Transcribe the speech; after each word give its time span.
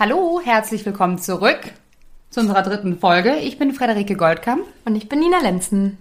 Hallo, 0.00 0.40
herzlich 0.44 0.86
willkommen 0.86 1.18
zurück 1.18 1.58
zu 2.30 2.38
unserer 2.38 2.62
dritten 2.62 3.00
Folge. 3.00 3.34
Ich 3.38 3.58
bin 3.58 3.72
Frederike 3.72 4.14
Goldkamp. 4.14 4.62
Und 4.84 4.94
ich 4.94 5.08
bin 5.08 5.18
Nina 5.18 5.40
Lenzen. 5.40 5.98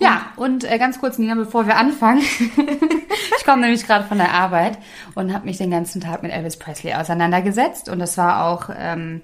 Ja, 0.00 0.32
und 0.34 0.68
äh, 0.68 0.76
ganz 0.76 0.98
kurz, 0.98 1.16
Nina, 1.16 1.36
bevor 1.36 1.68
wir 1.68 1.76
anfangen. 1.76 2.18
ich 3.38 3.44
komme 3.44 3.62
nämlich 3.62 3.86
gerade 3.86 4.06
von 4.06 4.18
der 4.18 4.32
Arbeit 4.32 4.78
und 5.14 5.32
habe 5.32 5.44
mich 5.44 5.56
den 5.56 5.70
ganzen 5.70 6.00
Tag 6.00 6.24
mit 6.24 6.32
Elvis 6.32 6.56
Presley 6.56 6.94
auseinandergesetzt. 6.94 7.88
Und 7.88 8.00
das 8.00 8.18
war 8.18 8.44
auch, 8.44 8.70
ähm, 8.76 9.22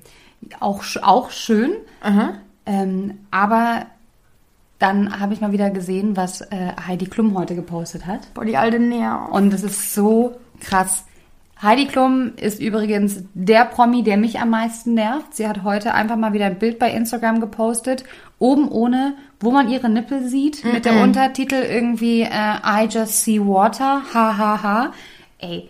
auch, 0.61 0.85
auch 1.03 1.33
schön. 1.33 1.73
Ähm, 2.67 3.19
aber 3.33 3.86
dann 4.79 5.19
habe 5.19 5.35
ich 5.35 5.41
mal 5.41 5.50
wieder 5.50 5.71
gesehen, 5.71 6.17
was 6.17 6.41
äh, 6.41 6.72
Heidi 6.86 7.07
Klum 7.07 7.36
heute 7.36 7.57
gepostet 7.57 8.07
hat. 8.07 8.33
Boah, 8.35 8.44
die 8.44 8.57
alte 8.57 8.79
Näher. 8.79 9.29
Und 9.33 9.53
das 9.53 9.64
ist 9.64 9.93
so 9.93 10.39
krass. 10.61 11.05
Heidi 11.62 11.86
Klum 11.86 12.32
ist 12.36 12.61
übrigens 12.61 13.22
der 13.34 13.64
Promi, 13.66 14.02
der 14.02 14.16
mich 14.16 14.40
am 14.40 14.50
meisten 14.50 14.94
nervt. 14.94 15.34
Sie 15.34 15.46
hat 15.46 15.62
heute 15.62 15.94
einfach 15.94 16.16
mal 16.16 16.32
wieder 16.32 16.46
ein 16.46 16.58
Bild 16.58 16.79
bei 16.80 16.90
Instagram 16.90 17.40
gepostet, 17.40 18.02
oben 18.40 18.68
ohne, 18.68 19.14
wo 19.38 19.52
man 19.52 19.68
ihre 19.71 19.88
Nippel 19.88 20.26
sieht, 20.29 20.64
mit 20.64 20.85
der 20.85 21.00
Untertitel 21.02 21.54
irgendwie 21.54 22.22
äh, 22.22 22.29
I 22.64 22.88
just 22.90 23.22
see 23.22 23.38
water, 23.38 24.02
ha 24.12 24.36
ha 24.36 24.62
ha. 24.62 24.93
Ey, 25.38 25.68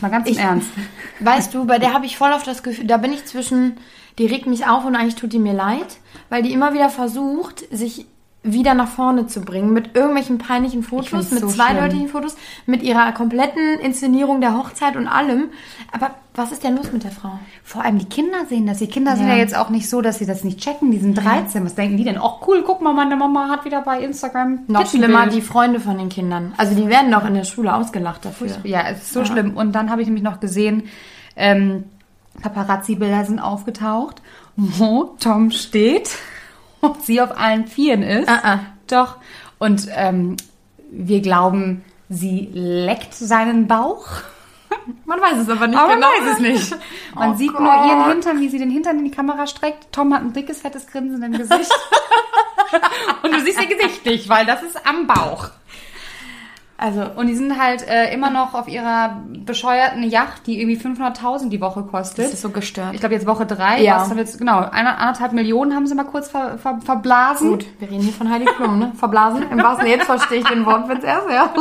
mal 0.00 0.10
ganz 0.10 0.26
im 0.26 0.32
Ich- 0.32 0.40
Ernst. 0.40 0.70
Weißt 1.20 1.54
du, 1.54 1.64
bei 1.66 1.78
der 1.78 1.94
habe 1.94 2.06
ich 2.06 2.16
voll 2.16 2.32
auf 2.32 2.42
das 2.42 2.64
Gefühl, 2.64 2.86
da 2.86 2.96
bin 2.96 3.12
ich 3.12 3.24
zwischen, 3.24 3.76
die 4.18 4.26
regt 4.26 4.46
mich 4.48 4.66
auf 4.66 4.84
und 4.84 4.96
eigentlich 4.96 5.14
tut 5.14 5.32
die 5.32 5.38
mir 5.38 5.52
leid, 5.54 5.98
weil 6.30 6.42
die 6.42 6.52
immer 6.52 6.74
wieder 6.74 6.90
versucht, 6.90 7.64
sich 7.70 8.06
wieder 8.52 8.74
nach 8.74 8.88
vorne 8.88 9.26
zu 9.26 9.40
bringen 9.40 9.72
mit 9.72 9.94
irgendwelchen 9.96 10.38
peinlichen 10.38 10.82
Fotos, 10.82 11.30
mit 11.30 11.40
so 11.40 11.48
zweideutigen 11.48 12.08
schlimm. 12.08 12.08
Fotos, 12.08 12.36
mit 12.66 12.82
ihrer 12.82 13.12
kompletten 13.12 13.78
Inszenierung 13.80 14.40
der 14.40 14.56
Hochzeit 14.56 14.96
und 14.96 15.06
allem. 15.08 15.50
Aber 15.92 16.10
was 16.34 16.52
ist 16.52 16.62
denn 16.64 16.76
los 16.76 16.92
mit 16.92 17.04
der 17.04 17.10
Frau? 17.10 17.38
Vor 17.64 17.84
allem 17.84 17.98
die 17.98 18.04
Kinder 18.04 18.46
sehen 18.48 18.66
das. 18.66 18.78
Die 18.78 18.86
Kinder 18.86 19.16
sind 19.16 19.26
Ja. 19.26 19.34
ja 19.34 19.38
jetzt 19.38 19.56
auch 19.56 19.70
nicht 19.70 19.88
so, 19.88 20.00
dass 20.02 20.18
sie 20.18 20.26
das 20.26 20.44
nicht 20.44 20.60
checken. 20.60 20.90
Die 20.92 20.98
sind 20.98 21.14
13. 21.14 21.64
Was 21.64 21.74
denken 21.74 21.96
die 21.96 22.04
denn? 22.04 22.18
Oh 22.20 22.34
cool, 22.46 22.62
guck 22.64 22.80
mal, 22.80 22.92
meine 22.94 23.16
Mama 23.16 23.48
hat 23.48 23.64
wieder 23.64 23.82
bei 23.82 24.00
Instagram 24.00 24.60
Noch 24.68 24.86
schlimmer, 24.86 25.26
die 25.26 25.42
Freunde 25.42 25.80
von 25.80 25.98
den 25.98 26.08
Kindern. 26.08 26.54
Also 26.56 26.74
die 26.74 26.86
werden 26.88 27.10
doch 27.10 27.26
in 27.26 27.34
der 27.34 27.44
Schule 27.44 27.74
ausgelacht 27.74 28.24
dafür. 28.24 28.48
Ja, 28.64 28.82
es 28.90 28.98
ist 29.02 29.12
so 29.12 29.24
schlimm. 29.24 29.56
Und 29.56 29.72
dann 29.72 29.90
habe 29.90 30.02
ich 30.02 30.06
nämlich 30.06 30.22
noch 30.24 30.38
gesehen, 30.40 30.84
ähm, 31.36 31.84
Paparazzi-Bilder 32.42 33.24
sind 33.24 33.40
aufgetaucht, 33.40 34.22
wo 34.56 35.14
Tom 35.18 35.50
steht 35.50 36.10
und 36.80 37.02
sie 37.04 37.20
auf 37.20 37.36
allen 37.38 37.66
Vieren 37.66 38.02
ist. 38.02 38.28
Ah, 38.28 38.40
ah. 38.42 38.58
Doch. 38.88 39.16
Und 39.58 39.88
ähm, 39.94 40.36
wir 40.90 41.20
glauben, 41.20 41.84
sie 42.08 42.48
leckt 42.52 43.14
seinen 43.14 43.66
Bauch. 43.66 44.06
Man 45.04 45.20
weiß 45.20 45.38
es 45.38 45.48
aber 45.48 45.66
nicht 45.66 45.78
Aber 45.78 45.94
genau. 45.94 46.06
man 46.08 46.26
weiß 46.26 46.32
es 46.34 46.38
nicht. 46.40 46.76
Man 47.14 47.32
Oh 47.32 47.36
sieht 47.36 47.52
Gott. 47.52 47.60
nur 47.60 47.72
ihren 47.72 48.08
Hintern, 48.10 48.40
wie 48.40 48.48
sie 48.48 48.58
den 48.58 48.70
Hintern 48.70 48.98
in 48.98 49.04
die 49.04 49.10
Kamera 49.10 49.46
streckt. 49.46 49.92
Tom 49.92 50.12
hat 50.14 50.22
ein 50.22 50.32
dickes, 50.32 50.60
fettes 50.60 50.86
Grinsen 50.86 51.22
im 51.22 51.32
Gesicht. 51.32 51.72
und 53.22 53.32
du 53.34 53.40
siehst 53.40 53.60
ihr 53.60 53.66
Gesicht 53.76 54.04
nicht, 54.06 54.28
weil 54.28 54.44
das 54.46 54.62
ist 54.62 54.86
am 54.86 55.06
Bauch. 55.06 55.48
Also, 56.80 57.02
Und 57.16 57.26
die 57.26 57.34
sind 57.34 57.60
halt 57.60 57.84
äh, 57.88 58.14
immer 58.14 58.30
noch 58.30 58.54
auf 58.54 58.68
ihrer 58.68 59.20
bescheuerten 59.44 60.04
Yacht, 60.04 60.46
die 60.46 60.60
irgendwie 60.60 60.78
500.000 60.78 61.48
die 61.48 61.60
Woche 61.60 61.82
kostet. 61.82 62.26
das 62.26 62.34
ist 62.34 62.42
so 62.42 62.50
gestört. 62.50 62.94
ich 62.94 63.00
glaube 63.00 63.16
jetzt 63.16 63.26
Woche 63.26 63.46
drei. 63.46 63.82
Ja. 63.82 63.96
Was 63.96 64.10
haben 64.10 64.18
jetzt, 64.18 64.38
genau, 64.38 64.58
eine, 64.58 64.96
anderthalb 64.96 65.32
Millionen 65.32 65.74
haben 65.74 65.88
sie 65.88 65.96
mal 65.96 66.04
kurz 66.04 66.30
ver, 66.30 66.56
ver, 66.56 66.78
verblasen. 66.80 67.50
Gut, 67.50 67.66
wir 67.80 67.90
reden 67.90 68.02
hier 68.02 68.12
von 68.12 68.30
Heidi 68.30 68.44
Klum, 68.44 68.78
ne? 68.78 68.92
Verblasen. 68.94 69.50
Im 69.50 69.60
wahrsten 69.60 69.88
Jetzt 69.88 70.04
verstehe 70.04 70.38
ich 70.38 70.46
den 70.46 70.64
Wortwitz 70.64 71.02
erst, 71.02 71.28
ja. 71.28 71.52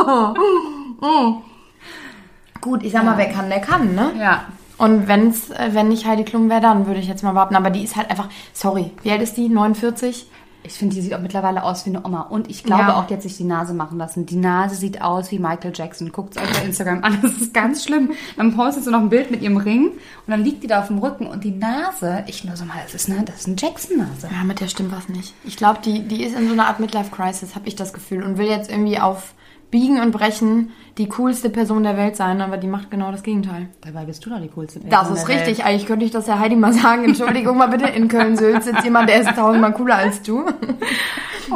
Mm. 1.01 1.41
Gut, 2.61 2.83
ich 2.83 2.91
sag 2.91 3.03
mal, 3.03 3.17
wer 3.17 3.29
kann, 3.29 3.49
der 3.49 3.59
kann, 3.59 3.95
ne? 3.95 4.11
Ja. 4.19 4.45
Und 4.77 5.07
wenn's, 5.07 5.49
äh, 5.49 5.69
wenn 5.71 5.87
nicht 5.87 6.05
Heidi 6.05 6.25
Klum 6.25 6.47
wäre, 6.49 6.61
dann 6.61 6.85
würde 6.85 6.99
ich 6.99 7.07
jetzt 7.07 7.23
mal 7.23 7.33
warten. 7.33 7.55
Aber 7.55 7.71
die 7.71 7.83
ist 7.83 7.95
halt 7.95 8.11
einfach, 8.11 8.29
sorry, 8.53 8.91
wie 9.01 9.11
alt 9.11 9.23
ist 9.23 9.35
die? 9.35 9.49
49? 9.49 10.27
Ich 10.67 10.73
finde, 10.73 10.95
die 10.95 11.01
sieht 11.01 11.13
auch 11.13 11.19
mittlerweile 11.21 11.63
aus 11.63 11.85
wie 11.85 11.89
eine 11.89 12.05
Oma. 12.05 12.21
Und 12.21 12.49
ich 12.49 12.63
glaube 12.63 12.83
Ja. 12.83 12.95
auch, 12.99 13.07
die 13.07 13.13
hat 13.15 13.21
sich 13.23 13.37
die 13.37 13.43
Nase 13.43 13.73
machen 13.73 13.97
lassen. 13.97 14.25
Die 14.25 14.35
Nase 14.35 14.75
sieht 14.75 15.01
aus 15.01 15.31
wie 15.31 15.39
Michael 15.39 15.71
Jackson. 15.73 16.11
Guckt 16.11 16.35
es 16.35 16.41
euch 16.43 16.51
bei 16.59 16.65
Instagram 16.65 17.03
an. 17.03 17.17
Das 17.21 17.33
ist 17.33 17.53
ganz 17.53 17.83
schlimm. 17.83 18.11
Dann 18.35 18.55
postet 18.55 18.83
sie 18.83 18.91
noch 18.91 18.99
ein 18.99 19.09
Bild 19.09 19.31
mit 19.31 19.41
ihrem 19.41 19.57
Ring 19.57 19.87
und 19.87 19.97
dann 20.27 20.43
liegt 20.43 20.61
die 20.63 20.67
da 20.67 20.81
auf 20.81 20.87
dem 20.87 20.99
Rücken 20.99 21.25
und 21.27 21.43
die 21.43 21.51
Nase, 21.51 22.23
ich 22.27 22.43
nur 22.43 22.55
so 22.55 22.65
mal, 22.65 22.75
das 22.83 22.93
ist 22.93 23.09
eine, 23.09 23.23
das 23.23 23.37
ist 23.41 23.47
eine 23.47 23.55
Jackson-Nase. 23.57 24.29
Ja, 24.31 24.43
mit 24.43 24.59
der 24.59 24.67
stimmt 24.67 24.91
was 24.91 25.09
nicht. 25.09 25.33
Ich 25.43 25.57
glaube, 25.57 25.79
die, 25.83 26.01
die 26.07 26.23
ist 26.23 26.37
in 26.37 26.47
so 26.47 26.53
einer 26.53 26.67
Art 26.67 26.79
Midlife-Crisis, 26.79 27.55
habe 27.55 27.67
ich 27.67 27.75
das 27.75 27.93
Gefühl. 27.93 28.23
Und 28.23 28.37
will 28.37 28.47
jetzt 28.47 28.69
irgendwie 28.69 28.99
auf 28.99 29.33
Biegen 29.71 29.99
und 29.99 30.11
Brechen 30.11 30.71
die 30.97 31.07
coolste 31.09 31.49
Person 31.49 31.83
der 31.83 31.95
Welt 31.97 32.15
sein, 32.15 32.41
aber 32.41 32.57
die 32.57 32.67
macht 32.67 32.89
genau 32.89 33.11
das 33.11 33.21
Gegenteil. 33.23 33.69
Dabei 33.81 34.05
bist 34.05 34.25
du 34.25 34.29
doch 34.31 34.39
die 34.41 34.47
coolste 34.49 34.79
Das 34.79 34.89
Person 34.89 35.15
ist 35.15 35.21
der 35.27 35.35
Welt. 35.35 35.47
richtig. 35.47 35.65
Eigentlich 35.65 35.85
könnte 35.85 36.05
ich 36.05 36.11
das 36.11 36.25
ja 36.27 36.39
Heidi 36.39 36.55
mal 36.55 36.73
sagen. 36.73 37.05
Entschuldigung 37.05 37.57
mal 37.57 37.67
bitte, 37.67 37.87
in 37.87 38.07
Köln-Sülz 38.07 38.65
sitzt 38.65 38.83
jemand, 38.83 39.07
der 39.09 39.21
ist 39.21 39.35
tausendmal 39.35 39.73
cooler 39.73 39.95
als 39.95 40.21
du. 40.21 40.45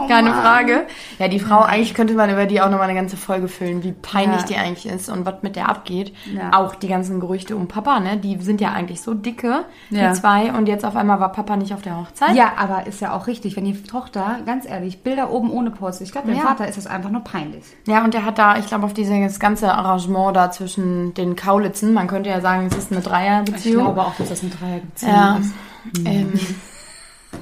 Keine 0.07 0.33
Frage. 0.33 0.85
Ja, 1.19 1.27
die 1.27 1.39
Frau, 1.39 1.59
eigentlich 1.61 1.93
könnte 1.93 2.13
man 2.13 2.29
über 2.29 2.45
die 2.45 2.61
auch 2.61 2.69
nochmal 2.69 2.87
eine 2.87 2.97
ganze 2.97 3.17
Folge 3.17 3.49
füllen, 3.49 3.83
wie 3.83 3.91
peinlich 3.91 4.41
Ja. 4.41 4.47
die 4.47 4.55
eigentlich 4.55 4.85
ist 4.85 5.09
und 5.09 5.25
was 5.25 5.35
mit 5.41 5.57
der 5.57 5.67
abgeht. 5.67 6.13
Ja. 6.33 6.51
Auch 6.57 6.75
die 6.75 6.87
ganzen 6.87 7.19
Gerüchte 7.19 7.55
um 7.57 7.67
Papa, 7.67 7.99
ne? 7.99 8.15
Die 8.17 8.37
sind 8.41 8.61
ja 8.61 8.71
eigentlich 8.71 9.01
so 9.01 9.13
dicke, 9.13 9.65
Ja. 9.89 10.09
die 10.09 10.13
zwei. 10.17 10.53
Und 10.53 10.67
jetzt 10.67 10.85
auf 10.85 10.95
einmal 10.95 11.19
war 11.19 11.31
Papa 11.33 11.57
nicht 11.57 11.73
auf 11.73 11.81
der 11.81 11.97
Hochzeit. 11.97 12.35
Ja, 12.35 12.53
aber 12.57 12.87
ist 12.87 13.01
ja 13.01 13.11
auch 13.13 13.27
richtig, 13.27 13.57
wenn 13.57 13.65
die 13.65 13.83
Tochter, 13.83 14.37
ganz 14.45 14.65
ehrlich, 14.65 15.03
Bilder 15.03 15.29
oben 15.31 15.51
ohne 15.51 15.71
postet. 15.71 16.07
Ich 16.07 16.13
glaube, 16.13 16.29
dem. 16.31 16.39
Vater 16.39 16.67
ist 16.67 16.77
das 16.77 16.87
einfach 16.87 17.09
nur 17.09 17.21
peinlich. 17.23 17.65
Ja, 17.85 18.03
und 18.05 18.13
der 18.13 18.23
hat 18.25 18.37
da, 18.37 18.57
ich 18.57 18.67
glaube, 18.67 18.85
auf 18.85 18.93
dieses 19.31 19.39
ganze 19.39 19.73
Arrangement 19.73 20.35
da 20.35 20.51
zwischen 20.51 21.13
den 21.13 21.37
Kaulitzen, 21.37 21.93
man 21.93 22.07
könnte 22.07 22.29
ja 22.29 22.41
sagen, 22.41 22.67
es 22.67 22.77
ist 22.77 22.91
eine 22.91 22.99
Dreierbeziehung. 22.99 23.97
auch, 23.97 24.13
dass 24.15 24.27
das 24.27 24.41
eine 24.41 24.51
Dreierbeziehung 24.51 25.13
ja, 25.13 25.37
ist. 25.37 25.53
ähm, 26.05 26.33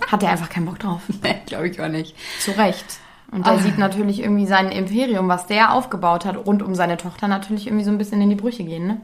hat 0.06 0.22
er 0.22 0.30
einfach 0.30 0.50
keinen 0.50 0.68
Bock 0.68 0.78
drauf. 0.78 1.02
glaube 1.48 1.70
ich 1.70 1.82
auch 1.82 1.88
nicht. 1.88 2.16
Zu 2.40 2.52
Recht. 2.52 3.00
Und 3.32 3.48
der 3.48 3.58
sieht 3.58 3.80
natürlich 3.80 4.22
irgendwie 4.22 4.46
sein 4.46 4.72
Imperium, 4.72 5.28
was 5.30 5.48
der 5.48 5.74
aufgebaut 5.74 6.26
hat, 6.26 6.38
rund 6.38 6.62
um 6.62 6.76
seine 6.76 6.98
Tochter, 6.98 7.28
natürlich 7.28 7.66
irgendwie 7.66 7.86
so 7.86 7.92
ein 7.92 7.98
bisschen 7.98 8.22
in 8.22 8.30
die 8.30 8.36
Brüche 8.36 8.64
gehen, 8.64 8.88
ne? 8.88 9.02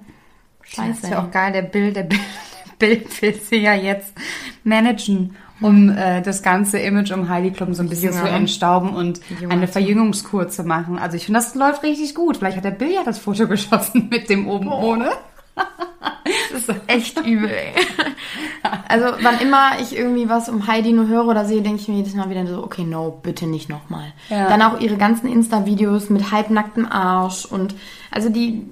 Das 0.62 0.76
Scheiße. 0.76 1.04
ist 1.04 1.10
ja 1.10 1.24
auch 1.24 1.32
geil, 1.32 1.54
der 1.54 1.62
Bild, 1.64 1.96
der 1.96 2.04
Bild, 2.04 2.22
der 2.80 2.88
Bild 2.88 3.22
will 3.22 3.34
sie 3.34 3.58
ja 3.58 3.74
jetzt 3.74 4.14
managen, 4.64 5.36
um 5.62 5.90
äh, 5.90 6.22
das 6.22 6.44
ganze 6.44 6.80
Image 6.80 7.12
um 7.12 7.30
Heidi 7.30 7.52
Klum 7.52 7.74
so 7.74 7.84
ein 7.84 7.90
bisschen 7.90 8.14
zu 8.14 8.28
entstauben 8.28 8.90
und 8.90 9.22
Jüngere. 9.30 9.52
eine 9.52 9.68
Verjüngungskur 9.68 10.50
zu 10.50 10.64
machen. 10.64 11.00
Also 11.00 11.18
ich 11.18 11.26
finde, 11.26 11.40
das 11.40 11.56
läuft 11.56 11.84
richtig 11.84 12.16
gut. 12.16 12.38
Vielleicht 12.38 12.58
hat 12.58 12.66
der 12.66 12.72
Bill 12.72 12.92
ja 12.92 13.04
das 13.04 13.20
Foto 13.20 13.48
geschossen 13.48 14.08
mit 14.10 14.30
dem 14.30 14.48
oben 14.48 14.72
ohne. 14.72 15.10
Das 16.52 16.70
ist 16.70 16.82
echt 16.88 17.20
übel, 17.20 17.50
ey. 17.50 17.74
Also, 18.88 19.06
wann 19.22 19.40
immer 19.40 19.80
ich 19.80 19.96
irgendwie 19.96 20.28
was 20.28 20.50
um 20.50 20.68
Heidi 20.68 20.92
nur 20.92 21.08
höre 21.08 21.26
oder 21.26 21.46
sehe, 21.46 21.62
denke 21.62 21.82
ich 21.82 21.88
mir 21.88 21.98
jedes 21.98 22.16
Mal 22.16 22.30
wieder 22.30 22.48
so, 22.48 22.64
okay, 22.64 22.84
no, 22.84 23.20
bitte 23.22 23.46
nicht 23.46 23.70
nochmal. 23.70 24.14
Ja. 24.30 24.50
Dann 24.50 24.62
auch 24.62 24.80
ihre 24.80 24.98
ganzen 24.98 25.28
Insta-Videos 25.28 26.10
mit 26.10 26.32
halbnacktem 26.32 26.88
Arsch 26.92 27.46
und, 27.46 27.76
also 28.10 28.30
die, 28.30 28.66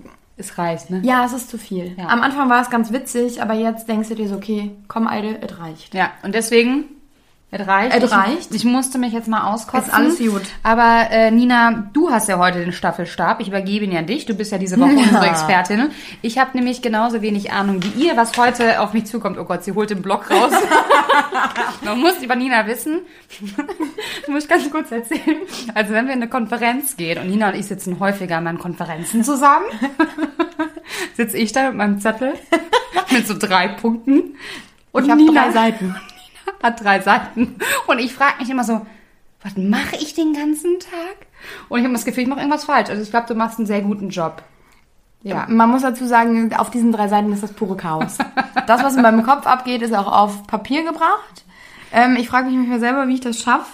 Es 0.43 0.57
reicht, 0.57 0.89
ne? 0.89 1.01
ja, 1.03 1.25
es 1.25 1.31
ist 1.31 1.49
zu 1.49 1.57
viel. 1.57 1.95
Ja. 1.97 2.07
Am 2.07 2.21
Anfang 2.21 2.49
war 2.49 2.61
es 2.61 2.69
ganz 2.69 2.91
witzig, 2.91 3.41
aber 3.41 3.53
jetzt 3.53 3.87
denkst 3.87 4.09
du 4.09 4.15
dir 4.15 4.27
so, 4.27 4.35
okay, 4.35 4.71
komm, 4.89 5.07
Alte, 5.07 5.39
es 5.41 5.57
reicht. 5.57 5.93
Ja, 5.93 6.11
und 6.21 6.35
deswegen, 6.35 6.85
es 7.53 7.67
reicht. 7.67 7.95
Es 7.95 8.03
ich, 8.03 8.11
reicht. 8.11 8.55
Ich 8.55 8.65
musste 8.65 8.97
mich 8.97 9.13
jetzt 9.13 9.27
mal 9.27 9.51
auskotzen. 9.53 9.89
Ist 9.89 9.93
alles 9.93 10.17
gut. 10.17 10.41
Aber 10.63 11.07
äh, 11.11 11.29
Nina, 11.31 11.89
du 11.93 12.09
hast 12.09 12.27
ja 12.27 12.37
heute 12.39 12.59
den 12.59 12.73
Staffelstab. 12.73 13.39
Ich 13.41 13.47
übergebe 13.47 13.85
ihn 13.85 13.91
ja 13.91 14.01
dich. 14.01 14.25
Du 14.25 14.33
bist 14.33 14.51
ja 14.51 14.57
diese 14.57 14.79
Woche 14.79 14.91
Ja. 14.93 15.01
unsere 15.03 15.27
Expertin. 15.27 15.89
Ich 16.21 16.37
habe 16.39 16.51
nämlich 16.57 16.81
genauso 16.81 17.21
wenig 17.21 17.51
Ahnung 17.51 17.81
wie 17.83 18.05
ihr, 18.07 18.17
was 18.17 18.35
heute 18.37 18.81
auf 18.81 18.93
mich 18.93 19.05
zukommt. 19.05 19.37
Oh 19.37 19.45
Gott, 19.45 19.63
sie 19.63 19.73
holt 19.73 19.89
den 19.91 20.01
Block 20.01 20.31
raus. 20.31 20.51
Man 21.83 21.99
muss 21.99 22.21
über 22.23 22.35
Nina 22.35 22.65
wissen. 22.65 23.01
Das 24.21 24.27
muss 24.27 24.43
ich 24.43 24.49
ganz 24.49 24.69
kurz 24.71 24.91
erzählen. 24.91 25.37
Also 25.75 25.93
wenn 25.93 26.05
wir 26.07 26.13
in 26.13 26.21
eine 26.21 26.29
Konferenz 26.29 26.97
gehen 26.97 27.21
und 27.21 27.29
Nina 27.29 27.49
und 27.49 27.55
ich 27.55 27.65
sitzen 27.65 27.99
häufiger 27.99 28.39
in 28.39 28.43
meinen 28.45 28.59
Konferenzen 28.59 29.23
zusammen, 29.23 29.65
sitze 31.15 31.37
ich 31.37 31.51
da 31.51 31.67
mit 31.67 31.75
meinem 31.75 31.99
Zettel 31.99 32.33
mit 33.11 33.27
so 33.27 33.35
drei 33.37 33.67
Punkten. 33.67 34.35
Und 34.91 35.05
Ich 35.05 35.09
hab 35.11 35.17
Nina 35.17 35.43
drei 35.45 35.51
Seiten. 35.51 35.95
hat 36.63 36.83
drei 36.83 37.01
Seiten. 37.01 37.55
Und 37.87 37.99
ich 37.99 38.13
frage 38.13 38.39
mich 38.39 38.49
immer 38.49 38.63
so, 38.63 38.85
was 39.43 39.57
mache 39.57 39.97
ich 39.97 40.13
den 40.13 40.33
ganzen 40.33 40.79
Tag? 40.79 41.27
Und 41.69 41.79
ich 41.79 41.85
habe 41.85 41.93
das 41.93 42.05
Gefühl, 42.05 42.23
ich 42.23 42.29
mache 42.29 42.39
irgendwas 42.39 42.65
falsch. 42.65 42.89
Also 42.89 43.01
ich 43.01 43.09
glaube, 43.09 43.27
du 43.27 43.35
machst 43.35 43.57
einen 43.57 43.67
sehr 43.67 43.81
guten 43.81 44.09
Job. 44.09 44.43
Ja. 45.21 45.45
Man 45.47 45.69
muss 45.69 45.81
dazu 45.81 46.05
sagen, 46.05 46.53
auf 46.53 46.69
diesen 46.69 46.91
drei 46.91 47.07
Seiten 47.07 47.31
ist 47.31 47.43
das 47.43 47.53
pure 47.53 47.77
Chaos. 47.77 48.17
Das, 48.67 48.83
was 48.83 48.95
in 48.95 49.01
meinem 49.01 49.23
Kopf 49.23 49.45
abgeht, 49.45 49.81
ist 49.81 49.93
auch 49.93 50.11
auf 50.11 50.47
Papier 50.47 50.83
gebracht. 50.83 51.43
Ähm, 51.91 52.15
ich 52.17 52.27
frage 52.27 52.47
mich 52.47 52.55
manchmal 52.55 52.79
selber, 52.79 53.07
wie 53.07 53.15
ich 53.15 53.21
das 53.21 53.41
schaffe. 53.41 53.71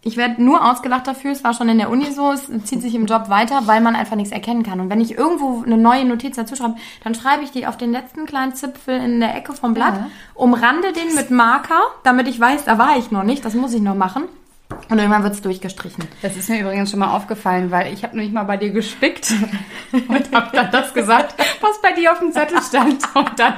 Ich 0.00 0.16
werde 0.16 0.42
nur 0.42 0.64
ausgelacht 0.70 1.06
dafür. 1.08 1.32
Es 1.32 1.42
war 1.42 1.54
schon 1.54 1.68
in 1.68 1.78
der 1.78 1.90
Uni 1.90 2.10
so. 2.12 2.30
Es 2.30 2.46
zieht 2.64 2.82
sich 2.82 2.94
im 2.94 3.06
Job 3.06 3.28
weiter, 3.28 3.62
weil 3.66 3.80
man 3.80 3.96
einfach 3.96 4.14
nichts 4.16 4.32
erkennen 4.32 4.62
kann. 4.62 4.80
Und 4.80 4.90
wenn 4.90 5.00
ich 5.00 5.18
irgendwo 5.18 5.64
eine 5.66 5.76
neue 5.76 6.04
Notiz 6.04 6.36
dazu 6.36 6.54
schreibe, 6.54 6.76
dann 7.02 7.14
schreibe 7.16 7.42
ich 7.42 7.50
die 7.50 7.66
auf 7.66 7.76
den 7.76 7.90
letzten 7.90 8.24
kleinen 8.24 8.54
Zipfel 8.54 8.94
in 9.02 9.18
der 9.18 9.34
Ecke 9.34 9.52
vom 9.54 9.74
Blatt, 9.74 9.94
Ja. 9.96 10.06
umrande 10.34 10.92
den 10.92 11.14
mit 11.16 11.30
Marker, 11.32 11.80
damit 12.04 12.28
ich 12.28 12.38
weiß, 12.38 12.64
da 12.64 12.78
war 12.78 12.96
ich 12.96 13.10
noch 13.10 13.24
nicht. 13.24 13.44
Das 13.44 13.54
muss 13.54 13.74
ich 13.74 13.82
noch 13.82 13.96
machen. 13.96 14.24
Und 14.90 14.98
irgendwann 14.98 15.22
wird's 15.22 15.40
durchgestrichen. 15.42 16.06
Das 16.22 16.36
ist 16.36 16.48
mir 16.48 16.60
übrigens 16.60 16.90
schon 16.90 17.00
mal 17.00 17.14
aufgefallen, 17.14 17.70
weil 17.70 17.92
ich 17.92 18.04
habe 18.04 18.16
nämlich 18.16 18.32
mal 18.32 18.44
bei 18.44 18.56
dir 18.56 18.70
gespickt 18.70 19.32
und 19.92 20.34
habe 20.34 20.50
dann 20.52 20.70
das 20.70 20.92
gesagt, 20.94 21.34
was 21.60 21.80
bei 21.80 21.92
dir 21.92 22.12
auf 22.12 22.18
dem 22.18 22.32
Zettel 22.32 22.60
stand. 22.62 23.02
Und 23.14 23.38
dann 23.38 23.54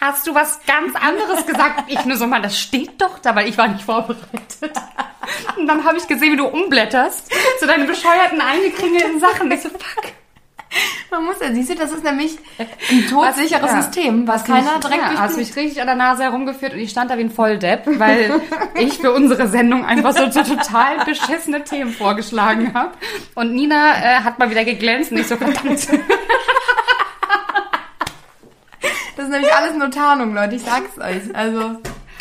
hast 0.00 0.26
du 0.26 0.34
was 0.34 0.60
ganz 0.66 0.94
anderes 0.96 1.46
gesagt. 1.46 1.84
Ich 1.88 2.04
nur 2.04 2.16
so, 2.16 2.26
mal, 2.26 2.42
das 2.42 2.58
steht 2.58 3.00
doch 3.00 3.18
da, 3.18 3.34
weil 3.34 3.48
ich 3.48 3.56
war 3.58 3.68
nicht 3.68 3.84
vorbereitet. 3.84 4.72
Und 5.56 5.66
dann 5.66 5.84
habe 5.84 5.98
ich 5.98 6.06
gesehen, 6.06 6.32
wie 6.32 6.36
du 6.36 6.46
umblätterst 6.46 7.32
zu 7.58 7.66
deinen 7.66 7.86
bescheuerten 7.86 8.40
eingekringelten 8.40 9.20
Sachen. 9.20 9.50
Ich 9.50 9.62
so, 9.62 9.68
fuck. 9.70 10.12
Man 11.10 11.24
muss 11.24 11.36
ja, 11.40 11.52
siehst 11.52 11.70
du, 11.70 11.74
das 11.74 11.92
ist 11.92 12.04
nämlich 12.04 12.38
ein 12.58 13.06
todsicheres 13.08 13.70
ja. 13.70 13.82
System, 13.82 14.26
was 14.26 14.44
keiner 14.44 14.78
direkt 14.80 15.02
ja, 15.02 15.18
hast 15.18 15.36
mich 15.36 15.54
richtig 15.56 15.80
an 15.80 15.86
der 15.86 15.96
Nase 15.96 16.24
herumgeführt 16.24 16.72
und 16.72 16.80
ich 16.80 16.90
stand 16.90 17.10
da 17.10 17.18
wie 17.18 17.22
ein 17.22 17.30
Volldepp, 17.30 17.86
weil 17.98 18.40
ich 18.74 18.98
für 18.98 19.12
unsere 19.12 19.48
Sendung 19.48 19.84
einfach 19.84 20.12
so, 20.12 20.26
total 20.26 21.04
beschissene 21.04 21.64
Themen 21.64 21.92
vorgeschlagen 21.92 22.74
habe. 22.74 22.92
Und 23.34 23.54
Nina 23.54 23.94
äh, 23.96 24.20
hat 24.22 24.38
mal 24.38 24.50
wieder 24.50 24.64
geglänzt 24.64 25.12
und 25.12 25.18
ich 25.18 25.26
so, 25.26 25.36
verdammt. 25.36 25.88
Das 29.16 29.24
ist 29.24 29.30
nämlich 29.30 29.52
alles 29.54 29.74
nur 29.76 29.90
Tarnung, 29.90 30.34
Leute, 30.34 30.56
ich 30.56 30.62
sag's 30.62 30.98
euch. 30.98 31.34
Also 31.34 31.76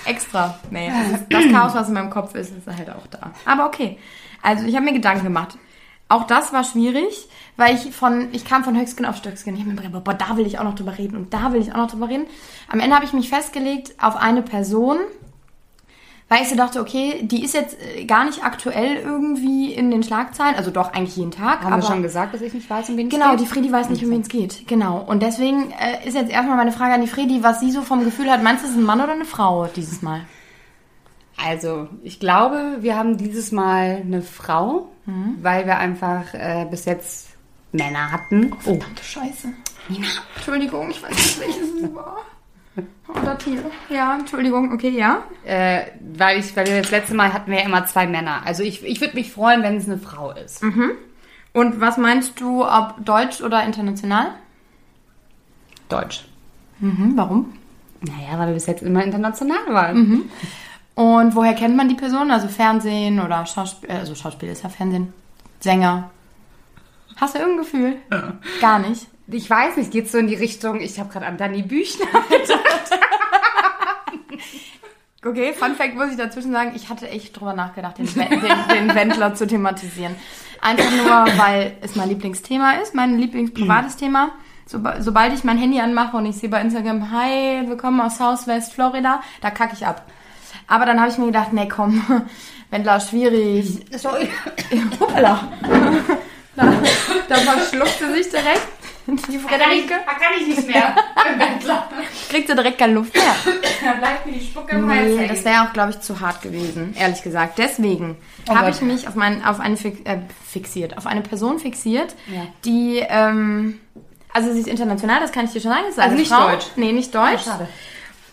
extra. 0.06 0.58
Nee, 0.72 0.92
das, 1.12 1.22
das 1.30 1.52
Chaos, 1.52 1.76
was 1.76 1.90
in 1.90 1.94
meinem 1.94 2.10
Kopf 2.10 2.34
ist, 2.36 2.56
ist 2.56 2.68
halt 2.68 2.90
auch 2.90 3.08
da. 3.08 3.32
Aber 3.46 3.66
okay. 3.66 4.00
Also 4.42 4.66
ich 4.66 4.76
habe 4.76 4.86
mir 4.86 4.94
Gedanken 4.94 5.24
gemacht. 5.26 5.58
Auch 6.08 6.28
das 6.28 6.54
war 6.54 6.64
schwierig, 6.64 7.28
weil 7.58 7.76
ich 7.76 7.96
von, 7.96 8.30
ich 8.32 8.46
kam 8.46 8.64
von 8.64 8.78
Höchstgen 8.80 9.06
auf 9.06 9.16
Stöcksken. 9.16 9.56
Ich 9.56 9.62
habe 9.62 9.72
mir 9.72 9.76
gedacht, 9.82 10.04
boah, 10.04 10.14
da 10.14 10.38
will 10.38 10.46
ich 10.46 10.60
auch 10.60 10.64
noch 10.64 10.76
drüber 10.76 10.98
reden 10.98 11.16
und 11.18 11.34
da 11.34 11.52
will 11.52 11.62
ich 11.62 11.72
auch 11.72 11.78
noch 11.78 11.90
drüber 11.92 12.10
reden. 12.10 12.28
Am 12.72 12.80
Ende 12.80 12.96
habe 12.96 13.06
ich 13.06 13.14
mich 13.14 13.30
festgelegt 13.30 13.96
auf 14.00 14.16
eine 14.16 14.44
Person, 14.44 14.98
weil 16.30 16.42
ich 16.44 16.50
so 16.50 16.56
dachte, 16.56 16.80
okay, 16.80 17.22
die 17.24 17.44
ist 17.44 17.54
jetzt 17.56 17.76
äh, 17.82 18.06
gar 18.06 18.26
nicht 18.26 18.44
aktuell 18.44 18.98
irgendwie 18.98 19.74
in 19.74 19.90
den 19.90 20.04
Schlagzeilen, 20.04 20.56
also 20.56 20.70
doch 20.72 20.94
eigentlich 20.94 21.18
jeden 21.18 21.32
Tag. 21.32 21.64
Haben 21.64 21.76
wir 21.76 21.88
schon 21.88 22.04
gesagt, 22.04 22.34
dass 22.36 22.42
ich 22.42 22.54
nicht 22.54 22.70
weiß, 22.70 22.90
um 22.90 22.98
wen 22.98 23.08
es 23.08 23.14
Genau, 23.14 23.32
geht? 23.32 23.40
die 23.42 23.46
Fredi 23.48 23.72
weiß 23.72 23.90
nicht, 23.90 24.04
um 24.04 24.12
wen 24.12 24.22
es 24.22 24.28
geht. 24.30 24.68
Genau. 24.68 25.04
Und 25.08 25.24
deswegen 25.24 25.72
äh, 25.72 26.08
ist 26.08 26.14
jetzt 26.16 26.32
erstmal 26.32 26.58
meine 26.58 26.72
Frage 26.72 26.94
an 26.94 27.02
die 27.02 27.08
Fredi, 27.08 27.42
was 27.42 27.60
sie 27.60 27.72
so 27.72 27.82
vom 27.82 28.04
Gefühl 28.04 28.30
hat. 28.32 28.44
Meinst 28.44 28.64
du, 28.64 28.68
es 28.68 28.74
ist 28.74 28.80
ein 28.80 28.86
Mann 28.86 29.02
oder 29.02 29.14
eine 29.14 29.26
Frau 29.26 29.66
dieses 29.76 30.02
Mal? 30.04 30.22
Also, 31.44 31.90
ich 32.04 32.20
glaube, 32.20 32.78
wir 32.80 32.96
haben 32.96 33.18
dieses 33.18 33.52
Mal 33.52 34.02
eine 34.04 34.22
Frau, 34.22 34.90
weil 35.42 35.66
wir 35.66 35.78
einfach 35.78 36.34
äh, 36.34 36.66
bis 36.70 36.86
jetzt 36.86 37.30
Männer 37.72 38.12
hatten. 38.12 38.54
Oh, 38.54 38.62
Verdammte 38.62 39.04
Scheiße. 39.04 39.50
Nina. 39.90 40.08
Entschuldigung, 40.36 40.90
ich 40.90 41.04
weiß 41.04 41.12
nicht, 41.12 41.40
welches 41.40 41.84
es 41.84 41.94
war. 41.94 42.18
Oder 43.08 43.38
Tier. 43.38 43.64
Ja, 43.90 44.18
Entschuldigung, 44.18 44.74
okay, 44.74 44.90
ja. 44.90 45.24
äh, 45.46 45.84
weil 46.18 46.40
ich, 46.40 46.56
weil 46.56 46.66
wir 46.66 46.82
das 46.82 46.92
letzte 46.92 47.14
Mal 47.14 47.32
hatten 47.34 47.52
wir 47.52 47.60
ja 47.60 47.66
immer 47.66 47.86
zwei 47.86 48.08
Männer. 48.08 48.42
Also 48.46 48.64
ich, 48.64 48.84
ich 48.84 49.00
würde 49.00 49.16
mich 49.16 49.32
freuen, 49.32 49.62
wenn 49.62 49.78
es 49.78 49.86
eine 49.86 49.98
Frau 49.98 50.32
ist. 50.32 50.64
Und 51.54 51.80
was 51.80 51.98
meinst 51.98 52.40
du, 52.42 52.66
ob 52.66 52.96
deutsch 53.06 53.42
oder 53.42 53.64
international? 53.64 54.32
Deutsch. 55.88 56.26
Mhm, 56.80 57.14
warum? 57.16 57.54
Naja, 58.02 58.40
weil 58.40 58.48
wir 58.48 58.54
bis 58.56 58.66
jetzt 58.66 58.82
immer 58.84 59.04
international 59.04 59.66
waren. 59.70 60.30
Und 60.96 61.36
woher 61.36 61.54
kennt 61.54 61.76
man 61.76 61.90
die 61.90 61.96
Person? 61.96 62.32
Also 62.32 62.48
Fernsehen 62.48 63.20
oder 63.20 63.46
Schauspiel, 63.46 63.90
also 63.92 64.16
Schauspiel 64.16 64.50
ist 64.50 64.64
ja 64.64 64.70
Fernsehen. 64.70 65.14
Sänger. 65.60 66.10
Hast 67.18 67.36
du 67.36 67.40
irgendein 67.40 67.64
Gefühl? 67.66 67.98
Gar 68.62 68.80
nicht. 68.80 69.08
Ich 69.28 69.50
weiß 69.50 69.78
nicht, 69.78 69.92
geht 69.92 70.10
so 70.10 70.18
in 70.18 70.28
die 70.28 70.36
Richtung, 70.36 70.80
ich 70.82 71.00
habe 71.00 71.10
gerade 71.12 71.26
an 71.26 71.38
Danny 71.38 71.62
Büchner. 71.64 72.06
Okay, 75.28 75.54
Fun 75.54 75.74
Fact 75.74 75.96
muss 75.96 76.12
ich 76.12 76.18
dazwischen 76.18 76.52
sagen, 76.52 76.74
ich 76.76 76.88
hatte 76.88 77.10
echt 77.10 77.36
drüber 77.40 77.54
nachgedacht, 77.54 77.98
den, 77.98 78.06
den, 78.06 78.30
den 78.30 78.94
Wendler 78.94 79.34
zu 79.34 79.48
thematisieren. 79.48 80.16
Einfach 80.62 80.92
nur, 80.92 81.40
weil 81.40 81.78
es 81.82 81.96
mein 81.96 82.10
Lieblingsthema 82.10 82.74
ist, 82.74 82.94
mein 82.94 83.18
Lieblingsprivates 83.18 83.96
Thema. 83.98 84.30
Soba- 84.68 85.02
sobald 85.02 85.34
ich 85.34 85.44
mein 85.44 85.58
Handy 85.58 85.80
anmache 85.82 86.16
und 86.16 86.28
ich 86.28 86.36
sehe 86.38 86.50
bei 86.50 86.62
Instagram, 86.62 87.10
hi, 87.12 87.64
willkommen 87.68 88.02
aus 88.02 88.20
Southwest 88.20 88.74
Florida, 88.74 89.22
da 89.42 89.50
kacke 89.50 89.74
ich 89.74 89.88
ab. 89.88 90.06
Aber 90.68 90.86
dann 90.86 91.00
habe 91.00 91.10
ich 91.12 91.18
mir 91.18 91.28
gedacht, 91.28 91.54
nee, 91.54 91.68
komm, 91.68 92.04
Wendler, 92.72 93.00
schwierig. 93.00 93.86
Sorry. 93.98 94.30
Hoppala. 95.00 95.48
Da, 96.58 96.72
da 97.28 97.36
verschluckt 97.36 98.00
sie 98.00 98.14
sich 98.14 98.30
direkt. 98.32 98.62
Die 99.08 99.38
Frederike 99.38 99.90
kann 100.06 100.32
ich 100.40 100.48
nicht 100.56 100.68
mehr. 100.70 100.96
kriegt 102.30 102.48
sie 102.48 102.56
direkt 102.56 102.78
keine 102.78 102.94
Luft 102.94 103.14
mehr. 103.14 103.24
da 103.84 103.92
bleibt 104.00 104.26
mir 104.26 104.32
die 104.32 104.46
Spucke 104.46 104.76
im 104.76 104.90
Hals 104.90 105.18
Nee, 105.18 105.28
das 105.28 105.44
wäre 105.44 105.64
auch, 105.64 105.74
glaube 105.74 105.92
ich, 105.92 106.00
zu 106.00 106.20
hart 106.22 106.42
gewesen, 106.42 106.96
ehrlich 106.98 107.22
gesagt. 107.22 107.58
Deswegen 107.58 108.16
Oh 108.50 108.56
habe 108.56 108.70
ich 108.70 108.80
mich 108.82 109.06
auf, 109.08 109.16
mein, 109.16 109.44
auf 109.44 109.60
eine 109.60 109.76
fix, 109.76 110.00
äh, 110.06 110.20
fixiert, 110.50 110.98
auf 110.98 111.08
eine 111.08 111.20
Person 111.22 111.60
fixiert, 111.60 112.16
Ja. 112.34 112.44
die, 112.64 113.04
ähm, 113.08 113.82
also 114.34 114.54
sie 114.54 114.60
ist 114.62 114.68
international, 114.70 115.20
das 115.20 115.32
kann 115.34 115.44
ich 115.46 115.52
dir 115.52 115.60
schon 115.60 115.72
sagen. 115.72 115.86
Also 115.98 116.16
nicht 116.16 116.32
Frau. 116.32 116.48
deutsch? 116.52 116.68
Nee, 116.78 116.94
nicht 116.94 117.14
deutsch. 117.14 117.42
Oh, 117.46 117.50
schade. 117.50 117.68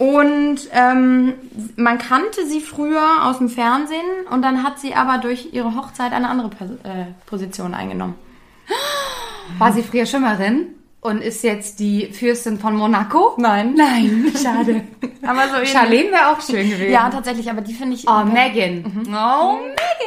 Und 0.03 0.69
ähm, 0.73 1.35
man 1.77 1.99
kannte 1.99 2.45
sie 2.49 2.61
früher 2.61 3.25
aus 3.25 3.39
dem 3.39 3.49
Fernsehen 3.49 4.27
und 4.33 4.43
dann 4.43 4.65
hat 4.65 4.81
sie 4.81 4.97
aber 4.97 5.19
durch 5.19 5.51
ihre 5.53 5.77
Hochzeit 5.77 6.13
eine 6.13 6.29
andere 6.29 6.49
Pers 6.49 6.71
äh, 6.83 7.05
Position 7.25 7.73
eingenommen. 7.73 8.17
War 9.59 9.73
sie 9.73 9.85
früher 9.85 10.05
Schimmerin 10.05 10.75
und 11.03 11.21
ist 11.21 11.43
jetzt 11.43 11.81
die 11.81 12.13
Fürstin 12.13 12.59
von 12.61 12.77
Monaco? 12.77 13.35
Nein. 13.37 13.75
Nein, 13.77 14.33
schade. 14.43 14.83
Aber 15.27 15.49
so. 15.49 15.67
Charlene 15.67 16.13
wäre 16.13 16.29
auch 16.31 16.41
schön 16.41 16.71
gewesen. 16.71 16.93
Ja, 16.93 17.11
tatsächlich, 17.11 17.51
aber 17.51 17.61
die 17.61 17.75
finde 17.75 17.97
ich. 17.97 18.09
Oh, 18.09 18.23
Megan. 18.25 18.85
Oh, 19.13 19.59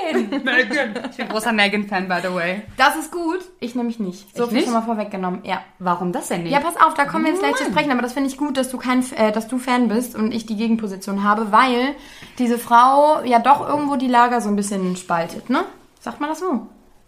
Megan. 0.09 0.43
Megan. 0.43 0.93
Ich 1.11 1.17
bin 1.17 1.27
großer 1.27 1.51
Megan-Fan, 1.51 2.07
by 2.07 2.15
the 2.23 2.33
way. 2.33 2.61
Das 2.77 2.95
ist 2.95 3.11
gut. 3.11 3.39
Ich 3.59 3.75
nämlich 3.75 3.99
nicht. 3.99 4.35
So 4.35 4.45
Ich 4.45 4.51
viel 4.51 4.63
schon 4.63 4.71
mal 4.73 4.83
vorweggenommen. 4.83 5.41
Ja. 5.43 5.61
Warum 5.79 6.13
das 6.13 6.29
denn 6.29 6.43
nicht? 6.43 6.53
Ja, 6.53 6.61
pass 6.61 6.77
auf, 6.77 6.93
da 6.93 7.03
kommen 7.03 7.25
wir 7.25 7.31
jetzt 7.31 7.41
gleich 7.41 7.55
zu 7.55 7.63
Mann. 7.63 7.73
sprechen, 7.73 7.91
aber 7.91 8.01
das 8.01 8.13
finde 8.13 8.29
ich 8.29 8.37
gut, 8.37 8.55
dass 8.55 8.69
du 8.69 8.77
kein, 8.77 9.03
äh, 9.17 9.33
dass 9.33 9.49
du 9.49 9.57
Fan 9.57 9.89
bist 9.89 10.15
und 10.15 10.31
ich 10.33 10.45
die 10.45 10.55
Gegenposition 10.55 11.23
habe, 11.25 11.51
weil 11.51 11.93
diese 12.39 12.57
Frau 12.57 13.21
ja 13.25 13.39
doch 13.39 13.67
irgendwo 13.67 13.97
die 13.97 14.07
Lager 14.07 14.39
so 14.39 14.47
ein 14.47 14.55
bisschen 14.55 14.95
spaltet, 14.95 15.49
ne? 15.49 15.65
Sagt 15.99 16.21
man 16.21 16.29
das 16.29 16.39
so? 16.39 16.67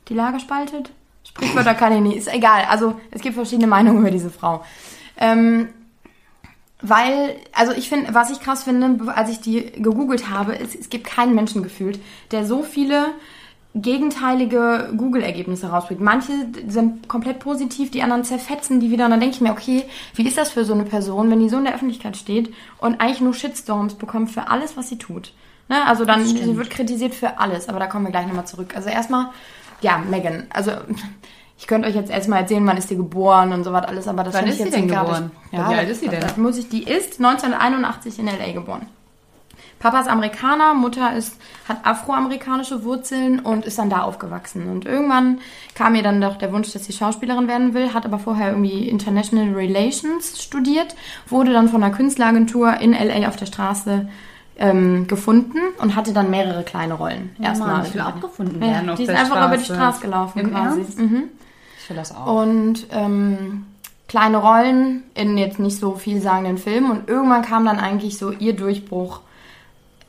Die 0.09 0.13
Lager 0.13 0.39
spaltet? 0.39 0.91
Sprichwörter 1.37 1.75
kann 1.75 1.93
ich 1.93 2.01
nicht, 2.01 2.17
ist 2.17 2.33
egal. 2.33 2.65
Also 2.69 2.99
es 3.11 3.21
gibt 3.21 3.35
verschiedene 3.35 3.67
Meinungen 3.67 3.99
über 3.99 4.11
diese 4.11 4.29
Frau. 4.29 4.63
Ähm, 5.17 5.69
weil, 6.81 7.35
also 7.53 7.73
ich 7.73 7.89
finde, 7.89 8.13
was 8.13 8.29
ich 8.29 8.39
krass 8.39 8.63
finde, 8.63 9.13
als 9.13 9.29
ich 9.29 9.39
die 9.39 9.71
gegoogelt 9.71 10.29
habe, 10.29 10.55
ist, 10.55 10.75
es 10.75 10.89
gibt 10.89 11.05
keinen 11.07 11.33
Menschen 11.33 11.63
gefühlt, 11.63 11.99
der 12.31 12.45
so 12.45 12.61
viele 12.61 13.07
gegenteilige 13.73 14.91
Google-Ergebnisse 14.95 15.67
rausbringt. 15.67 16.01
Manche 16.01 16.31
sind 16.67 17.07
komplett 17.07 17.39
positiv, 17.39 17.91
die 17.91 18.01
anderen 18.01 18.23
zerfetzen 18.23 18.79
die 18.79 18.91
wieder. 18.91 19.05
Und 19.05 19.11
dann 19.11 19.19
denke 19.19 19.35
ich 19.35 19.41
mir, 19.41 19.51
okay, 19.51 19.83
wie 20.15 20.27
ist 20.27 20.37
das 20.37 20.51
für 20.51 20.65
so 20.65 20.73
eine 20.73 20.83
Person, 20.83 21.29
wenn 21.29 21.39
die 21.39 21.49
so 21.49 21.57
in 21.57 21.65
der 21.65 21.75
Öffentlichkeit 21.75 22.17
steht 22.17 22.53
und 22.79 22.99
eigentlich 23.01 23.21
nur 23.21 23.33
Shitstorms 23.33 23.95
bekommt 23.95 24.31
für 24.31 24.49
alles, 24.49 24.77
was 24.77 24.89
sie 24.89 24.97
tut? 24.97 25.33
Ne? 25.69 25.85
Also 25.85 26.05
dann, 26.05 26.25
sie 26.25 26.57
wird 26.57 26.69
kritisiert 26.69 27.13
für 27.13 27.39
alles, 27.39 27.69
aber 27.69 27.79
da 27.79 27.87
kommen 27.87 28.05
wir 28.05 28.11
gleich 28.11 28.27
nochmal 28.27 28.47
zurück. 28.47 28.75
Also 28.75 28.89
erstmal, 28.89 29.29
ja, 29.81 29.97
Megan, 30.09 30.47
also 30.49 30.71
ich 31.57 31.67
könnte 31.67 31.87
euch 31.87 31.95
jetzt 31.95 32.11
erstmal 32.11 32.41
erzählen, 32.41 32.65
wann 32.67 32.77
ist 32.77 32.89
die 32.89 32.97
geboren 32.97 33.51
und 33.51 33.63
so 33.63 33.73
was 33.73 33.85
alles, 33.85 34.07
aber 34.07 34.23
das 34.23 34.35
Wann 34.35 34.47
ist 34.47 34.57
sie 34.57 34.63
jetzt 34.63 34.75
denn 34.75 34.87
geboren? 34.87 35.31
Ja, 35.51 35.69
Wie 35.69 35.75
alt 35.75 35.89
ist 35.89 36.01
sie 36.01 36.07
denn? 36.07 36.21
Das 36.21 36.37
muss 36.37 36.57
ich, 36.57 36.69
die 36.69 36.83
ist 36.83 37.19
1981 37.19 38.19
in 38.19 38.27
L.A. 38.27 38.51
geboren. 38.51 38.87
Papa 39.79 39.99
ist 39.99 40.07
Amerikaner, 40.07 40.73
Mutter 40.73 41.15
ist, 41.15 41.39
hat 41.67 41.85
afroamerikanische 41.85 42.83
Wurzeln 42.83 43.39
und 43.39 43.65
ist 43.65 43.77
dann 43.77 43.91
da 43.91 44.01
aufgewachsen. 44.01 44.69
Und 44.69 44.85
irgendwann 44.85 45.39
kam 45.75 45.93
ihr 45.93 46.01
dann 46.01 46.19
doch 46.19 46.37
der 46.37 46.51
Wunsch, 46.51 46.71
dass 46.73 46.85
sie 46.85 46.93
Schauspielerin 46.93 47.47
werden 47.47 47.75
will, 47.75 47.93
hat 47.93 48.05
aber 48.05 48.17
vorher 48.17 48.49
irgendwie 48.49 48.89
International 48.89 49.53
Relations 49.53 50.41
studiert, 50.41 50.95
wurde 51.27 51.53
dann 51.53 51.69
von 51.69 51.83
einer 51.83 51.95
Künstleragentur 51.95 52.77
in 52.77 52.93
LA 52.93 53.27
auf 53.27 53.35
der 53.35 53.45
Straße 53.45 54.09
ähm, 54.57 55.07
gefunden 55.07 55.59
und 55.79 55.95
hatte 55.95 56.13
dann 56.13 56.29
mehrere 56.29 56.63
kleine 56.63 56.95
Rollen. 56.95 57.35
Erstmal. 57.41 57.85
ich 57.85 57.93
will 57.93 58.01
auch 58.01 58.19
gefunden 58.19 58.61
Ja, 58.61 58.67
werden 58.67 58.95
die 58.95 59.03
ist 59.03 59.09
einfach 59.09 59.47
über 59.47 59.57
die 59.57 59.63
Straße. 59.63 59.79
Straße 59.79 60.01
gelaufen 60.01 60.39
Im 60.39 60.51
quasi. 60.51 60.85
Mhm. 60.97 61.23
Ich 61.79 61.89
will 61.89 61.97
das 61.97 62.15
auch. 62.15 62.41
Und 62.41 62.87
ähm, 62.91 63.65
kleine 64.07 64.37
Rollen 64.37 65.03
in 65.13 65.37
jetzt 65.37 65.59
nicht 65.59 65.79
so 65.79 65.95
vielsagenden 65.95 66.57
Filmen. 66.57 66.91
Und 66.91 67.07
irgendwann 67.07 67.43
kam 67.43 67.65
dann 67.65 67.79
eigentlich 67.79 68.17
so 68.17 68.31
ihr 68.31 68.55
Durchbruch 68.55 69.21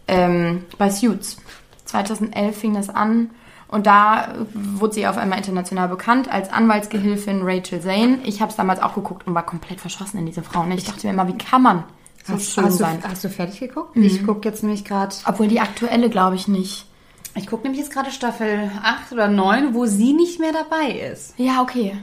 ähm, 0.07 0.65
bei 0.79 0.91
Suits. 0.91 1.39
2011 1.85 2.57
fing 2.57 2.75
das 2.75 2.89
an. 2.89 3.31
Und 3.69 3.87
da 3.87 4.29
wurde 4.55 4.95
sie 4.95 5.07
auf 5.07 5.19
einmal 5.19 5.39
international 5.39 5.89
bekannt 5.89 6.33
als 6.33 6.51
Anwaltsgehilfin 6.51 7.43
Rachel 7.43 7.83
Zane. 7.83 8.21
Ich 8.25 8.41
habe 8.41 8.51
es 8.51 8.57
damals 8.57 8.81
auch 8.81 8.95
geguckt 8.95 9.27
und 9.27 9.35
war 9.35 9.45
komplett 9.45 9.79
verschossen 9.79 10.19
in 10.19 10.27
diese 10.27 10.43
Frau. 10.43 10.63
Und 10.63 10.73
ich 10.73 10.85
dachte 10.85 11.07
mir 11.07 11.13
immer, 11.13 11.29
wie 11.29 11.37
kann 11.37 11.61
man 11.61 11.85
Hast, 12.29 12.53
schön 12.55 12.65
hast, 12.65 12.79
sein? 12.79 12.99
du, 13.03 13.09
hast 13.09 13.25
du 13.25 13.29
fertig 13.29 13.61
geguckt? 13.61 13.97
Ich 13.97 14.25
gucke 14.25 14.49
jetzt 14.49 14.63
nämlich 14.63 14.85
gerade. 14.85 15.15
Obwohl 15.27 15.49
die 15.49 15.61
aktuelle, 15.61 16.11
glaube 16.11 16.37
ich, 16.37 16.49
nicht. 16.49 16.87
Ich 17.35 17.47
gucke 17.47 17.63
nämlich 17.65 17.81
jetzt 17.81 17.93
gerade 17.93 18.11
Staffel 18.11 18.71
8 18.83 19.13
oder 19.13 19.29
9, 19.29 19.75
wo 19.75 19.87
sie 19.87 20.13
nicht 20.13 20.41
mehr 20.41 20.53
dabei 20.53 20.93
ist. 21.13 21.35
Ja, 21.39 21.63
okay. 21.63 21.97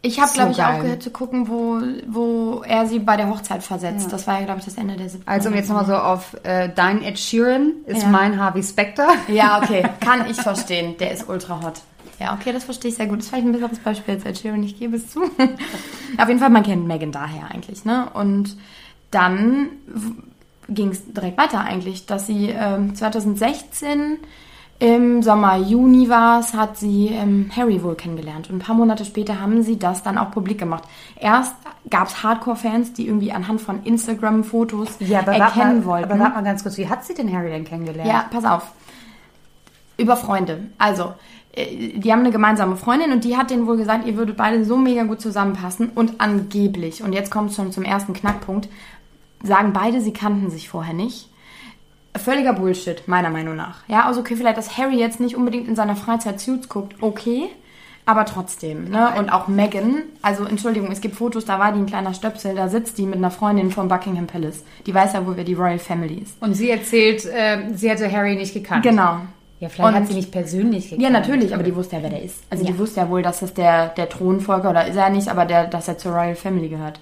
Ich 0.00 0.20
habe, 0.20 0.28
So 0.28 0.34
glaube 0.34 0.52
ich, 0.52 0.58
auch 0.62 0.68
geil. 0.68 0.82
gehört 0.82 1.02
zu 1.02 1.10
gucken, 1.10 1.48
wo, 1.48 1.80
wo 2.06 2.62
er 2.64 2.86
sie 2.86 3.00
bei 3.00 3.16
der 3.16 3.28
Hochzeit 3.28 3.64
versetzt. 3.64 4.12
Das 4.12 4.28
war 4.28 4.38
ja, 4.38 4.44
glaube 4.44 4.60
ich, 4.60 4.64
das 4.66 4.76
Ende 4.76 4.94
der 4.96 5.08
siebten. 5.08 5.28
Also 5.28 5.48
um 5.48 5.56
jetzt 5.56 5.68
nochmal 5.68 5.86
so 5.86 5.94
auf 5.96 6.36
äh, 6.44 6.68
dein 6.72 7.02
Ed 7.02 7.18
Sheeran 7.18 7.72
ist 7.86 8.02
Ja. 8.02 8.08
mein 8.08 8.38
Harvey 8.40 8.62
Specter. 8.62 9.08
Ja, 9.26 9.58
okay, 9.62 9.82
kann 10.00 10.30
ich 10.30 10.36
verstehen. 10.40 10.96
Der 10.98 11.10
ist 11.10 11.28
ultra 11.28 11.60
hot. 11.64 11.80
Ja, 12.20 12.34
okay, 12.34 12.52
das 12.52 12.62
verstehe 12.62 12.90
ich 12.92 12.96
sehr 12.96 13.06
gut. 13.06 13.18
Das 13.18 13.24
ist 13.24 13.30
vielleicht 13.30 13.46
ein 13.48 13.52
besseres 13.52 13.78
Beispiel 13.80 14.14
als 14.14 14.24
Ed 14.24 14.38
Sheeran, 14.38 14.62
ich 14.62 14.78
gebe 14.78 14.96
es 14.96 15.08
zu. 15.10 15.22
Auf 16.18 16.28
jeden 16.28 16.38
Fall, 16.38 16.50
man 16.50 16.62
kennt 16.62 16.86
Megan 16.86 17.10
daher 17.10 17.50
eigentlich, 17.52 17.84
ne? 17.84 18.08
Und 18.14 18.56
dann 19.10 19.68
ging 20.68 20.90
es 20.90 21.12
direkt 21.12 21.38
weiter 21.38 21.60
eigentlich, 21.60 22.06
dass 22.06 22.26
sie 22.26 22.50
ähm, 22.50 22.94
2016 22.94 24.18
im 24.80 25.24
Sommer, 25.24 25.56
Juni 25.56 26.08
war 26.08 26.38
es, 26.38 26.54
hat 26.54 26.76
sie 26.76 27.08
ähm, 27.08 27.50
Harry 27.56 27.82
wohl 27.82 27.96
kennengelernt. 27.96 28.48
Und 28.48 28.56
ein 28.56 28.60
paar 28.60 28.76
Monate 28.76 29.04
später 29.04 29.40
haben 29.40 29.62
sie 29.62 29.76
das 29.76 30.04
dann 30.04 30.18
auch 30.18 30.30
publik 30.30 30.58
gemacht. 30.58 30.84
Erst 31.18 31.54
gab 31.90 32.08
es 32.08 32.22
Hardcore-Fans, 32.22 32.92
die 32.92 33.08
irgendwie 33.08 33.32
anhand 33.32 33.60
von 33.60 33.82
Instagram-Fotos 33.82 35.00
erkennen 35.00 35.84
wollten. 35.84 36.12
aber 36.12 36.20
warte 36.20 36.34
mal 36.36 36.44
ganz 36.44 36.62
kurz, 36.62 36.78
wie 36.78 36.88
hat 36.88 37.04
sie 37.04 37.14
den 37.14 37.32
Harry 37.32 37.50
denn 37.50 37.64
kennengelernt? 37.64 38.08
Ja, 38.08 38.26
pass 38.30 38.44
auf. 38.44 38.70
Über 39.96 40.16
Freunde. 40.16 40.68
Also, 40.78 41.14
äh, 41.56 41.98
die 41.98 42.12
haben 42.12 42.20
eine 42.20 42.30
gemeinsame 42.30 42.76
Freundin 42.76 43.10
und 43.10 43.24
die 43.24 43.36
hat 43.36 43.50
denen 43.50 43.66
wohl 43.66 43.78
gesagt, 43.78 44.06
ihr 44.06 44.16
würdet 44.16 44.36
beide 44.36 44.64
so 44.64 44.76
mega 44.76 45.02
gut 45.02 45.20
zusammenpassen. 45.20 45.90
Und 45.92 46.20
angeblich, 46.20 47.02
und 47.02 47.14
jetzt 47.14 47.32
kommt 47.32 47.50
es 47.50 47.56
schon 47.56 47.72
zum 47.72 47.82
ersten 47.82 48.12
Knackpunkt, 48.12 48.68
sagen 49.42 49.72
beide, 49.72 50.00
sie 50.00 50.12
kannten 50.12 50.50
sich 50.50 50.68
vorher 50.68 50.94
nicht. 50.94 51.28
Völliger 52.16 52.52
Bullshit, 52.52 53.06
meiner 53.06 53.30
Meinung 53.30 53.54
nach. 53.56 53.80
Ja, 53.86 54.06
also 54.06 54.20
okay, 54.20 54.34
vielleicht, 54.36 54.58
dass 54.58 54.76
Harry 54.78 54.98
jetzt 54.98 55.20
nicht 55.20 55.36
unbedingt 55.36 55.68
in 55.68 55.76
seiner 55.76 55.94
Freizeit 55.94 56.40
Suits 56.40 56.68
guckt, 56.68 56.96
okay. 57.00 57.48
Aber 58.06 58.24
trotzdem, 58.24 58.88
ne? 58.88 59.10
Und 59.18 59.28
auch 59.28 59.48
Megan, 59.48 59.96
also 60.22 60.44
Entschuldigung, 60.44 60.90
es 60.90 61.02
gibt 61.02 61.14
Fotos, 61.16 61.44
da 61.44 61.58
war 61.58 61.72
die 61.72 61.78
ein 61.80 61.84
kleiner 61.86 62.14
Stöpsel, 62.14 62.54
da 62.54 62.68
sitzt 62.68 62.96
die 62.96 63.04
mit 63.04 63.16
einer 63.16 63.30
Freundin 63.30 63.70
vom 63.70 63.88
Buckingham 63.88 64.26
Palace. 64.26 64.64
Die 64.86 64.94
weiß 64.94 65.12
ja, 65.12 65.26
wo 65.26 65.36
wir 65.36 65.44
die 65.44 65.52
Royal 65.52 65.78
Family 65.78 66.14
ist. 66.14 66.42
Und 66.42 66.54
sie 66.54 66.70
erzählt, 66.70 67.26
äh, 67.26 67.58
sie 67.74 67.90
hätte 67.90 68.10
Harry 68.10 68.34
nicht 68.34 68.54
gekannt. 68.54 68.82
Genau. 68.82 69.18
Ja, 69.60 69.68
vielleicht 69.68 69.92
hat 69.94 70.00
Und- 70.02 70.06
sie 70.06 70.14
nicht 70.14 70.32
persönlich 70.32 70.84
gekannt. 70.84 71.02
Ja, 71.02 71.10
natürlich, 71.10 71.52
aber 71.52 71.62
die 71.62 71.76
wusste 71.76 71.96
ja, 71.96 72.02
wer 72.02 72.10
der 72.10 72.22
ist. 72.22 72.42
Also 72.48 72.64
die 72.64 72.78
wusste 72.78 73.00
ja 73.00 73.10
wohl, 73.10 73.20
dass 73.20 73.40
das 73.40 73.52
der, 73.52 73.88
der 73.88 74.08
Thronfolger, 74.08 74.70
oder 74.70 74.86
ist 74.86 74.96
er 74.96 75.10
nicht, 75.10 75.28
aber 75.28 75.44
der, 75.44 75.66
dass 75.66 75.86
er 75.88 75.98
zur 75.98 76.12
Royal 76.12 76.34
Family 76.34 76.70
gehört. 76.70 77.00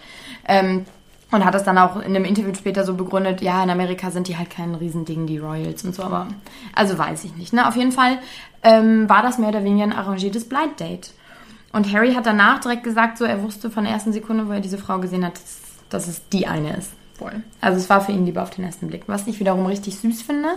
Ähm, 0.49 0.87
und 1.37 1.45
hat 1.45 1.55
das 1.55 1.65
dann 1.65 1.79
auch 1.79 1.97
in 1.97 2.17
einem 2.17 2.25
Interview 2.25 2.53
später 2.55 2.85
so 2.85 2.95
begründet, 2.95 3.41
ja, 3.41 3.63
in 3.63 3.71
Amerika 3.71 4.11
sind 4.11 4.29
die 4.29 4.37
halt 4.37 4.51
kein 4.51 4.75
Riesending, 4.75 5.27
die 5.27 5.39
Royals 5.39 5.85
und 5.85 5.95
so, 5.95 6.03
aber 6.03 6.29
also 6.75 6.99
weiß 6.99 7.25
ich 7.25 7.37
nicht. 7.37 7.53
Ne? 7.53 7.67
Auf 7.69 7.77
jeden 7.77 7.93
Fall 7.93 8.19
ähm, 8.63 9.09
war 9.09 9.23
das 9.23 9.39
mehr 9.39 9.51
oder 9.51 9.65
weniger 9.65 9.85
ein 9.85 9.93
arrangiertes 9.93 10.49
Blind 10.49 10.81
Date. 10.81 11.13
Und 11.73 11.93
Harry 11.93 12.15
hat 12.15 12.27
danach 12.27 12.61
direkt 12.61 12.85
gesagt, 12.85 13.19
so 13.19 13.25
er 13.25 13.43
wusste 13.43 13.71
von 13.71 13.85
der 13.85 13.93
ersten 13.93 14.13
Sekunde, 14.13 14.49
wo 14.49 14.53
er 14.53 14.61
diese 14.61 14.79
Frau 14.79 14.99
gesehen 14.99 15.25
hat, 15.25 15.35
dass, 15.35 15.61
dass 15.91 16.09
es 16.09 16.29
die 16.31 16.47
eine 16.47 16.77
ist. 16.77 16.93
Voll. 17.19 17.43
Also 17.63 17.79
es 17.79 17.89
war 17.89 18.03
für 18.03 18.13
ihn 18.13 18.27
lieber 18.27 18.43
auf 18.43 18.51
den 18.51 18.65
ersten 18.65 18.89
Blick. 18.89 19.05
Was 19.07 19.27
ich 19.27 19.41
wiederum 19.41 19.65
richtig 19.67 19.97
süß 19.97 20.23
finde, 20.23 20.51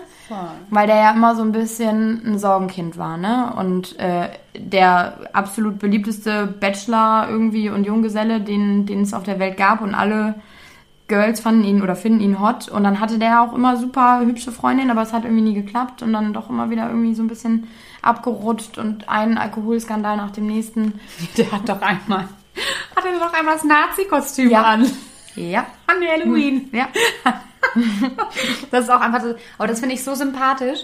weil 0.70 0.88
der 0.88 0.98
ja 0.98 1.12
immer 1.12 1.36
so 1.36 1.42
ein 1.42 1.54
bisschen 1.54 2.22
ein 2.26 2.38
Sorgenkind 2.38 2.98
war, 2.98 3.18
ne? 3.18 3.54
Und 3.58 3.98
äh, 3.98 4.30
der 4.58 5.30
absolut 5.32 5.80
beliebteste 5.80 6.48
Bachelor 6.48 7.28
irgendwie 7.30 7.70
und 7.70 7.86
Junggeselle, 7.86 8.42
den, 8.42 8.86
den 8.86 9.04
es 9.04 9.14
auf 9.14 9.24
der 9.24 9.40
Welt 9.40 9.56
gab 9.56 9.82
und 9.82 9.96
alle 9.96 10.36
Girls 11.10 11.42
fanden 11.42 11.66
ihn 11.66 11.82
oder 11.82 11.98
finden 11.98 12.22
ihn 12.22 12.40
hot. 12.40 12.70
Und 12.70 12.86
dann 12.86 13.02
hatte 13.02 13.20
der 13.20 13.42
auch 13.42 13.54
immer 13.54 13.76
super 13.76 14.22
hübsche 14.22 14.54
Freundin, 14.54 14.90
aber 14.90 15.02
es 15.02 15.12
hat 15.12 15.26
irgendwie 15.26 15.42
nie 15.44 15.54
geklappt 15.54 16.02
und 16.02 16.14
dann 16.14 16.32
doch 16.32 16.50
immer 16.50 16.70
wieder 16.70 16.88
irgendwie 16.88 17.14
so 17.14 17.22
ein 17.24 17.28
bisschen 17.28 17.68
abgerutscht 18.02 18.78
und 18.78 19.10
einen 19.10 19.38
Alkoholskandal 19.38 20.16
nach 20.16 20.32
dem 20.32 20.48
nächsten. 20.48 21.00
Der 21.38 21.52
hat 21.52 21.68
doch 21.68 21.82
einmal, 21.82 22.30
hat 22.96 23.04
er 23.06 23.20
doch 23.20 23.34
einmal 23.34 23.56
das 23.56 23.66
Nazi-Kostüm 23.66 24.50
Ja. 24.52 24.62
an. 24.64 24.86
Ja. 25.36 25.66
An 25.88 25.98
Halloween. 26.08 26.70
Ja. 26.72 26.88
Das 28.72 28.86
ist 28.86 28.90
auch 28.90 29.02
einfach 29.02 29.22
so, 29.22 29.36
aber 29.58 29.68
das 29.68 29.80
finde 29.80 29.94
ich 29.96 30.04
so 30.04 30.16
sympathisch. 30.16 30.80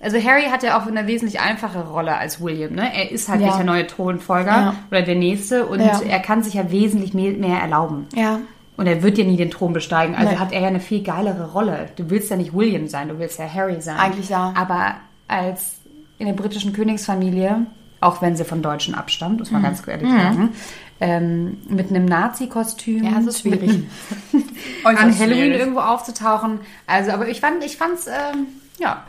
Also 0.00 0.16
Harry 0.22 0.44
hat 0.44 0.62
ja 0.62 0.78
auch 0.80 0.86
eine 0.86 1.06
wesentlich 1.06 1.40
einfache 1.40 1.80
Rolle 1.86 2.16
als 2.16 2.40
William, 2.40 2.72
ne? 2.72 2.90
Er 2.94 3.10
ist 3.10 3.28
halt 3.28 3.40
Ja. 3.42 3.48
nicht 3.48 3.58
der 3.58 3.66
neue 3.66 3.86
Thronfolger 3.86 4.50
Ja. 4.50 4.74
oder 4.90 5.02
der 5.02 5.16
nächste 5.16 5.66
und 5.66 5.80
er 5.80 6.18
kann 6.20 6.42
sich 6.42 6.54
ja 6.54 6.70
wesentlich 6.70 7.12
mehr, 7.12 7.32
mehr 7.32 7.60
erlauben. 7.60 8.06
Ja. 8.14 8.38
Und 8.80 8.86
er 8.86 9.02
wird 9.02 9.18
ja 9.18 9.24
nie 9.24 9.36
den 9.36 9.50
Thron 9.50 9.74
besteigen. 9.74 10.14
Also 10.14 10.30
Nee. 10.30 10.38
hat 10.38 10.52
er 10.52 10.62
ja 10.62 10.68
eine 10.68 10.80
viel 10.80 11.02
geilere 11.02 11.52
Rolle. 11.52 11.90
Du 11.96 12.08
willst 12.08 12.30
ja 12.30 12.36
nicht 12.36 12.54
William 12.54 12.88
sein, 12.88 13.08
du 13.08 13.18
willst 13.18 13.38
ja 13.38 13.44
Harry 13.46 13.78
sein. 13.82 13.98
Eigentlich 13.98 14.30
ja. 14.30 14.54
Aber 14.56 14.94
als 15.28 15.80
in 16.16 16.24
der 16.24 16.32
britischen 16.32 16.72
Königsfamilie, 16.72 17.66
auch 18.00 18.22
wenn 18.22 18.36
sie 18.36 18.44
von 18.46 18.62
Deutschen 18.62 18.94
abstammt, 18.94 19.38
muss 19.38 19.50
man 19.50 19.62
ganz 19.62 19.86
ehrlich 19.86 20.08
sagen, 20.08 20.54
ähm, 20.98 21.58
mit 21.68 21.90
einem 21.90 22.06
Nazi-Kostüm. 22.06 23.00
Mhm. 23.00 23.04
Ja, 23.04 23.18
es 23.20 23.26
ist 23.26 23.40
schwierig. 23.40 23.82
an 24.84 25.18
Halloween 25.18 25.52
irgendwo 25.52 25.80
aufzutauchen. 25.80 26.60
Also, 26.86 27.10
aber 27.10 27.28
ich 27.28 27.40
fand, 27.40 27.62
ich 27.62 27.76
fand's, 27.76 28.06
ähm, 28.06 28.46
ja, 28.78 29.02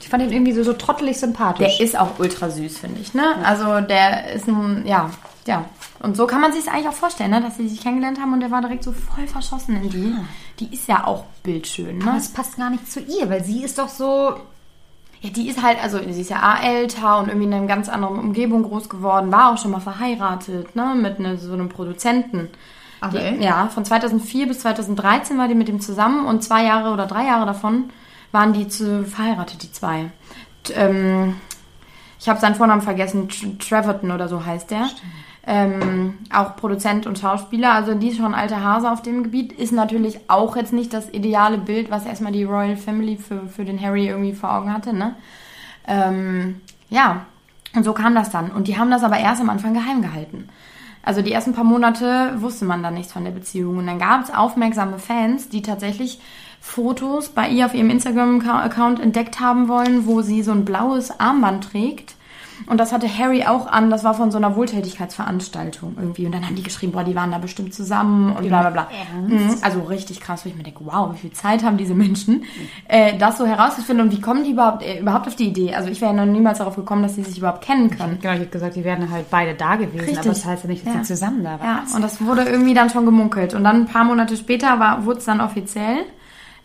ich 0.00 0.08
fand 0.08 0.22
ihn 0.22 0.30
irgendwie 0.30 0.52
so, 0.52 0.62
so 0.62 0.72
trottelig 0.72 1.18
sympathisch. 1.18 1.78
Der 1.78 1.84
ist 1.84 1.98
auch 1.98 2.20
ultra 2.20 2.48
süß, 2.48 2.78
finde 2.78 3.00
ich, 3.00 3.12
ne? 3.12 3.24
Also 3.42 3.80
der 3.80 4.32
ist 4.34 4.46
ein, 4.46 4.84
ja, 4.86 5.10
ja. 5.48 5.64
Und 6.00 6.16
so 6.16 6.26
kann 6.26 6.40
man 6.40 6.52
sich 6.52 6.62
es 6.62 6.68
eigentlich 6.68 6.88
auch 6.88 6.94
vorstellen, 6.94 7.30
ne? 7.30 7.40
Dass 7.40 7.56
sie 7.56 7.68
sich 7.68 7.80
kennengelernt 7.80 8.20
haben 8.20 8.32
und 8.32 8.40
der 8.40 8.50
war 8.50 8.60
direkt 8.60 8.84
so 8.84 8.92
voll 8.92 9.26
verschossen 9.26 9.82
in 9.82 9.90
die. 9.90 10.14
Die 10.60 10.72
ist 10.72 10.88
ja 10.88 11.06
auch 11.06 11.24
bildschön, 11.42 12.02
aber 12.02 12.12
ne? 12.12 12.18
es 12.18 12.28
passt 12.28 12.56
gar 12.56 12.70
nicht 12.70 12.90
zu 12.90 13.00
ihr, 13.00 13.28
weil 13.28 13.44
sie 13.44 13.62
ist 13.62 13.78
doch 13.78 13.88
so. 13.88 14.36
Ja, 15.20 15.30
die 15.30 15.48
ist 15.48 15.62
halt, 15.62 15.82
also 15.82 15.98
sie 15.98 16.20
ist 16.20 16.30
ja 16.30 16.40
A 16.40 16.62
älter 16.62 17.18
und 17.18 17.28
irgendwie 17.28 17.46
in 17.46 17.54
einer 17.54 17.66
ganz 17.66 17.88
anderen 17.88 18.18
Umgebung 18.18 18.62
groß 18.62 18.90
geworden, 18.90 19.32
war 19.32 19.52
auch 19.52 19.58
schon 19.58 19.70
mal 19.70 19.80
verheiratet, 19.80 20.76
ne? 20.76 20.94
Mit 20.94 21.18
ne, 21.18 21.38
so 21.38 21.52
einem 21.52 21.68
Produzenten. 21.68 22.48
Okay. 23.00 23.36
Die, 23.38 23.44
ja, 23.44 23.68
von 23.68 23.84
2004 23.84 24.48
bis 24.48 24.60
2013 24.60 25.38
war 25.38 25.48
die 25.48 25.54
mit 25.54 25.68
ihm 25.68 25.80
zusammen 25.80 26.26
und 26.26 26.42
zwei 26.42 26.64
Jahre 26.64 26.92
oder 26.92 27.06
drei 27.06 27.26
Jahre 27.26 27.46
davon 27.46 27.90
waren 28.32 28.52
die 28.52 28.68
zu 28.68 29.04
verheiratet, 29.04 29.62
die 29.62 29.72
zwei. 29.72 30.10
T 30.64 30.74
ähm, 30.74 31.36
ich 32.18 32.28
habe 32.28 32.40
seinen 32.40 32.54
Vornamen 32.54 32.82
vergessen, 32.82 33.28
Tr 33.28 33.58
Treverton 33.58 34.10
oder 34.10 34.28
so 34.28 34.44
heißt 34.44 34.70
der. 34.70 34.88
Ähm, 35.48 36.18
auch 36.32 36.56
Produzent 36.56 37.06
und 37.06 37.20
Schauspieler, 37.20 37.72
also 37.72 37.94
die 37.94 38.08
ist 38.08 38.16
schon 38.16 38.26
ein 38.26 38.34
alter 38.34 38.64
Hase 38.64 38.90
auf 38.90 39.00
dem 39.00 39.22
Gebiet, 39.22 39.52
ist 39.52 39.72
natürlich 39.72 40.18
auch 40.28 40.56
jetzt 40.56 40.72
nicht 40.72 40.92
das 40.92 41.08
ideale 41.10 41.56
Bild, 41.56 41.88
was 41.88 42.04
erstmal 42.04 42.32
die 42.32 42.42
Royal 42.42 42.76
Family 42.76 43.16
für, 43.16 43.46
für 43.46 43.64
den 43.64 43.80
Harry 43.80 44.08
irgendwie 44.08 44.32
vor 44.32 44.52
Augen 44.52 44.72
hatte, 44.72 44.92
ne? 44.92 45.14
Ähm, 45.86 46.60
ja, 46.90 47.26
und 47.76 47.84
so 47.84 47.92
kam 47.92 48.14
das 48.14 48.30
dann. 48.30 48.50
Und 48.50 48.66
die 48.66 48.76
haben 48.76 48.90
das 48.90 49.04
aber 49.04 49.18
erst 49.18 49.40
am 49.40 49.50
Anfang 49.50 49.74
geheim 49.74 50.02
gehalten. 50.02 50.48
Also 51.02 51.22
die 51.22 51.30
ersten 51.30 51.52
paar 51.52 51.62
Monate 51.62 52.34
wusste 52.38 52.64
man 52.64 52.82
da 52.82 52.90
nichts 52.90 53.12
von 53.12 53.22
der 53.22 53.30
Beziehung. 53.30 53.78
Und 53.78 53.86
dann 53.86 54.00
gab 54.00 54.24
es 54.24 54.34
aufmerksame 54.34 54.98
Fans, 54.98 55.48
die 55.48 55.62
tatsächlich 55.62 56.20
Fotos 56.60 57.28
bei 57.28 57.48
ihr 57.48 57.66
auf 57.66 57.74
ihrem 57.74 57.90
Instagram-Account 57.90 58.98
entdeckt 58.98 59.38
haben 59.38 59.68
wollen, 59.68 60.06
wo 60.06 60.22
sie 60.22 60.42
so 60.42 60.50
ein 60.50 60.64
blaues 60.64 61.20
Armband 61.20 61.70
trägt. 61.70 62.15
Und 62.66 62.78
das 62.78 62.92
hatte 62.92 63.06
Harry 63.06 63.44
auch 63.44 63.66
an, 63.66 63.90
das 63.90 64.02
war 64.04 64.14
von 64.14 64.30
so 64.30 64.38
einer 64.38 64.56
Wohltätigkeitsveranstaltung 64.56 65.94
irgendwie. 65.98 66.26
Und 66.26 66.32
dann 66.32 66.46
haben 66.46 66.54
die 66.56 66.62
geschrieben, 66.62 66.92
boah, 66.92 67.04
die 67.04 67.14
waren 67.14 67.30
da 67.30 67.38
bestimmt 67.38 67.74
zusammen 67.74 68.34
und 68.34 68.46
bla 68.48 68.60
bla 68.62 68.70
bla. 68.70 68.88
Mhm. 69.26 69.56
Also 69.62 69.80
richtig 69.82 70.20
krass, 70.20 70.44
wo 70.44 70.48
ich 70.48 70.56
mir 70.56 70.62
denke, 70.62 70.80
wow, 70.84 71.12
wie 71.14 71.18
viel 71.18 71.32
Zeit 71.32 71.62
haben 71.62 71.76
diese 71.76 71.94
Menschen, 71.94 72.44
äh, 72.88 73.16
das 73.18 73.38
so 73.38 73.46
herauszufinden 73.46 74.06
und 74.06 74.12
wie 74.16 74.20
kommen 74.20 74.44
die 74.44 74.50
überhaupt, 74.52 74.82
äh, 74.82 75.00
überhaupt 75.00 75.26
auf 75.28 75.36
die 75.36 75.48
Idee? 75.48 75.74
Also 75.74 75.88
ich 75.90 76.00
wäre 76.00 76.14
ja 76.14 76.24
noch 76.24 76.30
niemals 76.32 76.58
darauf 76.58 76.76
gekommen, 76.76 77.02
dass 77.02 77.14
sie 77.14 77.22
sich 77.22 77.38
überhaupt 77.38 77.62
kennen 77.62 77.90
können. 77.90 78.18
Genau, 78.20 78.34
ich 78.34 78.40
habe 78.40 78.50
gesagt, 78.50 78.76
die 78.76 78.84
wären 78.84 79.10
halt 79.10 79.30
beide 79.30 79.54
da 79.54 79.76
gewesen, 79.76 80.00
Richtig. 80.00 80.18
aber 80.18 80.28
das 80.28 80.44
heißt 80.44 80.64
ja 80.64 80.70
nicht, 80.70 80.86
dass 80.86 80.94
Ja. 80.94 81.00
sie 81.04 81.06
zusammen 81.14 81.44
da 81.44 81.58
waren. 81.60 81.64
Ja, 81.64 81.82
und 81.94 82.02
das 82.02 82.20
wurde 82.24 82.42
irgendwie 82.44 82.74
dann 82.74 82.90
schon 82.90 83.04
gemunkelt. 83.04 83.54
Und 83.54 83.64
dann 83.64 83.82
ein 83.82 83.86
paar 83.86 84.04
Monate 84.04 84.36
später 84.36 84.78
war, 84.78 85.04
wurde 85.04 85.18
es 85.18 85.24
dann 85.24 85.40
offiziell. 85.40 85.98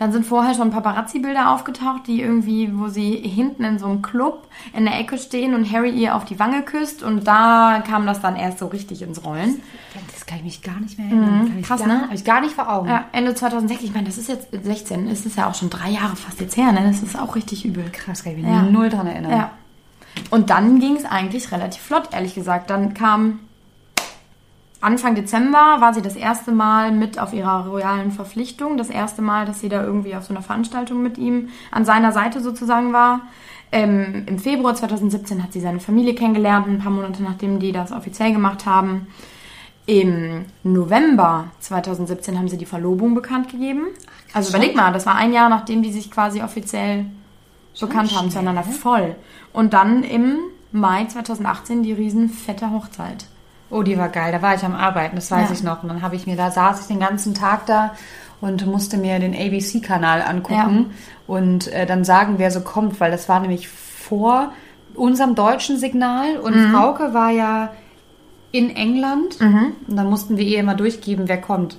Dann 0.01 0.11
sind 0.11 0.25
vorher 0.25 0.55
schon 0.55 0.71
Paparazzi-Bilder 0.71 1.51
aufgetaucht, 1.51 2.07
die 2.07 2.21
irgendwie, 2.23 2.71
wo 2.75 2.87
sie 2.87 3.11
hinten 3.11 3.63
in 3.63 3.77
so 3.77 3.85
einem 3.85 4.01
Club 4.01 4.47
in 4.73 4.85
der 4.85 4.99
Ecke 4.99 5.19
stehen 5.19 5.53
und 5.53 5.71
Harry 5.71 5.91
ihr 5.91 6.15
auf 6.15 6.25
die 6.25 6.39
Wange 6.39 6.63
küsst. 6.63 7.03
Und 7.03 7.27
da 7.27 7.83
kam 7.87 8.07
das 8.07 8.19
dann 8.19 8.35
erst 8.35 8.57
so 8.57 8.65
richtig 8.65 9.03
ins 9.03 9.23
Rollen. 9.23 9.61
Das 10.11 10.25
kann 10.25 10.39
ich 10.39 10.43
mich 10.43 10.63
gar 10.63 10.79
nicht 10.79 10.97
mehr 10.97 11.05
erinnern. 11.05 11.53
Ich 11.59 11.67
krass, 11.67 11.81
gar, 11.81 11.87
ne? 11.87 12.01
Habe 12.01 12.15
ich 12.15 12.23
gar 12.23 12.41
nicht 12.41 12.55
vor 12.55 12.67
Augen. 12.67 12.87
Ja, 12.89 13.05
Ende 13.11 13.35
2006. 13.35 13.83
Ich 13.83 13.93
meine, 13.93 14.07
das 14.07 14.17
ist 14.17 14.27
jetzt 14.27 14.47
16. 14.51 15.07
Es 15.07 15.23
ist 15.27 15.37
ja 15.37 15.47
auch 15.47 15.53
schon 15.53 15.69
drei 15.69 15.91
Jahre 15.91 16.15
fast 16.15 16.41
jetzt 16.41 16.57
her. 16.57 16.71
Ne? 16.71 16.81
Das 16.83 17.03
ist 17.03 17.15
auch 17.15 17.35
richtig 17.35 17.63
übel. 17.63 17.85
Krass, 17.91 18.23
kann 18.23 18.33
ich 18.33 18.39
mich 18.39 18.47
Ja. 18.51 18.63
null 18.63 18.89
dran 18.89 19.05
erinnern. 19.05 19.29
Ja. 19.31 19.51
Und 20.31 20.49
dann 20.49 20.79
ging 20.79 20.95
es 20.95 21.05
eigentlich 21.05 21.51
relativ 21.51 21.83
flott, 21.83 22.09
ehrlich 22.11 22.33
gesagt. 22.33 22.71
Dann 22.71 22.95
kam 22.95 23.37
Anfang 24.81 25.13
Dezember, 25.13 25.77
war 25.79 25.93
sie 25.93 26.01
das 26.01 26.15
erste 26.15 26.51
Mal 26.51 26.91
mit 26.91 27.19
auf 27.19 27.33
ihrer 27.33 27.67
royalen 27.67 28.11
Verpflichtung. 28.11 28.77
Das 28.77 28.89
erste 28.89 29.21
Mal, 29.21 29.45
dass 29.45 29.59
sie 29.59 29.69
da 29.69 29.83
irgendwie 29.83 30.15
auf 30.15 30.23
so 30.23 30.33
einer 30.33 30.41
Veranstaltung 30.41 31.03
mit 31.03 31.19
ihm 31.19 31.49
an 31.69 31.85
seiner 31.85 32.11
Seite 32.11 32.41
sozusagen 32.41 32.91
war. 32.91 33.21
Ähm, 33.71 34.23
Im 34.25 34.39
Februar 34.39 34.73
2017 34.73 35.43
hat 35.43 35.53
sie 35.53 35.61
seine 35.61 35.79
Familie 35.79 36.15
kennengelernt, 36.15 36.67
ein 36.67 36.79
paar 36.79 36.91
Monate 36.91 37.21
nachdem 37.23 37.59
die 37.59 37.71
das 37.71 37.91
offiziell 37.91 38.33
gemacht 38.33 38.65
haben. 38.65 39.07
Im 39.85 40.45
November 40.63 41.45
2017 41.59 42.37
haben 42.37 42.47
sie 42.47 42.57
die 42.57 42.65
Verlobung 42.65 43.13
bekannt 43.13 43.49
gegeben. 43.49 43.83
Also 44.33 44.49
überleg 44.49 44.75
mal, 44.75 44.91
das 44.91 45.05
war 45.05 45.15
ein 45.15 45.31
Jahr, 45.31 45.49
nachdem 45.49 45.83
die 45.83 45.91
sich 45.91 46.09
quasi 46.09 46.41
offiziell 46.41 47.05
bekannt 47.79 48.15
haben 48.15 48.31
zueinander. 48.31 48.63
Voll. 48.63 49.15
Und 49.53 49.73
dann 49.73 50.03
im 50.03 50.37
Mai 50.71 51.05
2018 51.05 51.83
die 51.83 51.93
riesen 51.93 52.29
fette 52.29 52.71
Hochzeit. 52.71 53.25
Oh, 53.71 53.83
die 53.83 53.97
war 53.97 54.09
geil. 54.09 54.31
Da 54.31 54.41
war 54.41 54.53
ich 54.55 54.63
am 54.63 54.75
Arbeiten, 54.75 55.15
das 55.15 55.31
weiß 55.31 55.49
Ja. 55.49 55.53
ich 55.55 55.63
noch. 55.63 55.81
Und 55.83 55.89
dann 55.89 56.01
habe 56.01 56.15
ich 56.15 56.27
mir, 56.27 56.35
da 56.35 56.51
saß 56.51 56.81
ich 56.81 56.87
den 56.87 56.99
ganzen 56.99 57.33
Tag 57.33 57.65
da 57.65 57.93
und 58.41 58.65
musste 58.67 58.97
mir 58.97 59.17
den 59.19 59.33
ABC-Kanal 59.33 60.21
angucken 60.21 60.91
und 61.27 61.67
äh, 61.73 61.85
dann 61.85 62.03
sagen, 62.03 62.35
wer 62.37 62.51
so 62.51 62.61
kommt, 62.61 62.99
weil 62.99 63.11
das 63.11 63.29
war 63.29 63.39
nämlich 63.39 63.67
vor 63.69 64.51
unserem 64.95 65.35
deutschen 65.35 65.77
Signal 65.77 66.37
und 66.37 66.53
Mhm. 66.55 66.71
Frauke 66.73 67.13
war 67.13 67.29
ja 67.31 67.69
in 68.51 68.75
England 68.75 69.39
und 69.87 69.95
dann 69.95 70.09
mussten 70.09 70.35
wir 70.35 70.43
ihr 70.43 70.59
immer 70.59 70.75
durchgeben, 70.75 71.29
wer 71.29 71.39
kommt. 71.39 71.77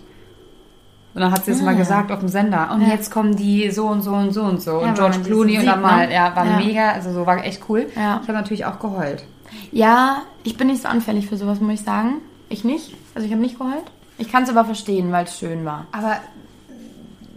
Und 1.14 1.20
dann 1.20 1.30
hat 1.30 1.44
sie 1.44 1.50
es 1.50 1.60
Ah. 1.60 1.64
mal 1.64 1.76
gesagt 1.76 2.10
auf 2.10 2.20
dem 2.20 2.28
Sender. 2.30 2.70
Und 2.72 2.80
Ja. 2.80 2.88
jetzt 2.88 3.10
kommen 3.10 3.36
die 3.36 3.70
so 3.70 3.86
und 3.88 4.00
so 4.00 4.12
und 4.12 4.32
so 4.32 4.42
und 4.44 4.62
so. 4.62 4.80
Ja, 4.80 4.88
und 4.88 4.94
George 4.94 5.18
Clooney 5.26 5.58
und 5.58 5.66
dann 5.66 5.82
mal, 5.82 6.06
ne? 6.08 6.14
ja, 6.14 6.34
war 6.34 6.46
Ja. 6.46 6.56
mega, 6.56 6.92
also 6.92 7.12
so 7.12 7.26
war 7.26 7.44
echt 7.44 7.62
cool. 7.68 7.86
Ja. 7.94 8.20
Ich 8.22 8.28
habe 8.28 8.32
natürlich 8.32 8.64
auch 8.64 8.78
geheult. 8.78 9.24
Ja, 9.70 10.22
ich 10.44 10.56
bin 10.56 10.68
nicht 10.68 10.82
so 10.82 10.88
anfällig 10.88 11.26
für 11.26 11.36
sowas, 11.36 11.60
muss 11.60 11.74
ich 11.74 11.82
sagen. 11.82 12.16
Ich 12.48 12.64
nicht. 12.64 12.94
Also 13.14 13.26
ich 13.26 13.32
habe 13.32 13.42
nicht 13.42 13.58
geheult. 13.58 13.84
Ich 14.18 14.30
kann 14.30 14.42
es 14.42 14.50
aber 14.50 14.64
verstehen, 14.64 15.12
weil 15.12 15.24
es 15.24 15.38
schön 15.38 15.64
war. 15.64 15.86
Aber 15.92 16.18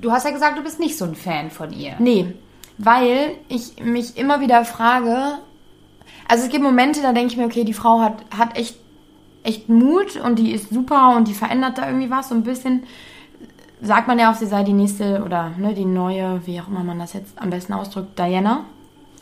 du 0.02 0.12
hast 0.12 0.26
ja 0.26 0.32
gesagt, 0.32 0.58
du 0.58 0.64
bist 0.64 0.80
nicht 0.80 0.98
so 0.98 1.06
ein 1.06 1.16
Fan 1.16 1.50
von 1.50 1.72
ihr. 1.72 1.96
Nee, 2.00 2.34
weil 2.78 3.32
ich 3.48 3.82
mich 3.84 4.18
immer 4.18 4.42
wieder 4.42 4.66
frage, 4.66 5.40
also 6.28 6.46
es 6.46 6.50
gibt 6.50 6.64
Momente, 6.64 7.02
da 7.02 7.14
denke 7.14 7.32
ich 7.32 7.38
mir, 7.38 7.46
okay, 7.46 7.64
die 7.64 7.74
Frau 7.74 8.02
hat, 8.02 8.26
hat 8.36 8.58
echt, 8.58 8.76
echt 9.44 9.70
Mut 9.70 10.18
und 10.18 10.40
die 10.40 10.52
ist 10.52 10.70
super 10.70 11.16
und 11.16 11.28
die 11.28 11.34
verändert 11.34 11.78
da 11.78 11.88
irgendwie 11.88 12.10
was 12.10 12.30
so 12.30 12.36
ein 12.36 12.44
bisschen. 12.44 12.84
Sagt 13.82 14.08
man 14.08 14.18
ja 14.18 14.32
auch, 14.32 14.36
sie 14.36 14.48
sei 14.48 14.64
die 14.64 14.74
nächste 14.74 15.24
oder 15.24 15.52
ne, 15.58 15.74
die 15.74 15.86
neue, 15.86 16.42
wie 16.46 16.60
auch 16.60 16.68
immer 16.68 16.84
man 16.84 17.00
das 17.00 17.14
jetzt 17.14 17.40
am 17.40 17.50
besten 17.50 17.74
ausdrückt, 17.74 18.18
Diana. 18.18 18.66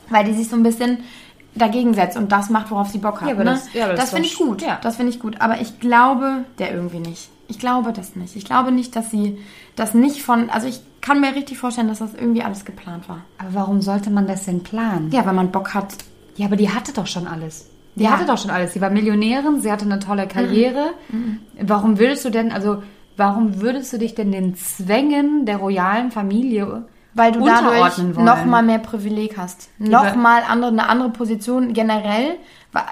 Weil 0.10 0.26
die 0.26 0.34
sich 0.34 0.48
so 0.48 0.56
ein 0.56 0.64
bisschen 0.64 1.00
dagegen 1.56 1.94
setzt 1.94 2.18
und 2.18 2.32
das 2.32 2.50
macht, 2.50 2.72
worauf 2.72 2.90
sie 2.90 2.98
Bock 2.98 3.22
hat. 3.22 3.30
Ja, 3.30 3.36
ne? 3.36 3.44
das- 3.46 3.74
ja, 3.74 3.88
das 3.90 4.00
das 4.00 4.10
finde 4.12 4.28
ich 4.28 4.38
gut. 4.38 4.62
ja. 4.62 4.80
Das 4.82 4.96
finde 4.98 5.12
ich 5.12 5.20
gut. 5.20 5.40
Aber 5.42 5.62
ich 5.62 5.80
glaube 5.80 6.46
der 6.60 6.74
irgendwie 6.74 7.00
nicht. 7.00 7.30
Ich 7.48 7.60
glaube 7.60 7.94
das 7.94 8.16
nicht. 8.16 8.36
Ich 8.36 8.46
glaube 8.46 8.72
nicht, 8.72 8.96
dass 8.96 9.12
sie 9.12 9.38
das 9.76 9.94
nicht 9.94 10.24
von. 10.24 10.50
Also 10.50 10.68
ich 10.68 10.82
kann 11.02 11.20
mir 11.22 11.36
richtig 11.36 11.58
vorstellen, 11.58 11.90
dass 11.90 12.00
das 12.00 12.14
irgendwie 12.14 12.42
alles 12.44 12.66
geplant 12.66 13.08
war. 13.10 13.20
Aber 13.38 13.54
warum 13.54 13.82
sollte 13.82 14.10
man 14.10 14.26
das 14.28 14.46
denn 14.46 14.64
planen? 14.64 15.12
Ja, 15.12 15.26
wenn 15.26 15.36
man 15.36 15.52
Bock 15.52 15.74
hat. 15.74 15.94
Ja, 16.38 16.48
aber 16.48 16.56
die 16.56 16.70
hatte 16.70 16.94
doch 16.94 17.06
schon 17.08 17.28
alles. 17.28 17.70
Die 17.96 18.04
Ja. 18.06 18.12
hatte 18.12 18.26
doch 18.26 18.38
schon 18.40 18.50
alles. 18.50 18.74
Sie 18.74 18.82
war 18.82 18.90
Millionärin, 18.90 19.62
sie 19.62 19.72
hatte 19.72 19.86
eine 19.86 20.00
tolle 20.00 20.28
Karriere. 20.28 20.92
Warum 21.62 22.00
würdest 22.00 22.26
du 22.26 22.32
denn, 22.32 22.52
also 22.52 22.82
warum 23.18 23.62
würdest 23.62 23.94
du 23.94 24.00
dich 24.00 24.16
denn 24.16 24.32
den 24.32 24.56
Zwängen 24.56 25.46
der 25.46 25.58
royalen 25.58 26.10
Familie 26.10 26.86
Weil 27.16 27.32
du 27.32 27.46
dadurch 27.46 27.98
noch 28.18 28.46
mal 28.46 28.64
mehr 28.64 28.80
Privileg 28.80 29.38
hast. 29.38 29.70
Noch 29.78 30.16
mal 30.16 30.42
andere, 30.48 30.72
eine 30.72 30.90
andere 30.90 31.10
Position 31.10 31.74
generell, 31.74 32.38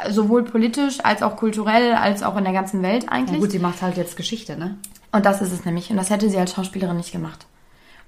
sowohl 0.10 0.44
politisch 0.44 1.00
als 1.04 1.24
auch 1.24 1.36
kulturell, 1.36 1.94
als 1.94 2.22
auch 2.24 2.38
in 2.38 2.44
der 2.44 2.54
ganzen 2.54 2.84
Welt 2.84 3.06
Na 3.08 3.13
eigentlich. 3.13 3.40
gut, 3.40 3.51
sie 3.51 3.60
macht 3.60 3.82
halt 3.82 3.98
jetzt 3.98 4.16
Geschichte, 4.16 4.58
ne? 4.58 4.75
Und 5.12 5.25
das 5.25 5.42
ist 5.42 5.51
es 5.51 5.66
nämlich. 5.66 5.90
Und 5.90 5.98
das 5.98 6.10
hätte 6.10 6.30
sie 6.30 6.38
als 6.38 6.54
Schauspielerin 6.54 6.98
nicht 6.98 7.12
gemacht. 7.12 7.46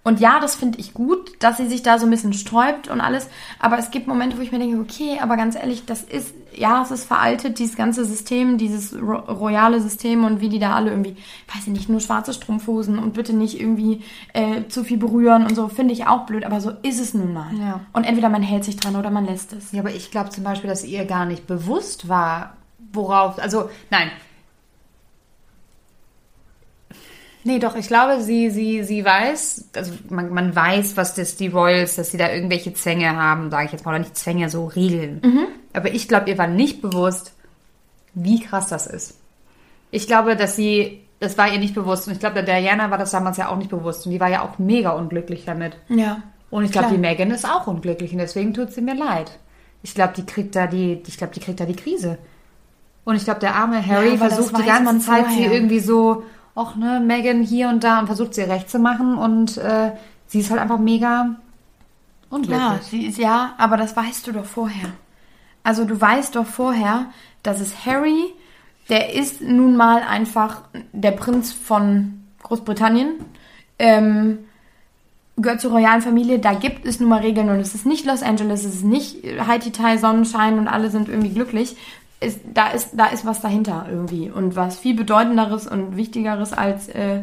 Und 0.05 0.19
ja, 0.19 0.39
das 0.41 0.55
finde 0.55 0.79
ich 0.79 0.93
gut, 0.93 1.31
dass 1.39 1.57
sie 1.57 1.67
sich 1.67 1.81
da 1.81 1.97
so 1.97 2.05
ein 2.05 2.09
bisschen 2.09 2.33
sträubt 2.33 2.89
und 2.89 2.99
alles. 2.99 3.29
Aber 3.59 3.77
es 3.77 3.89
gibt 3.89 4.05
Momente, 4.05 4.37
wo 4.37 4.41
ich 4.41 4.51
mir 4.51 4.59
denke, 4.59 4.79
okay, 4.79 5.19
aber 5.21 5.37
ganz 5.37 5.55
ehrlich, 5.55 5.85
das 5.85 6.01
ist, 6.01 6.33
ja, 6.53 6.81
es 6.81 6.91
ist 6.91 7.05
veraltet, 7.05 7.57
dieses 7.57 7.77
ganze 7.77 8.03
System, 8.03 8.57
dieses 8.57 8.93
ro 8.93 9.13
royale 9.13 9.79
System 9.79 10.25
und 10.25 10.41
wie 10.41 10.49
die 10.49 10.59
da 10.59 10.75
alle 10.75 10.89
irgendwie, 10.89 11.15
weiß 11.53 11.67
ich 11.67 11.73
nicht, 11.73 11.87
nur 11.87 12.01
schwarze 12.01 12.33
Strumpfhosen 12.33 12.99
und 12.99 13.13
bitte 13.13 13.33
nicht 13.33 13.61
irgendwie 13.61 14.03
äh, 14.33 14.67
zu 14.67 14.83
viel 14.83 14.97
berühren 14.97 15.45
und 15.45 15.55
so, 15.55 15.69
finde 15.69 15.93
ich 15.93 16.05
auch 16.05 16.25
blöd. 16.25 16.43
Aber 16.43 16.59
so 16.59 16.71
ist 16.81 16.99
es 16.99 17.13
nun 17.13 17.31
mal. 17.31 17.53
Ja. 17.57 17.79
Und 17.93 18.03
entweder 18.03 18.27
man 18.27 18.41
hält 18.41 18.65
sich 18.65 18.75
dran 18.75 18.97
oder 18.97 19.09
man 19.09 19.25
lässt 19.25 19.53
es. 19.53 19.71
Ja, 19.71 19.79
aber 19.79 19.91
ich 19.91 20.11
glaube 20.11 20.31
zum 20.31 20.43
Beispiel, 20.43 20.69
dass 20.69 20.83
ihr 20.83 21.05
gar 21.05 21.25
nicht 21.25 21.47
bewusst 21.47 22.09
war, 22.09 22.57
worauf, 22.91 23.39
also 23.39 23.69
nein. 23.89 24.11
Nee, 27.45 27.59
doch, 27.59 27.75
ich 27.75 27.87
glaube, 27.87 28.21
sie, 28.21 28.49
sie, 28.49 28.83
sie 28.83 29.03
weiß, 29.03 29.69
also 29.75 29.93
man, 30.09 30.29
man 30.29 30.55
weiß, 30.55 30.95
was 30.95 31.13
das 31.15 31.35
die 31.35 31.49
Royals, 31.49 31.95
dass 31.95 32.11
sie 32.11 32.17
da 32.17 32.31
irgendwelche 32.31 32.73
Zwänge 32.73 33.15
haben, 33.15 33.51
sage 33.51 33.65
ich 33.65 33.71
jetzt 33.73 33.85
mal, 33.85 33.91
oder 33.91 33.99
nicht 33.99 34.15
Zwänge, 34.15 34.49
so 34.49 34.65
Regeln. 34.65 35.21
Aber 35.73 35.93
ich 35.93 36.07
glaube, 36.07 36.29
ihr 36.29 36.37
war 36.37 36.47
nicht 36.47 36.81
bewusst, 36.81 37.33
wie 38.13 38.39
krass 38.39 38.67
das 38.67 38.87
ist. 38.87 39.19
Ich 39.91 40.07
glaube, 40.07 40.35
dass 40.35 40.55
sie, 40.55 41.01
das 41.19 41.37
war 41.37 41.51
ihr 41.51 41.59
nicht 41.59 41.75
bewusst. 41.75 42.07
Und 42.07 42.13
ich 42.13 42.19
glaube, 42.19 42.41
der 42.41 42.59
Diana 42.59 42.89
war 42.91 42.97
das 42.97 43.11
damals 43.11 43.37
ja 43.37 43.49
auch 43.49 43.57
nicht 43.57 43.69
bewusst. 43.69 44.05
Und 44.05 44.11
die 44.11 44.19
war 44.19 44.29
ja 44.29 44.41
auch 44.41 44.57
mega 44.57 44.91
unglücklich 44.91 45.43
damit. 45.45 45.77
Ja. 45.89 46.23
Und 46.49 46.65
ich 46.65 46.71
glaube, 46.71 46.89
die 46.91 46.99
Megan 46.99 47.31
ist 47.31 47.49
auch 47.49 47.65
unglücklich 47.65 48.11
und 48.11 48.19
deswegen 48.19 48.53
tut 48.53 48.71
sie 48.71 48.81
mir 48.81 48.93
leid. 48.93 49.39
Ich 49.81 49.95
glaube, 49.95 50.13
die 50.15 50.23
kriegt 50.25 50.55
da 50.55 50.67
die, 50.67 51.01
ich 51.05 51.17
glaube, 51.17 51.33
die 51.33 51.39
kriegt 51.39 51.59
da 51.59 51.65
die 51.65 51.75
Krise. 51.75 52.19
Und 53.05 53.15
ich 53.15 53.23
glaube, 53.23 53.39
der 53.39 53.55
arme 53.55 53.85
Harry 53.85 54.17
das 54.17 54.35
versucht 54.35 54.57
die 54.59 54.65
ganze 54.65 54.99
Zeit 54.99 55.25
sie 55.31 55.45
irgendwie 55.45 55.79
so, 55.79 56.23
ach 56.55 56.75
ne, 56.75 56.99
Megan 56.99 57.41
hier 57.41 57.69
und 57.69 57.83
da 57.83 57.99
und 57.99 58.07
versucht 58.07 58.33
sie 58.33 58.41
recht 58.41 58.69
zu 58.69 58.79
machen 58.79 59.17
und 59.17 59.57
äh, 59.57 59.91
sie 60.27 60.39
ist 60.39 60.51
halt 60.51 60.61
einfach 60.61 60.79
mega 60.79 61.35
unglücklich. 62.29 62.59
Ja, 62.59 62.79
sie 62.81 63.05
ist 63.05 63.17
ja, 63.17 63.53
aber 63.57 63.77
das 63.77 63.95
weißt 63.95 64.27
du 64.27 64.31
doch 64.31 64.45
vorher. 64.45 64.89
Also 65.63 65.85
du 65.85 65.99
weißt 65.99 66.35
doch 66.35 66.45
vorher, 66.45 67.05
dass 67.41 67.59
es 67.59 67.85
Harry, 67.85 68.33
der 68.89 69.13
ist 69.13 69.41
nun 69.41 69.77
mal 69.77 70.01
einfach 70.01 70.61
der 70.91 71.11
Prinz 71.11 71.53
von 71.53 72.23
Großbritannien, 72.43 73.13
ähm, 73.79 74.39
gehört 75.37 75.61
zur 75.61 75.71
royalen 75.71 76.01
Familie, 76.01 76.39
da 76.39 76.53
gibt 76.53 76.85
es 76.85 76.99
nun 76.99 77.09
mal 77.09 77.21
Regeln 77.21 77.49
und 77.49 77.59
es 77.59 77.73
ist 77.73 77.85
nicht 77.85 78.05
Los 78.05 78.21
Angeles, 78.21 78.65
es 78.65 78.75
ist 78.75 78.83
nicht 78.83 79.23
Haiti-Tai, 79.23 79.97
Sonnenschein 79.97 80.59
und 80.59 80.67
alle 80.67 80.89
sind 80.91 81.09
irgendwie 81.09 81.33
glücklich. 81.33 81.75
Ist, 82.23 82.39
da, 82.53 82.69
ist, 82.69 82.89
da 82.93 83.07
ist 83.07 83.25
was 83.25 83.41
dahinter 83.41 83.87
irgendwie 83.89 84.31
und 84.31 84.55
was 84.55 84.79
viel 84.79 84.95
bedeutenderes 84.95 85.67
und 85.67 85.97
wichtigeres 85.97 86.53
als, 86.53 86.87
äh, 86.89 87.21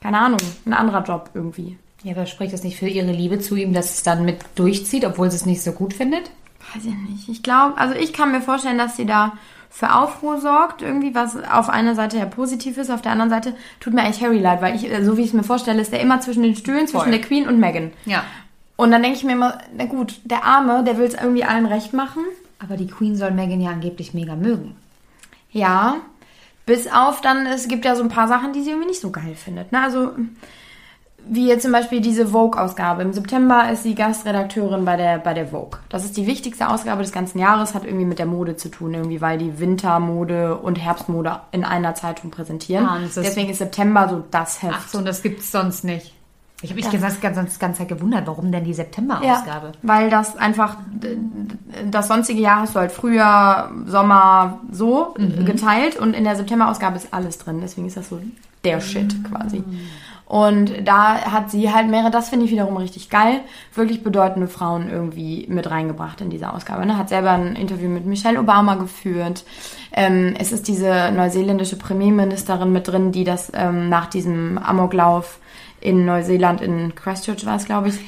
keine 0.00 0.18
Ahnung, 0.18 0.40
ein 0.66 0.72
anderer 0.74 1.02
Job 1.02 1.30
irgendwie. 1.34 1.78
Ja, 2.02 2.12
aber 2.12 2.26
spricht 2.26 2.52
das 2.52 2.64
nicht 2.64 2.78
für 2.78 2.88
ihre 2.88 3.12
Liebe 3.12 3.38
zu 3.38 3.56
ihm, 3.56 3.72
dass 3.72 3.94
es 3.94 4.02
dann 4.02 4.24
mit 4.24 4.38
durchzieht, 4.54 5.04
obwohl 5.04 5.30
sie 5.30 5.36
es 5.36 5.46
nicht 5.46 5.62
so 5.62 5.72
gut 5.72 5.92
findet? 5.92 6.30
Weiß 6.74 6.84
ich 6.84 6.94
nicht. 7.10 7.28
Ich 7.28 7.42
glaube, 7.42 7.76
also 7.78 7.94
ich 7.94 8.12
kann 8.12 8.32
mir 8.32 8.40
vorstellen, 8.40 8.78
dass 8.78 8.96
sie 8.96 9.06
da 9.06 9.32
für 9.70 9.94
Aufruhr 9.94 10.40
sorgt, 10.40 10.82
irgendwie, 10.82 11.14
was 11.14 11.36
auf 11.44 11.68
einer 11.68 11.94
Seite 11.94 12.18
ja 12.18 12.26
positiv 12.26 12.76
ist, 12.76 12.90
auf 12.90 13.02
der 13.02 13.12
anderen 13.12 13.30
Seite 13.30 13.54
tut 13.78 13.94
mir 13.94 14.02
eigentlich 14.02 14.22
Harry 14.22 14.38
leid, 14.38 14.60
weil 14.62 14.74
ich, 14.74 14.90
äh, 14.90 15.04
so 15.04 15.16
wie 15.16 15.22
ich 15.22 15.28
es 15.28 15.32
mir 15.32 15.44
vorstelle, 15.44 15.80
ist 15.80 15.92
der 15.92 16.00
immer 16.00 16.20
zwischen 16.20 16.42
den 16.42 16.56
Stühlen, 16.56 16.88
zwischen 16.88 17.04
Voll. 17.04 17.12
der 17.12 17.20
Queen 17.20 17.46
und 17.46 17.60
Meghan. 17.60 17.92
Ja. 18.04 18.24
Und 18.76 18.90
dann 18.90 19.02
denke 19.02 19.18
ich 19.18 19.24
mir 19.24 19.32
immer, 19.32 19.58
na 19.76 19.84
gut, 19.84 20.20
der 20.24 20.44
Arme, 20.44 20.82
der 20.84 20.98
will 20.98 21.06
es 21.06 21.14
irgendwie 21.14 21.44
allen 21.44 21.66
recht 21.66 21.92
machen. 21.92 22.22
Aber 22.62 22.76
die 22.76 22.86
Queen 22.86 23.16
soll 23.16 23.30
Megan 23.30 23.60
ja 23.60 23.70
angeblich 23.70 24.14
mega 24.14 24.36
mögen. 24.36 24.76
Ja. 25.50 25.96
Bis 26.66 26.86
auf 26.92 27.20
dann, 27.20 27.46
es 27.46 27.66
gibt 27.68 27.84
ja 27.84 27.96
so 27.96 28.02
ein 28.02 28.08
paar 28.10 28.28
Sachen, 28.28 28.52
die 28.52 28.62
sie 28.62 28.70
irgendwie 28.70 28.88
nicht 28.88 29.00
so 29.00 29.10
geil 29.10 29.34
findet. 29.34 29.72
Ne? 29.72 29.82
Also, 29.82 30.12
wie 31.26 31.48
jetzt 31.48 31.62
zum 31.62 31.72
Beispiel 31.72 32.00
diese 32.00 32.28
Vogue-Ausgabe. 32.28 33.02
Im 33.02 33.12
September 33.12 33.70
ist 33.70 33.82
sie 33.82 33.94
Gastredakteurin 33.94 34.84
bei 34.84 34.96
der, 34.96 35.18
bei 35.18 35.34
der 35.34 35.48
Vogue. 35.48 35.78
Das 35.88 36.04
ist 36.04 36.16
die 36.16 36.26
wichtigste 36.26 36.68
Ausgabe 36.68 37.02
des 37.02 37.12
ganzen 37.12 37.38
Jahres, 37.38 37.74
hat 37.74 37.84
irgendwie 37.84 38.04
mit 38.06 38.18
der 38.18 38.26
Mode 38.26 38.56
zu 38.56 38.68
tun, 38.70 38.94
irgendwie, 38.94 39.20
weil 39.20 39.36
die 39.38 39.58
Wintermode 39.58 40.56
und 40.58 40.76
Herbstmode 40.76 41.40
in 41.52 41.64
einer 41.64 41.94
Zeitung 41.94 42.30
präsentieren. 42.30 42.86
Ah, 42.86 42.98
es 43.04 43.16
ist- 43.16 43.26
Deswegen 43.26 43.50
ist 43.50 43.58
September 43.58 44.08
so 44.08 44.24
das 44.30 44.62
Heft. 44.62 44.74
Ach 44.78 44.88
so, 44.88 44.98
und 44.98 45.04
das 45.06 45.22
gibt's 45.22 45.50
sonst 45.50 45.84
nicht. 45.84 46.14
Ich 46.62 46.70
habe 46.70 46.76
mich 46.76 46.84
Das- 46.90 47.20
ganz, 47.20 47.58
ganz, 47.58 47.78
gewundert, 47.88 48.26
warum 48.26 48.52
denn 48.52 48.64
die 48.64 48.74
September-Ausgabe? 48.74 49.66
Ja, 49.68 49.72
weil 49.82 50.10
das 50.10 50.36
einfach, 50.36 50.76
das 51.90 52.08
sonstige 52.08 52.40
Jahr 52.42 52.60
hast 52.60 52.74
du 52.74 52.80
halt 52.80 52.92
Frühjahr, 52.92 53.70
Sommer 53.86 54.60
so 54.70 55.14
Mhm. 55.16 55.46
geteilt 55.46 55.96
und 55.96 56.14
in 56.14 56.24
der 56.24 56.36
September-Ausgabe 56.36 56.96
ist 56.96 57.14
alles 57.14 57.38
drin. 57.38 57.60
Deswegen 57.62 57.86
ist 57.86 57.96
das 57.96 58.10
so 58.10 58.20
der 58.64 58.80
Shit 58.80 59.24
quasi. 59.24 59.64
Und 60.26 60.86
da 60.86 61.14
hat 61.32 61.50
sie 61.50 61.72
halt 61.72 61.88
mehrere, 61.88 62.10
das 62.12 62.28
finde 62.28 62.44
ich 62.44 62.52
wiederum 62.52 62.76
richtig 62.76 63.10
geil, 63.10 63.40
wirklich 63.74 64.04
bedeutende 64.04 64.46
Frauen 64.46 64.88
irgendwie 64.88 65.46
mit 65.48 65.68
reingebracht 65.68 66.20
in 66.20 66.30
diese 66.30 66.52
Ausgabe. 66.52 66.86
Ne? 66.86 66.96
Hat 66.96 67.08
selber 67.08 67.32
ein 67.32 67.56
Interview 67.56 67.88
mit 67.88 68.06
Michelle 68.06 68.38
Obama 68.38 68.76
geführt. 68.76 69.44
Ähm, 69.92 70.34
es 70.38 70.52
ist 70.52 70.68
diese 70.68 71.10
neuseeländische 71.10 71.76
Premierministerin 71.76 72.70
mit 72.70 72.86
drin, 72.86 73.10
die 73.10 73.24
das 73.24 73.50
ähm, 73.54 73.88
nach 73.88 74.06
diesem 74.06 74.56
Amoklauf 74.58 75.38
in 75.80 76.04
Neuseeland, 76.04 76.60
in 76.60 76.94
Christchurch 76.94 77.46
war 77.46 77.56
es, 77.56 77.64
glaube 77.64 77.88
ich, 77.88 77.98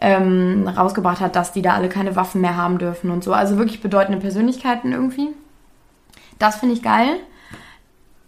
ähm, 0.00 0.66
rausgebracht 0.66 1.20
hat, 1.20 1.36
dass 1.36 1.52
die 1.52 1.62
da 1.62 1.74
alle 1.74 1.88
keine 1.88 2.16
Waffen 2.16 2.40
mehr 2.40 2.56
haben 2.56 2.78
dürfen 2.78 3.10
und 3.10 3.22
so. 3.22 3.32
Also 3.32 3.56
wirklich 3.56 3.80
bedeutende 3.80 4.20
Persönlichkeiten 4.20 4.92
irgendwie. 4.92 5.28
Das 6.38 6.56
finde 6.56 6.74
ich 6.74 6.82
geil. 6.82 7.20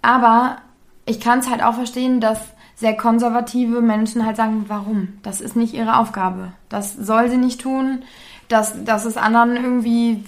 Aber 0.00 0.58
ich 1.06 1.20
kann 1.20 1.40
es 1.40 1.50
halt 1.50 1.62
auch 1.62 1.74
verstehen, 1.74 2.20
dass 2.20 2.40
sehr 2.76 2.96
konservative 2.96 3.80
Menschen 3.80 4.24
halt 4.24 4.36
sagen, 4.36 4.64
warum? 4.68 5.14
Das 5.22 5.40
ist 5.40 5.56
nicht 5.56 5.74
ihre 5.74 5.96
Aufgabe. 5.96 6.52
Das 6.68 6.94
soll 6.94 7.28
sie 7.30 7.36
nicht 7.36 7.60
tun. 7.60 8.02
Das, 8.48 8.84
das 8.84 9.06
ist 9.06 9.16
anderen 9.16 9.56
irgendwie, 9.56 10.24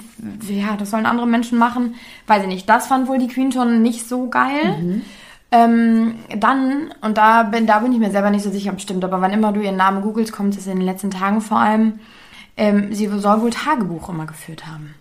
ja, 0.49 0.77
das 0.77 0.91
sollen 0.91 1.07
andere 1.07 1.27
Menschen 1.27 1.59
machen. 1.59 1.95
Weiß 2.27 2.43
ich 2.43 2.49
nicht. 2.49 2.69
Das 2.69 2.87
fand 2.87 3.09
wohl 3.09 3.19
die 3.19 3.29
Queen 3.29 3.53
schon 3.53 3.83
nicht 3.83 4.09
so 4.09 4.29
geil. 4.29 5.03
Ähm, 5.57 6.17
dann, 6.39 6.93
und 7.01 7.17
da 7.17 7.45
bin, 7.45 7.67
da 7.67 7.79
bin 7.79 7.93
ich 7.93 7.99
mir 7.99 8.11
selber 8.11 8.31
nicht 8.31 8.43
so 8.43 8.51
sicher, 8.51 8.73
ob 8.73 8.81
stimmt, 8.81 9.05
aber 9.05 9.23
wann 9.23 9.33
immer 9.33 9.53
du 9.53 9.61
ihren 9.61 9.77
Namen 9.77 10.03
googelst, 10.03 10.33
kommt 10.33 10.57
es 10.57 10.67
in 10.67 10.77
den 10.77 10.85
letzten 10.85 11.11
Tagen 11.11 11.41
vor 11.41 11.59
allem, 11.59 12.01
ähm, 12.59 12.93
sie 12.93 13.07
soll 13.07 13.41
wohl 13.41 13.51
Tagebuch 13.51 14.11
immer 14.11 14.27
geführt 14.27 14.67
haben. 14.67 14.95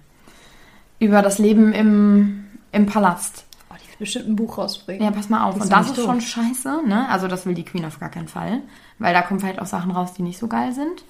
Über 1.00 1.22
das 1.22 1.39
Leben 1.39 1.74
im, 1.74 2.46
im 2.72 2.86
Palast. 2.86 3.46
Oh, 3.70 3.76
die 3.76 3.89
wird 3.89 4.00
bestimmt 4.00 4.30
ein 4.30 4.36
Buch 4.38 4.58
rausbringen. 4.58 5.04
Ja, 5.04 5.12
pass 5.12 5.30
mal 5.30 5.44
auf. 5.44 5.60
Und 5.60 5.70
das 5.70 5.88
ist 5.88 5.98
doof. 5.98 6.06
schon 6.06 6.22
scheiße, 6.22 6.84
ne? 6.88 7.10
Also 7.10 7.28
das 7.28 7.46
will 7.46 7.54
die 7.54 7.65
Queen 7.65 7.84
auf 7.84 8.00
gar 8.00 8.10
keinen 8.10 8.30
Fall. 8.30 8.62
Weil 8.98 9.13
da 9.13 9.22
kommen 9.24 9.41
vielleicht 9.41 9.60
auch 9.60 9.65
Sachen 9.65 9.91
raus, 9.91 10.13
die 10.13 10.24
nicht 10.24 10.39
so 10.39 10.48
geil 10.48 10.72
sind. 10.72 11.04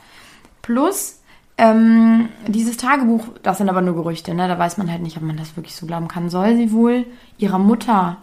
Plus, 0.63 1.21
ähm, 1.57 2.29
dieses 2.47 2.77
Tagebuch, 2.77 3.27
das 3.43 3.59
sind 3.59 3.69
aber 3.69 3.81
nur 3.81 3.95
Gerüchte, 3.95 4.33
ne? 4.33 4.47
Da 4.47 4.57
weiß 4.57 4.77
man 4.77 4.89
halt 4.89 5.03
nicht, 5.03 5.17
ob 5.17 5.23
man 5.23 5.37
das 5.37 5.55
wirklich 5.55 5.75
so 5.75 5.85
glauben 5.85 6.07
kann. 6.07 6.29
Soll 6.29 6.55
sie 6.55 6.71
wohl 6.71 7.05
ihrer 7.37 7.59
Mutter 7.59 8.17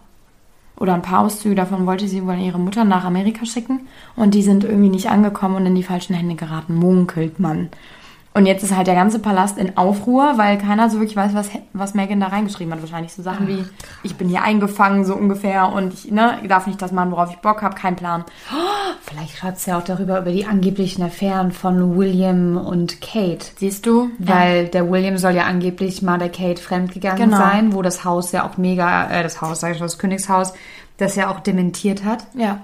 oder 0.83 0.95
ein 0.95 1.03
paar 1.03 1.21
Auszüge 1.21 1.55
davon 1.55 1.87
wollte 1.87 2.09
sie 2.09 2.27
wohl 2.27 2.37
ihre 2.39 2.59
Mutter 2.59 2.85
nach 2.85 3.05
Amerika 3.05 3.47
schicken 3.47 3.87
und 4.17 4.35
die 4.35 4.43
sind 4.43 4.65
irgendwie 4.65 4.89
nicht 4.89 5.09
angekommen 5.09 5.55
und 5.55 5.65
in 5.65 5.77
die 5.77 5.85
falschen 5.85 6.15
Hände 6.15 6.35
geraten, 6.35 6.75
munkelt 6.75 7.39
man. 7.39 7.69
Und 8.35 8.47
jetzt 8.47 8.63
ist 8.63 8.75
halt 8.75 8.87
der 8.87 8.95
ganze 8.95 9.19
Palast 9.19 9.59
in 9.59 9.77
Aufruhr, 9.77 10.39
weil 10.39 10.57
keiner 10.57 10.89
so 10.89 10.99
wirklich 10.99 11.17
weiß, 11.17 11.35
was, 11.35 11.51
was 11.75 11.93
Megan 11.93 12.19
da 12.19 12.29
reingeschrieben 12.29 12.73
hat. 12.73 12.81
Wahrscheinlich 12.81 13.13
so 13.13 13.23
Sachen 13.23 13.47
wie, 13.47 13.63
ich 14.03 14.17
bin 14.17 14.29
hier 14.29 14.43
eingefangen, 14.43 15.05
so 15.05 15.15
ungefähr, 15.15 15.71
und 15.71 15.93
ich 15.93 16.11
ne, 16.11 16.39
darf 16.49 16.67
nicht 16.67 16.81
das 16.81 16.93
machen, 16.93 17.11
worauf 17.11 17.31
ich 17.31 17.37
Bock 17.39 17.61
habe, 17.61 17.75
kein 17.75 17.95
Plan. 17.95 18.25
Vielleicht 19.03 19.37
schreibt 19.37 19.59
sie 19.59 19.71
ja 19.71 19.79
auch 19.79 19.85
darüber, 19.85 20.19
über 20.19 20.33
die 20.33 20.47
angeblichen 20.47 21.03
Affären 21.03 21.53
von 21.53 21.99
William 21.99 22.57
und 22.57 23.03
Kate. 23.03 23.45
Siehst 23.57 23.85
du? 23.85 24.11
Weil 24.19 24.69
der 24.69 24.91
William 24.91 25.19
soll 25.19 25.33
ja 25.33 25.45
angeblich 25.45 26.01
mal 26.01 26.19
der 26.19 26.31
Kate 26.31 26.61
fremdgegangen 26.63 27.23
Genau. 27.31 27.37
sein, 27.37 27.75
wo 27.75 27.83
das 27.83 28.05
Haus 28.05 28.33
ja 28.33 28.49
auch 28.49 28.57
mega, 28.57 29.11
äh, 29.11 29.23
das 29.23 29.43
Haus, 29.43 29.61
sag 29.61 29.73
ich 29.73 29.79
schon, 29.79 29.87
das 29.87 29.99
Königshaus, 29.99 30.55
das 30.97 31.17
ja 31.17 31.31
auch 31.31 31.41
dementiert 31.41 32.05
hat. 32.05 32.25
Ja. 32.35 32.61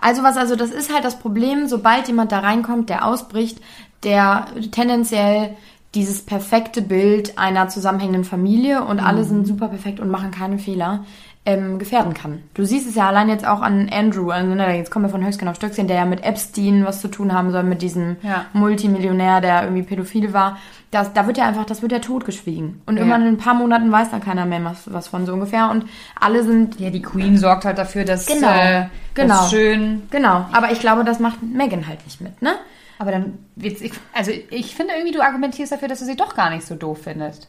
Also 0.00 0.22
was, 0.22 0.36
also 0.36 0.54
das 0.56 0.70
ist 0.70 0.92
halt 0.92 1.04
das 1.04 1.18
Problem, 1.18 1.66
sobald 1.66 2.06
jemand 2.08 2.30
da 2.32 2.40
reinkommt, 2.40 2.88
der 2.88 3.04
ausbricht, 3.04 3.60
der 4.04 4.46
tendenziell 4.72 5.50
dieses 5.94 6.24
perfekte 6.24 6.82
Bild 6.82 7.38
einer 7.38 7.68
zusammenhängenden 7.68 8.24
Familie 8.24 8.84
und 8.84 9.00
alle 9.00 9.24
sind 9.24 9.46
super 9.46 9.68
perfekt 9.68 10.00
und 10.00 10.10
machen 10.10 10.30
keine 10.30 10.58
Fehler, 10.58 11.04
ähm, 11.46 11.78
gefährden 11.78 12.12
kann. 12.12 12.42
Du 12.52 12.66
siehst 12.66 12.86
es 12.86 12.94
ja 12.94 13.08
allein 13.08 13.30
jetzt 13.30 13.46
auch 13.46 13.62
an 13.62 13.88
Andrew, 13.90 14.30
also 14.30 14.54
ne, 14.54 14.76
jetzt 14.76 14.90
kommen 14.90 15.06
wir 15.06 15.10
von 15.10 15.24
Höchstgen 15.24 15.48
auf 15.48 15.56
Stöckchen, 15.56 15.88
der 15.88 15.96
ja 15.96 16.04
mit 16.04 16.22
Epstein 16.22 16.84
was 16.84 17.00
zu 17.00 17.08
tun 17.08 17.32
haben 17.32 17.52
soll, 17.52 17.62
mit 17.62 17.80
diesem 17.80 18.16
Ja. 18.22 18.44
Multimillionär, 18.52 19.40
der 19.40 19.62
irgendwie 19.62 19.82
pädophil 19.82 20.34
war. 20.34 20.58
Das, 20.90 21.14
da 21.14 21.26
wird 21.26 21.38
ja 21.38 21.46
einfach, 21.46 21.64
das 21.64 21.80
wird 21.80 21.92
ja 21.92 22.00
totgeschwiegen. 22.00 22.82
Und 22.84 22.96
Ja. 22.96 23.00
irgendwann 23.02 23.22
in 23.22 23.28
ein 23.34 23.38
paar 23.38 23.54
Monaten 23.54 23.90
weiß 23.90 24.10
da 24.10 24.18
keiner 24.18 24.44
mehr 24.44 24.62
was, 24.62 24.92
was 24.92 25.08
von 25.08 25.24
so 25.24 25.32
ungefähr. 25.32 25.70
Und 25.70 25.86
alle 26.20 26.44
sind 26.44 26.78
Ja, 26.78 26.90
die 26.90 27.02
Queen 27.02 27.38
sorgt 27.38 27.64
halt 27.64 27.78
dafür, 27.78 28.04
dass 28.04 28.26
Genau, 28.26 28.50
äh, 28.50 28.86
genau. 29.14 29.34
das 29.34 29.50
schön. 29.50 30.02
Genau, 30.10 30.44
aber 30.52 30.70
ich 30.70 30.80
glaube, 30.80 31.02
das 31.04 31.18
macht 31.18 31.42
Megan 31.42 31.86
halt 31.88 32.04
nicht 32.04 32.20
mit, 32.20 32.42
ne? 32.42 32.50
Aber 32.98 33.12
dann 33.12 33.38
wird's, 33.54 33.80
ich, 33.80 33.92
also 34.12 34.32
ich 34.50 34.74
finde 34.74 34.94
irgendwie, 34.94 35.12
du 35.12 35.22
argumentierst 35.22 35.70
dafür, 35.70 35.88
dass 35.88 36.00
du 36.00 36.04
sie 36.04 36.16
doch 36.16 36.34
gar 36.34 36.50
nicht 36.50 36.66
so 36.66 36.74
doof 36.74 36.98
findest. 37.04 37.48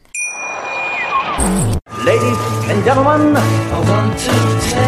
Ladies 2.06 2.38
and 2.70 2.84
gentlemen, 2.86 3.36
I 3.36 3.90
want 3.90 4.18
to 4.18 4.32
tell 4.70 4.80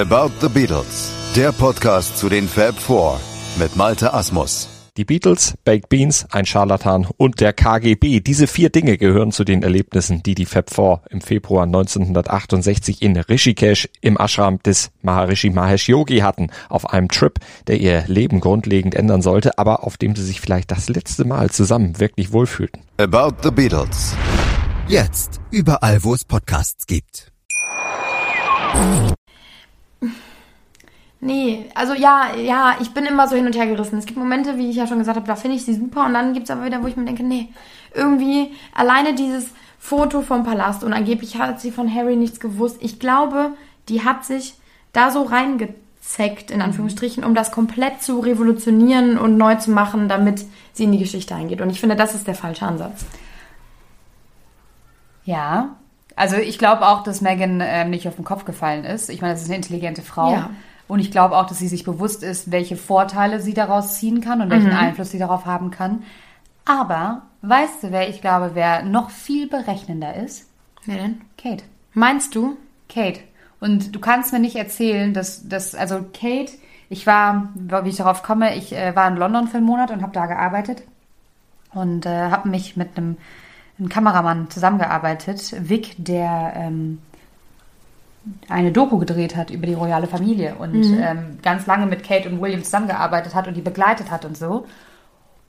About 0.00 0.32
the 0.40 0.48
Beatles, 0.48 1.12
der 1.34 1.52
Podcast 1.52 2.18
zu 2.18 2.28
den 2.28 2.48
Fab 2.48 2.78
Four 2.78 3.20
mit 3.58 3.76
Malte 3.76 4.12
Asmus. 4.12 4.73
Die 4.96 5.04
Beatles, 5.04 5.54
Baked 5.64 5.88
Beans, 5.88 6.24
ein 6.30 6.46
Scharlatan 6.46 7.08
und 7.16 7.40
der 7.40 7.52
KGB. 7.52 8.20
Diese 8.20 8.46
vier 8.46 8.70
Dinge 8.70 8.96
gehören 8.96 9.32
zu 9.32 9.42
den 9.42 9.64
Erlebnissen, 9.64 10.22
die 10.22 10.36
die 10.36 10.46
Fab 10.46 10.70
Four 10.70 11.02
im 11.10 11.20
Februar 11.20 11.64
1968 11.64 13.02
in 13.02 13.16
Rishikesh 13.16 13.88
im 14.02 14.16
Ashram 14.16 14.62
des 14.62 14.92
Maharishi 15.02 15.50
Mahesh 15.50 15.88
Yogi 15.88 16.18
hatten. 16.18 16.52
Auf 16.68 16.90
einem 16.90 17.08
Trip, 17.08 17.40
der 17.66 17.80
ihr 17.80 18.04
Leben 18.06 18.38
grundlegend 18.38 18.94
ändern 18.94 19.20
sollte, 19.20 19.58
aber 19.58 19.82
auf 19.82 19.96
dem 19.96 20.14
sie 20.14 20.22
sich 20.22 20.40
vielleicht 20.40 20.70
das 20.70 20.88
letzte 20.88 21.24
Mal 21.24 21.50
zusammen 21.50 21.98
wirklich 21.98 22.30
wohlfühlten. 22.30 22.82
About 22.98 23.38
the 23.42 23.50
Beatles. 23.50 24.14
Jetzt 24.86 25.40
überall, 25.50 26.04
wo 26.04 26.14
es 26.14 26.24
Podcasts 26.24 26.86
gibt. 26.86 27.32
Nee, 31.24 31.70
also 31.74 31.94
ja, 31.94 32.36
ja, 32.36 32.76
ich 32.82 32.92
bin 32.92 33.06
immer 33.06 33.26
so 33.28 33.34
hin 33.34 33.46
und 33.46 33.56
her 33.56 33.66
gerissen. 33.66 33.98
Es 33.98 34.04
gibt 34.04 34.18
Momente, 34.18 34.58
wie 34.58 34.68
ich 34.68 34.76
ja 34.76 34.86
schon 34.86 34.98
gesagt 34.98 35.16
habe, 35.16 35.26
da 35.26 35.36
finde 35.36 35.56
ich 35.56 35.64
sie 35.64 35.72
super 35.72 36.04
und 36.04 36.12
dann 36.12 36.34
gibt 36.34 36.44
es 36.44 36.50
aber 36.50 36.66
wieder, 36.66 36.82
wo 36.82 36.86
ich 36.86 36.96
mir 36.96 37.06
denke, 37.06 37.22
nee, 37.22 37.48
irgendwie 37.94 38.52
alleine 38.74 39.14
dieses 39.14 39.46
Foto 39.78 40.20
vom 40.20 40.44
Palast 40.44 40.84
und 40.84 40.92
angeblich 40.92 41.38
hat 41.38 41.62
sie 41.62 41.70
von 41.70 41.92
Harry 41.92 42.16
nichts 42.16 42.40
gewusst. 42.40 42.76
Ich 42.80 42.98
glaube, 42.98 43.52
die 43.88 44.04
hat 44.04 44.26
sich 44.26 44.52
da 44.92 45.10
so 45.10 45.22
reingezeckt, 45.22 46.50
in 46.50 46.60
Anführungsstrichen, 46.60 47.24
um 47.24 47.34
das 47.34 47.52
komplett 47.52 48.02
zu 48.02 48.20
revolutionieren 48.20 49.16
und 49.16 49.38
neu 49.38 49.54
zu 49.54 49.70
machen, 49.70 50.10
damit 50.10 50.44
sie 50.74 50.84
in 50.84 50.92
die 50.92 50.98
Geschichte 50.98 51.34
eingeht. 51.34 51.62
Und 51.62 51.70
ich 51.70 51.80
finde, 51.80 51.96
das 51.96 52.14
ist 52.14 52.26
der 52.26 52.34
falsche 52.34 52.66
Ansatz. 52.66 53.06
Ja. 55.24 55.76
Also 56.16 56.36
ich 56.36 56.58
glaube 56.58 56.86
auch, 56.86 57.02
dass 57.02 57.22
Megan 57.22 57.62
ähm, 57.64 57.88
nicht 57.88 58.06
auf 58.08 58.16
den 58.16 58.26
Kopf 58.26 58.44
gefallen 58.44 58.84
ist. 58.84 59.08
Ich 59.08 59.22
meine, 59.22 59.32
das 59.32 59.40
ist 59.40 59.48
eine 59.48 59.56
intelligente 59.56 60.02
Frau. 60.02 60.30
Ja. 60.30 60.50
Und 60.86 61.00
ich 61.00 61.10
glaube 61.10 61.36
auch, 61.36 61.46
dass 61.46 61.58
sie 61.58 61.68
sich 61.68 61.84
bewusst 61.84 62.22
ist, 62.22 62.50
welche 62.50 62.76
Vorteile 62.76 63.40
sie 63.40 63.54
daraus 63.54 63.98
ziehen 63.98 64.20
kann 64.20 64.42
und 64.42 64.50
welchen 64.50 64.70
Mhm. 64.70 64.76
Einfluss 64.76 65.10
sie 65.10 65.18
darauf 65.18 65.46
haben 65.46 65.70
kann. 65.70 66.02
Aber 66.66 67.22
weißt 67.42 67.82
du, 67.84 67.92
wer 67.92 68.08
ich 68.08 68.20
glaube, 68.20 68.50
wer 68.54 68.82
noch 68.82 69.10
viel 69.10 69.48
berechnender 69.48 70.14
ist? 70.14 70.46
Wer 70.84 70.96
denn? 70.96 71.20
Kate. 71.38 71.64
Meinst 71.94 72.34
du? 72.34 72.56
Kate. 72.88 73.20
Und 73.60 73.94
du 73.94 74.00
kannst 74.00 74.32
mir 74.32 74.40
nicht 74.40 74.56
erzählen, 74.56 75.14
dass, 75.14 75.48
dass 75.48 75.74
also 75.74 76.04
Kate, 76.12 76.52
ich 76.90 77.06
war, 77.06 77.48
wie 77.54 77.88
ich 77.88 77.96
darauf 77.96 78.22
komme, 78.22 78.54
ich 78.56 78.72
äh, 78.74 78.94
war 78.94 79.08
in 79.08 79.16
London 79.16 79.48
für 79.48 79.56
einen 79.58 79.66
Monat 79.66 79.90
und 79.90 80.02
habe 80.02 80.12
da 80.12 80.26
gearbeitet 80.26 80.82
und 81.72 82.04
äh, 82.04 82.30
habe 82.30 82.48
mich 82.48 82.76
mit 82.76 82.96
einem, 82.96 83.16
einem 83.78 83.88
Kameramann 83.88 84.50
zusammengearbeitet, 84.50 85.54
Vic, 85.68 85.94
der 85.98 86.52
ähm, 86.56 86.98
eine 88.48 88.72
Doku 88.72 88.98
gedreht 88.98 89.36
hat 89.36 89.50
über 89.50 89.66
die 89.66 89.74
royale 89.74 90.06
Familie 90.06 90.54
und 90.56 90.82
ähm, 90.98 91.38
ganz 91.42 91.66
lange 91.66 91.86
mit 91.86 92.04
Kate 92.04 92.28
und 92.28 92.40
William 92.40 92.62
zusammengearbeitet 92.62 93.34
hat 93.34 93.46
und 93.48 93.54
die 93.54 93.60
begleitet 93.60 94.10
hat 94.10 94.24
und 94.24 94.36
so. 94.36 94.66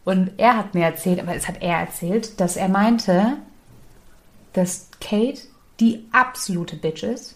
Und 0.04 0.32
er 0.38 0.58
hat 0.58 0.74
mir 0.76 0.84
erzählt, 0.86 1.20
aber 1.20 1.36
es 1.36 1.48
hat 1.48 1.62
er 1.62 1.80
erzählt, 1.80 2.40
dass 2.40 2.58
er 2.58 2.70
meinte, 2.70 3.38
dass 4.54 4.90
Kate 5.02 5.42
die 5.80 6.08
absolute 6.12 6.76
Bitch 6.76 7.04
ist. 7.04 7.35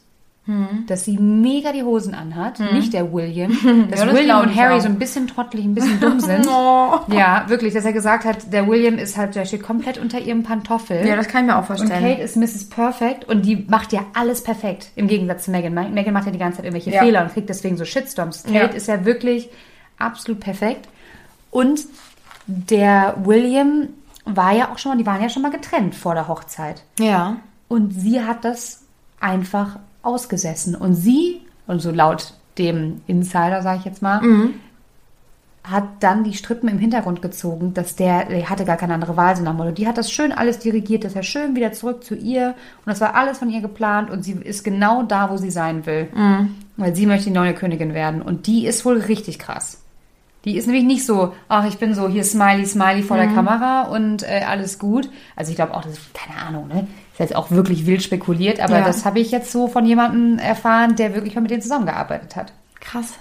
Dass 0.88 1.06
sie 1.06 1.18
mega 1.18 1.72
die 1.72 1.84
Hosen 1.84 2.14
anhat, 2.14 2.60
nicht 2.60 2.94
der 2.94 3.14
William. 3.14 3.52
Dass 3.90 4.00
Ja, 4.00 4.06
das 4.08 4.16
William 4.16 4.42
und 4.42 4.56
Harry 4.56 4.76
auch. 4.78 4.82
so 4.82 4.88
ein 4.88 4.98
bisschen 4.98 5.28
trottelig, 5.28 5.66
ein 5.66 5.76
bisschen 5.76 6.00
dumm 6.00 6.20
sind. 6.20 6.48
Oh. 6.50 7.00
Ja, 7.08 7.46
wirklich, 7.48 7.74
dass 7.74 7.86
er 7.86 7.94
gesagt 7.94 8.26
hat, 8.26 8.52
der 8.52 8.68
William 8.68 8.98
ist 8.98 9.18
halt, 9.18 9.36
der 9.36 9.46
steht 9.46 9.62
komplett 9.64 9.98
unter 9.98 10.20
ihrem 10.20 10.44
Pantoffel. 10.44 11.06
Ja, 11.06 11.16
das 11.16 11.28
kann 11.28 11.44
ich 11.46 11.52
mir 11.52 11.56
auch 11.56 11.70
und 11.70 11.78
vorstellen. 11.78 12.02
Kate 12.04 12.22
ist 12.22 12.36
Mrs. 12.36 12.70
Perfect 12.70 13.26
und 13.30 13.46
die 13.46 13.66
macht 13.68 13.94
ja 13.94 14.02
alles 14.14 14.42
perfekt. 14.44 14.90
Im 14.96 15.08
Gegensatz 15.08 15.46
zu 15.46 15.52
Megan. 15.52 15.74
Me- 15.74 15.90
Megan 15.90 16.14
macht 16.14 16.26
ja 16.26 16.32
die 16.32 16.40
ganze 16.40 16.58
Zeit 16.58 16.66
irgendwelche 16.66 16.92
Ja. 16.92 17.04
Fehler 17.04 17.22
und 17.24 17.34
kriegt 17.34 17.50
deswegen 17.50 17.78
so 17.78 17.86
Shitstorms. 17.86 18.44
Kate 18.44 18.56
Ja. 18.56 18.66
ist 18.66 18.88
ja 18.88 19.06
wirklich 19.06 19.50
absolut 20.00 20.40
perfekt. 20.40 20.88
Und 21.52 21.82
der 22.48 23.16
William 23.24 23.90
war 24.26 24.54
ja 24.54 24.72
auch 24.72 24.78
schon 24.78 24.92
mal, 24.92 24.98
die 24.98 25.06
waren 25.06 25.22
ja 25.22 25.30
schon 25.30 25.42
mal 25.42 25.52
getrennt 25.52 25.96
vor 25.96 26.14
der 26.16 26.28
Hochzeit. 26.28 26.84
ja. 27.00 27.38
Und 27.68 27.92
sie 27.94 28.24
hat 28.24 28.46
das 28.46 28.82
einfach 29.20 29.78
ausgesessen. 30.02 30.76
Und 30.76 30.96
sie, 30.96 31.42
und 31.68 31.82
so 31.82 31.92
laut 31.92 32.34
dem 32.58 33.02
Insider, 33.08 33.62
sage 33.62 33.80
ich 33.80 33.86
jetzt 33.86 34.02
mal, 34.02 34.22
hat 35.64 35.84
dann 36.00 36.24
die 36.24 36.34
Strippen 36.34 36.70
im 36.70 36.80
Hintergrund 36.80 37.22
gezogen, 37.22 37.74
dass 37.74 37.96
der, 37.96 38.26
der 38.26 38.50
hatte 38.50 38.66
gar 38.66 38.78
keine 38.78 38.94
andere 38.94 39.18
Wahl, 39.18 39.36
so 39.36 39.44
nach 39.44 39.54
Motto. 39.54 39.72
Die 39.72 39.88
hat 39.88 39.98
das 39.98 40.12
schön 40.12 40.32
alles 40.32 40.60
dirigiert, 40.60 41.04
dass 41.04 41.16
er 41.16 41.24
schön 41.24 41.56
wieder 41.56 41.74
zurück 41.74 42.04
zu 42.04 42.16
ihr. 42.16 42.56
Und 42.80 42.88
das 42.88 43.02
war 43.02 43.16
alles 43.16 43.38
von 43.38 43.50
ihr 43.50 43.62
geplant 43.62 44.10
und 44.10 44.24
sie 44.24 44.34
ist 44.34 44.64
genau 44.64 45.04
da, 45.04 45.30
wo 45.30 45.38
sie 45.38 45.52
sein 45.52 45.86
will. 45.86 46.08
Weil 46.78 46.96
sie 46.96 47.06
möchte 47.06 47.26
die 47.26 47.36
neue 47.36 47.54
Königin 47.54 47.94
werden. 47.94 48.22
Und 48.22 48.48
die 48.48 48.66
ist 48.66 48.86
wohl 48.86 49.00
richtig 49.00 49.38
krass. 49.38 49.82
Die 50.45 50.56
ist 50.58 50.67
nämlich 50.67 50.86
nicht 50.86 51.06
so, 51.06 51.34
ach, 51.49 51.65
ich 51.67 51.78
bin 51.80 51.93
so 51.93 52.08
hier 52.08 52.23
Smiley, 52.23 52.65
Smiley 52.65 53.04
vor 53.04 53.17
der 53.17 53.28
Kamera 53.28 53.84
und 53.84 54.23
äh, 54.23 54.43
alles 54.47 54.80
gut. 54.80 55.10
Also 55.36 55.49
ich 55.52 55.58
glaube 55.58 55.73
auch, 55.73 55.82
das 55.84 55.93
ist, 55.93 56.13
keine 56.13 56.39
Ahnung, 56.41 56.67
ne? 56.69 56.88
Ist 57.12 57.19
jetzt 57.19 57.36
auch 57.36 57.52
wirklich 57.52 57.86
wild 57.86 58.02
spekuliert, 58.02 58.62
aber 58.62 58.80
Ja. 58.80 58.86
das 58.86 59.04
habe 59.04 59.19
ich 59.19 59.32
jetzt 59.32 59.52
so 59.52 59.67
von 59.67 59.86
jemandem 59.86 60.39
erfahren, 60.39 60.95
der 60.95 61.13
wirklich 61.13 61.36
mal 61.36 61.41
mit 61.41 61.52
denen 61.52 61.62
zusammengearbeitet 61.62 62.38
hat. 62.38 62.54
Krass. 62.80 63.15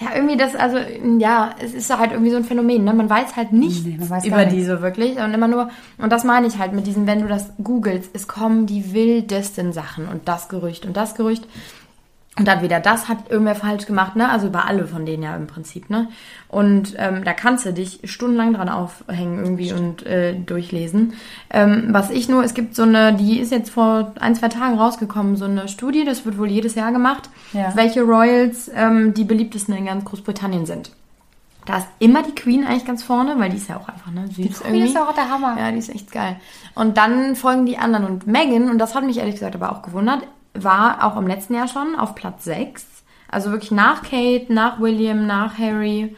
Ja, 0.00 0.08
irgendwie 0.14 0.36
das, 0.36 0.54
also, 0.54 0.76
ja, 1.18 1.50
es 1.60 1.72
ist 1.74 1.98
halt 1.98 2.12
irgendwie 2.12 2.30
so 2.30 2.36
ein 2.36 2.44
Phänomen, 2.44 2.84
ne? 2.84 2.92
Man 2.94 3.10
weiß 3.10 3.34
halt 3.34 3.52
nichts 3.52 3.84
Nee, 3.84 3.96
weiß 3.98 4.24
über 4.26 4.36
nichts. 4.44 4.54
die 4.54 4.64
so 4.64 4.80
wirklich. 4.80 5.16
Und 5.18 5.34
immer 5.34 5.48
nur, 5.48 5.70
und 5.96 6.12
das 6.12 6.22
meine 6.22 6.46
ich 6.46 6.58
halt 6.58 6.72
mit 6.72 6.86
diesem, 6.86 7.06
wenn 7.08 7.20
du 7.22 7.26
das 7.26 7.50
googelst, 7.64 8.10
es 8.12 8.28
kommen 8.28 8.66
die 8.66 8.92
wildesten 8.92 9.72
Sachen 9.72 10.06
und 10.06 10.28
das 10.28 10.48
Gerücht 10.48 10.86
und 10.86 10.96
das 10.96 11.16
Gerücht. 11.16 11.48
Und 12.38 12.46
dann 12.46 12.62
wieder, 12.62 12.78
das 12.80 13.08
hat 13.08 13.30
irgendwer 13.30 13.54
falsch 13.56 13.86
gemacht, 13.86 14.14
ne? 14.14 14.28
Also 14.30 14.46
über 14.46 14.66
alle 14.66 14.86
von 14.86 15.04
denen 15.04 15.22
ja 15.24 15.34
im 15.34 15.46
Prinzip, 15.48 15.90
ne? 15.90 16.08
Und 16.48 16.94
ähm, 16.96 17.24
da 17.24 17.32
kannst 17.32 17.66
du 17.66 17.72
dich 17.72 18.00
stundenlang 18.04 18.54
dran 18.54 18.68
aufhängen 18.68 19.38
irgendwie 19.40 19.72
und 19.72 20.06
äh, 20.06 20.34
durchlesen. 20.34 21.14
Ähm, 21.50 21.88
was 21.90 22.10
ich 22.10 22.28
nur, 22.28 22.44
es 22.44 22.54
gibt 22.54 22.74
so 22.76 22.84
eine, 22.84 23.12
die 23.12 23.40
ist 23.40 23.50
jetzt 23.50 23.70
vor 23.70 24.12
ein, 24.20 24.34
zwei 24.36 24.48
Tagen 24.48 24.78
rausgekommen, 24.78 25.36
so 25.36 25.46
eine 25.46 25.68
Studie, 25.68 26.04
das 26.04 26.24
wird 26.24 26.38
wohl 26.38 26.48
jedes 26.50 26.74
Jahr 26.76 26.92
gemacht, 26.92 27.28
Ja. 27.52 27.72
welche 27.74 28.02
Royals 28.02 28.70
ähm, 28.74 29.14
die 29.14 29.24
beliebtesten 29.24 29.74
in 29.74 29.86
ganz 29.86 30.04
Großbritannien 30.04 30.64
sind. 30.64 30.92
Da 31.66 31.78
ist 31.78 31.88
immer 31.98 32.22
die 32.22 32.34
Queen 32.34 32.64
eigentlich 32.64 32.86
ganz 32.86 33.02
vorne, 33.02 33.34
weil 33.38 33.50
die 33.50 33.58
ist 33.58 33.68
ja 33.68 33.76
auch 33.76 33.88
einfach, 33.88 34.10
ne, 34.10 34.26
süß 34.28 34.36
Die 34.36 34.48
Queen 34.48 34.74
irgendwie. 34.76 34.88
ist 34.88 34.96
auch 34.96 35.12
der 35.14 35.28
Hammer. 35.28 35.56
Ja, 35.58 35.70
die 35.70 35.76
ist 35.78 35.90
echt 35.90 36.10
geil. 36.12 36.36
Und 36.74 36.96
dann 36.96 37.36
folgen 37.36 37.66
die 37.66 37.76
anderen. 37.76 38.06
Und 38.06 38.26
Megan, 38.26 38.70
und 38.70 38.78
das 38.78 38.94
hat 38.94 39.04
mich 39.04 39.18
ehrlich 39.18 39.34
gesagt 39.34 39.54
aber 39.54 39.70
auch 39.72 39.82
gewundert, 39.82 40.22
war 40.54 41.04
auch 41.04 41.16
im 41.16 41.26
letzten 41.26 41.54
Jahr 41.54 41.68
schon 41.68 41.94
auf 41.96 42.14
Platz 42.14 42.44
6. 42.44 42.86
Also 43.30 43.50
wirklich 43.50 43.70
nach 43.70 44.02
Kate, 44.02 44.52
nach 44.52 44.80
William, 44.80 45.26
nach 45.26 45.58
Harry. 45.58 46.16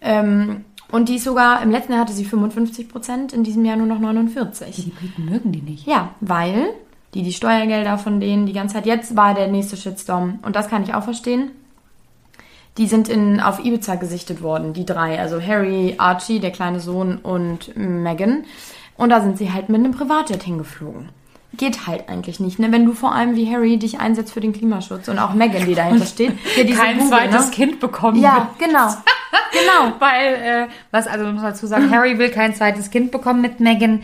Ähm, 0.00 0.64
und 0.90 1.08
die 1.08 1.16
ist 1.16 1.24
sogar, 1.24 1.62
im 1.62 1.70
letzten 1.70 1.92
Jahr 1.92 2.02
hatte 2.02 2.12
sie 2.12 2.24
55 2.24 2.88
Prozent, 2.88 3.32
in 3.32 3.44
diesem 3.44 3.64
Jahr 3.64 3.76
nur 3.76 3.86
noch 3.86 4.00
49. 4.00 4.74
Die 4.74 4.90
Briten 4.90 5.24
mögen 5.24 5.52
die 5.52 5.62
nicht. 5.62 5.86
Ja, 5.86 6.10
weil 6.20 6.74
die 7.14 7.22
die 7.22 7.32
Steuergelder 7.32 7.98
von 7.98 8.20
denen 8.20 8.46
die 8.46 8.52
ganze 8.52 8.74
Zeit, 8.74 8.86
jetzt 8.86 9.16
war 9.16 9.34
der 9.34 9.48
nächste 9.48 9.76
Shitstorm. 9.76 10.38
Und 10.42 10.56
das 10.56 10.68
kann 10.68 10.82
ich 10.82 10.94
auch 10.94 11.02
verstehen. 11.02 11.50
Die 12.78 12.86
sind 12.86 13.08
in, 13.08 13.40
auf 13.40 13.64
Ibiza 13.64 13.96
gesichtet 13.96 14.42
worden, 14.42 14.72
die 14.72 14.86
drei. 14.86 15.18
Also 15.18 15.40
Harry, 15.42 15.96
Archie, 15.98 16.38
der 16.38 16.52
kleine 16.52 16.80
Sohn 16.80 17.18
und 17.18 17.76
Megan. 17.76 18.44
Und 18.96 19.10
da 19.10 19.20
sind 19.20 19.38
sie 19.38 19.52
halt 19.52 19.68
mit 19.68 19.80
einem 19.80 19.92
Privatjet 19.92 20.42
hingeflogen. 20.42 21.08
Geht 21.56 21.86
halt 21.86 22.08
eigentlich 22.08 22.38
nicht, 22.40 22.58
ne? 22.58 22.70
Wenn 22.70 22.84
du 22.86 22.92
vor 22.92 23.12
allem 23.12 23.34
wie 23.34 23.52
Harry 23.52 23.76
dich 23.76 23.98
einsetzt 23.98 24.32
für 24.32 24.40
den 24.40 24.52
Klimaschutz 24.52 25.08
und 25.08 25.18
auch 25.18 25.34
Megan, 25.34 25.66
die 25.66 25.74
dahinter 25.74 26.06
steht. 26.06 26.32
Diese 26.56 26.78
Kein 26.78 26.98
Google, 26.98 27.08
zweites 27.18 27.46
ne? 27.46 27.50
Kind 27.52 27.80
bekommen 27.80 28.20
Ja, 28.22 28.50
genau. 28.58 28.88
genau. 29.52 29.92
Weil, 29.98 30.34
äh, 30.34 30.66
was, 30.90 31.06
also 31.06 31.24
man 31.24 31.34
muss 31.34 31.42
dazu 31.42 31.66
sagen, 31.66 31.90
Harry 31.90 32.18
will 32.18 32.30
kein 32.30 32.54
zweites 32.54 32.90
Kind 32.90 33.10
bekommen 33.10 33.40
mit 33.40 33.58
Meghan, 33.60 34.02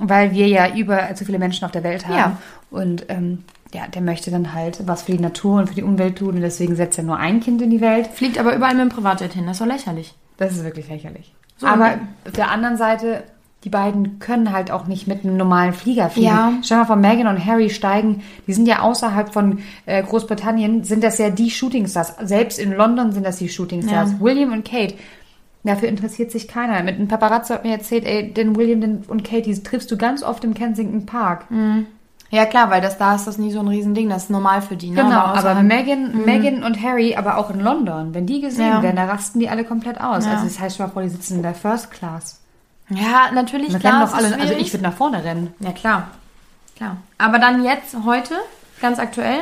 weil 0.00 0.32
wir 0.32 0.48
ja 0.48 0.74
über 0.74 1.14
zu 1.14 1.24
viele 1.24 1.38
Menschen 1.38 1.64
auf 1.64 1.70
der 1.72 1.82
Welt 1.84 2.06
haben. 2.06 2.16
Ja. 2.16 2.36
Und 2.70 3.06
ähm, 3.08 3.44
ja, 3.72 3.86
der 3.86 4.02
möchte 4.02 4.30
dann 4.30 4.52
halt 4.54 4.86
was 4.86 5.02
für 5.02 5.12
die 5.12 5.18
Natur 5.20 5.58
und 5.60 5.68
für 5.68 5.74
die 5.74 5.82
Umwelt 5.82 6.18
tun 6.18 6.34
und 6.36 6.40
deswegen 6.40 6.74
setzt 6.76 6.98
er 6.98 7.04
nur 7.04 7.16
ein 7.16 7.40
Kind 7.40 7.62
in 7.62 7.70
die 7.70 7.80
Welt. 7.80 8.08
Fliegt 8.08 8.38
aber 8.38 8.54
überall 8.54 8.74
mit 8.74 8.82
dem 8.82 8.88
Privatjet 8.88 9.32
hin, 9.34 9.46
das 9.46 9.56
ist 9.56 9.60
doch 9.60 9.66
lächerlich. 9.66 10.14
Das 10.36 10.52
ist 10.52 10.64
wirklich 10.64 10.88
lächerlich. 10.88 11.32
So, 11.58 11.66
Aber 11.66 11.92
und- 11.94 12.00
auf 12.26 12.32
der 12.34 12.50
anderen 12.50 12.76
Seite, 12.76 13.24
die 13.68 13.70
beiden 13.70 14.18
können 14.18 14.50
halt 14.52 14.70
auch 14.70 14.86
nicht 14.86 15.06
mit 15.06 15.24
einem 15.24 15.36
normalen 15.36 15.74
Flieger 15.74 16.08
fliegen. 16.08 16.26
Ja. 16.28 16.52
Stell 16.62 16.78
mal 16.78 16.84
vor, 16.86 16.96
Meghan 16.96 17.26
und 17.26 17.44
Harry 17.44 17.68
steigen, 17.68 18.22
die 18.46 18.54
sind 18.54 18.66
ja 18.66 18.80
außerhalb 18.80 19.30
von 19.30 19.58
äh, 19.84 20.02
Großbritannien, 20.02 20.84
sind 20.84 21.04
das 21.04 21.18
ja 21.18 21.28
die 21.28 21.50
Shootingstars. 21.50 22.14
Selbst 22.22 22.58
in 22.58 22.72
London 22.72 23.12
sind 23.12 23.26
das 23.26 23.36
die 23.36 23.50
Shootingstars. 23.50 24.12
Ja. 24.12 24.20
William 24.20 24.52
und 24.52 24.64
Kate. 24.64 24.94
Dafür 25.64 25.88
interessiert 25.90 26.30
sich 26.30 26.48
keiner. 26.48 26.82
Mit 26.82 26.94
einem 26.94 27.08
Paparazzo 27.08 27.52
hat 27.52 27.64
mir 27.64 27.72
erzählt, 27.72 28.06
ey, 28.06 28.32
den 28.32 28.56
William 28.56 29.02
und 29.06 29.22
Kate, 29.22 29.42
die 29.42 29.62
triffst 29.62 29.90
du 29.90 29.98
ganz 29.98 30.22
oft 30.22 30.42
im 30.44 30.54
Kensington 30.54 31.04
Park. 31.04 31.44
Ja, 32.30 32.46
klar, 32.46 32.70
weil 32.70 32.80
das 32.80 32.96
da 32.96 33.14
ist 33.16 33.26
das 33.26 33.36
nie 33.36 33.50
so 33.52 33.60
ein 33.60 33.68
Riesending, 33.68 34.08
das 34.08 34.24
ist 34.24 34.30
normal 34.30 34.62
für 34.62 34.76
die, 34.76 34.90
ne? 34.90 35.02
Genau, 35.02 35.18
aber, 35.18 35.38
außerhalb- 35.40 35.62
Meghan, 35.66 36.24
Meghan 36.24 36.62
und 36.62 36.82
Harry, 36.82 37.16
aber 37.16 37.38
auch 37.38 37.50
in 37.50 37.60
London, 37.60 38.14
wenn 38.14 38.24
die 38.26 38.40
gesehen 38.40 38.66
Ja. 38.68 38.82
werden, 38.82 38.96
da 38.96 39.04
rasten 39.06 39.40
die 39.40 39.48
alle 39.48 39.64
komplett 39.64 40.00
aus. 40.00 40.24
Ja. 40.26 40.32
Also 40.32 40.44
das 40.44 40.58
heißt, 40.60 40.78
dir 40.78 40.84
mal 40.84 40.90
vor, 40.90 41.02
die 41.02 41.08
sitzen 41.08 41.36
in 41.36 41.42
der 41.42 41.54
First 41.54 41.90
Class. 41.90 42.40
Ja, 42.90 43.30
natürlich, 43.34 43.72
Wir 43.72 43.78
klar. 43.78 43.94
rennen 44.00 44.06
doch 44.06 44.14
alle, 44.16 44.40
also 44.40 44.54
ich 44.54 44.72
würde 44.72 44.82
nach 44.84 44.94
vorne 44.94 45.22
rennen. 45.24 45.52
Ja, 45.60 45.72
klar. 45.72 46.08
Klar. 46.76 46.96
Aber 47.18 47.38
dann 47.38 47.64
jetzt, 47.64 47.96
heute, 48.06 48.34
ganz 48.80 48.98
aktuell, 48.98 49.40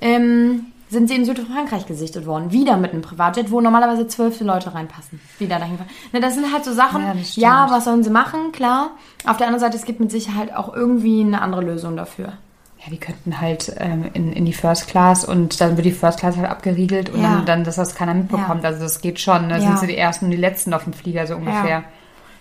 ähm, 0.00 0.66
sind 0.90 1.08
sie 1.08 1.16
in 1.16 1.24
Südfrankreich 1.26 1.86
gesichtet 1.86 2.24
worden. 2.26 2.50
Wieder 2.50 2.76
mit 2.78 2.92
einem 2.92 3.02
Privatjet, 3.02 3.50
wo 3.50 3.60
normalerweise 3.60 4.08
zwölf 4.08 4.40
Leute 4.40 4.74
reinpassen. 4.74 5.20
Wieder 5.38 5.58
dahin 5.58 5.76
fahren. 5.76 5.88
Ne, 6.12 6.20
das 6.20 6.34
sind 6.34 6.50
halt 6.52 6.64
so 6.64 6.72
Sachen. 6.72 7.02
Ja, 7.02 7.08
Ja, 7.08 7.14
das 7.14 7.28
stimmt. 7.32 7.70
was 7.70 7.84
sollen 7.84 8.04
sie 8.04 8.10
machen? 8.10 8.52
Klar. 8.52 8.90
Auf 9.26 9.36
der 9.36 9.46
anderen 9.48 9.60
Seite, 9.60 9.76
es 9.76 9.84
gibt 9.84 10.00
mit 10.00 10.10
Sicherheit 10.10 10.54
auch 10.56 10.72
irgendwie 10.74 11.20
eine 11.20 11.42
andere 11.42 11.60
Lösung 11.62 11.94
dafür. 11.96 12.32
Ja, 12.78 12.90
die 12.90 12.96
könnten 12.98 13.40
halt 13.40 13.74
ähm, 13.78 14.06
in, 14.14 14.32
in 14.32 14.44
die 14.46 14.52
First 14.54 14.86
Class 14.86 15.24
und 15.24 15.60
dann 15.60 15.76
wird 15.76 15.84
die 15.84 15.92
First 15.92 16.20
Class 16.20 16.36
halt 16.38 16.48
abgeriegelt 16.48 17.10
und 17.10 17.20
Ja. 17.20 17.42
dann, 17.44 17.64
dass 17.64 17.76
das 17.76 17.94
keiner 17.94 18.14
mitbekommt. 18.14 18.62
Ja. 18.62 18.70
Also 18.70 18.80
das 18.82 19.00
geht 19.02 19.20
schon. 19.20 19.48
Da 19.50 19.56
Ja. 19.56 19.60
sind 19.62 19.80
sie 19.80 19.88
die 19.88 19.96
Ersten 19.96 20.26
und 20.26 20.30
die 20.30 20.36
Letzten 20.38 20.72
auf 20.72 20.84
dem 20.84 20.92
Flieger, 20.94 21.26
so 21.26 21.34
ungefähr. 21.36 21.82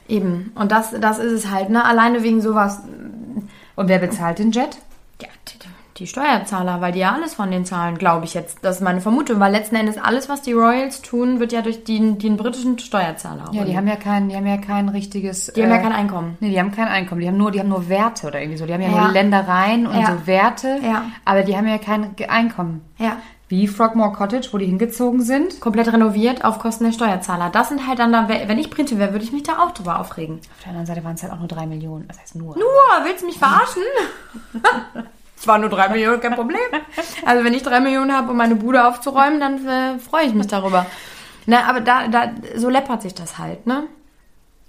Eben. 0.07 0.51
Und 0.55 0.71
das, 0.71 0.91
das 0.99 1.19
ist 1.19 1.31
es 1.31 1.51
halt, 1.51 1.69
ne? 1.69 1.83
Alleine 1.83 2.23
wegen 2.23 2.41
sowas. 2.41 2.81
Und 3.75 3.87
wer 3.89 3.99
bezahlt 3.99 4.39
den 4.39 4.51
Jet? 4.51 4.77
Ja, 5.21 5.27
die, 5.47 5.57
die 5.97 6.07
Steuerzahler, 6.07 6.79
weil 6.79 6.91
die 6.91 6.99
ja 6.99 7.13
alles 7.13 7.33
von 7.33 7.49
den 7.51 7.65
zahlen, 7.65 7.97
glaube 7.97 8.25
ich 8.25 8.33
jetzt. 8.33 8.59
Das 8.61 8.77
ist 8.77 8.81
meine 8.81 9.01
Vermutung, 9.01 9.39
weil 9.39 9.51
letzten 9.51 9.75
Endes 9.75 9.97
alles, 9.97 10.29
was 10.29 10.41
die 10.43 10.53
Royals 10.53 11.01
tun, 11.01 11.39
wird 11.39 11.51
ja 11.51 11.61
durch 11.61 11.83
den, 11.83 12.19
den 12.19 12.37
britischen 12.37 12.77
Steuerzahler. 12.79 13.49
Ja, 13.51 13.65
die 13.65 13.75
haben 13.75 13.87
ja 13.87 13.95
kein, 13.95 14.29
die 14.29 14.35
haben 14.35 14.45
ja 14.47 14.57
kein 14.57 14.89
richtiges. 14.89 15.51
Die 15.55 15.61
haben 15.63 15.71
ja 15.71 15.79
kein 15.79 15.91
Einkommen. 15.91 16.37
Nee, 16.39 16.51
die 16.51 16.59
haben 16.59 16.71
kein 16.71 16.87
Einkommen. 16.87 17.21
Die 17.21 17.27
haben 17.27 17.37
nur, 17.37 17.51
die 17.51 17.59
haben 17.59 17.69
nur 17.69 17.89
Werte 17.89 18.27
oder 18.27 18.39
irgendwie 18.39 18.57
so. 18.57 18.65
Die 18.65 18.73
haben 18.73 18.81
ja, 18.81 18.89
Ja. 18.89 19.01
nur 19.05 19.11
Ländereien 19.11 19.87
und 19.87 19.99
Ja. 19.99 20.05
so 20.17 20.27
Werte. 20.27 20.79
Ja. 20.83 21.03
Aber 21.25 21.43
die 21.43 21.57
haben 21.57 21.67
ja 21.67 21.77
kein 21.79 22.15
Einkommen. 22.29 22.81
Ja. 22.97 23.17
Wie 23.49 23.67
Frogmore 23.67 24.11
Cottage, 24.11 24.49
wo 24.51 24.57
die 24.57 24.65
hingezogen 24.65 25.21
sind. 25.21 25.61
Komplett 25.61 25.91
renoviert 25.91 26.43
auf 26.43 26.59
Kosten 26.59 26.83
der 26.83 26.91
Steuerzahler. 26.91 27.49
Das 27.49 27.69
sind 27.69 27.87
halt 27.87 27.99
dann 27.99 28.11
da, 28.11 28.27
wenn 28.27 28.59
ich 28.59 28.69
Brite 28.69 28.99
wäre, 28.99 29.13
würde 29.13 29.23
ich 29.23 29.31
mich 29.31 29.43
da 29.43 29.59
auch 29.59 29.71
drüber 29.71 29.99
aufregen. 29.99 30.39
Auf 30.39 30.63
der 30.63 30.69
anderen 30.69 30.85
Seite 30.85 31.03
waren 31.03 31.15
es 31.15 31.23
halt 31.23 31.31
auch 31.31 31.39
nur 31.39 31.47
drei 31.47 31.65
Millionen. 31.65 32.07
Das 32.07 32.19
heißt 32.19 32.35
nur. 32.35 32.57
Nur, 32.57 33.05
willst 33.05 33.21
du 33.21 33.27
mich 33.27 33.37
verarschen? 33.37 33.83
Es 35.39 35.45
waren 35.45 35.61
nur 35.61 35.69
drei 35.69 35.87
Millionen, 35.89 36.19
kein 36.19 36.33
Problem. 36.33 36.57
Also 37.23 37.43
wenn 37.43 37.53
ich 37.53 37.61
drei 37.61 37.79
Millionen 37.79 38.11
habe, 38.11 38.31
um 38.31 38.37
meine 38.37 38.55
Bude 38.55 38.87
aufzuräumen, 38.87 39.39
dann 39.39 39.67
äh, 39.67 39.99
freue 39.99 40.25
ich 40.25 40.33
mich 40.33 40.47
darüber. 40.47 40.87
Na, 41.45 41.65
aber 41.69 41.79
da, 41.79 42.07
da, 42.07 42.31
so 42.55 42.69
läppert 42.69 43.03
sich 43.03 43.13
das 43.13 43.37
halt, 43.37 43.67
ne? 43.67 43.83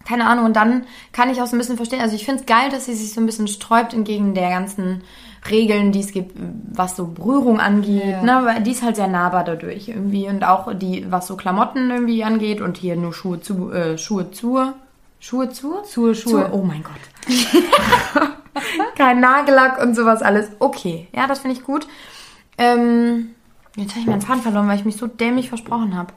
Keine 0.07 0.27
Ahnung, 0.27 0.45
und 0.45 0.57
dann 0.57 0.87
kann 1.13 1.31
ich 1.31 1.41
auch 1.41 1.47
so 1.47 1.57
ein 1.57 1.59
bisschen 1.59 1.77
verstehen, 1.77 2.01
also 2.01 2.15
ich 2.15 2.25
finde 2.25 2.41
es 2.41 2.47
geil, 2.47 2.71
dass 2.71 2.85
sie 2.85 2.95
sich 2.95 3.13
so 3.13 3.21
ein 3.21 3.27
bisschen 3.27 3.49
sträubt 3.49 3.93
entgegen 3.93 4.35
der 4.35 4.51
ganzen 4.51 5.03
Regeln, 5.51 5.93
die 5.93 6.01
es 6.01 6.13
gibt, 6.13 6.37
was 6.73 6.97
so 6.97 7.07
Berührung 7.07 7.61
angeht, 7.61 8.05
Ja. 8.05 8.23
ne, 8.23 8.41
weil 8.45 8.63
die 8.63 8.73
ist 8.73 8.83
halt 8.83 8.97
sehr 8.97 9.07
nahbar 9.09 9.45
dadurch 9.45 9.89
irgendwie 9.89 10.29
und 10.29 10.45
auch 10.45 10.73
die, 10.75 11.07
was 11.11 11.27
so 11.27 11.37
Klamotten 11.37 11.91
irgendwie 11.91 12.25
angeht 12.25 12.61
und 12.61 12.77
hier 12.77 12.97
nur 12.97 13.13
Schuhe 13.15 13.41
zu, 13.41 13.71
äh, 13.73 13.97
Schuhe 13.99 14.31
zu, 14.31 14.73
Schuhe 15.21 15.49
zu? 15.51 15.77
Schuhe, 15.91 16.15
Schuhe. 16.15 16.51
Oh 16.53 16.63
mein 16.63 16.83
Gott. 16.83 17.29
Kein 18.97 19.21
Nagellack 19.21 19.81
und 19.81 19.95
sowas 19.95 20.23
alles. 20.23 20.49
Okay, 20.59 21.09
ja, 21.15 21.27
das 21.27 21.41
finde 21.41 21.57
ich 21.57 21.65
gut. 21.65 21.87
Ähm, 22.57 23.31
jetzt 23.77 23.91
habe 23.93 24.01
ich 24.01 24.07
meinen 24.07 24.21
Faden 24.21 24.43
verloren, 24.43 24.69
weil 24.69 24.79
ich 24.79 24.85
mich 24.85 24.97
so 24.97 25.07
dämlich 25.07 25.49
versprochen 25.49 25.97
habe. 25.97 26.13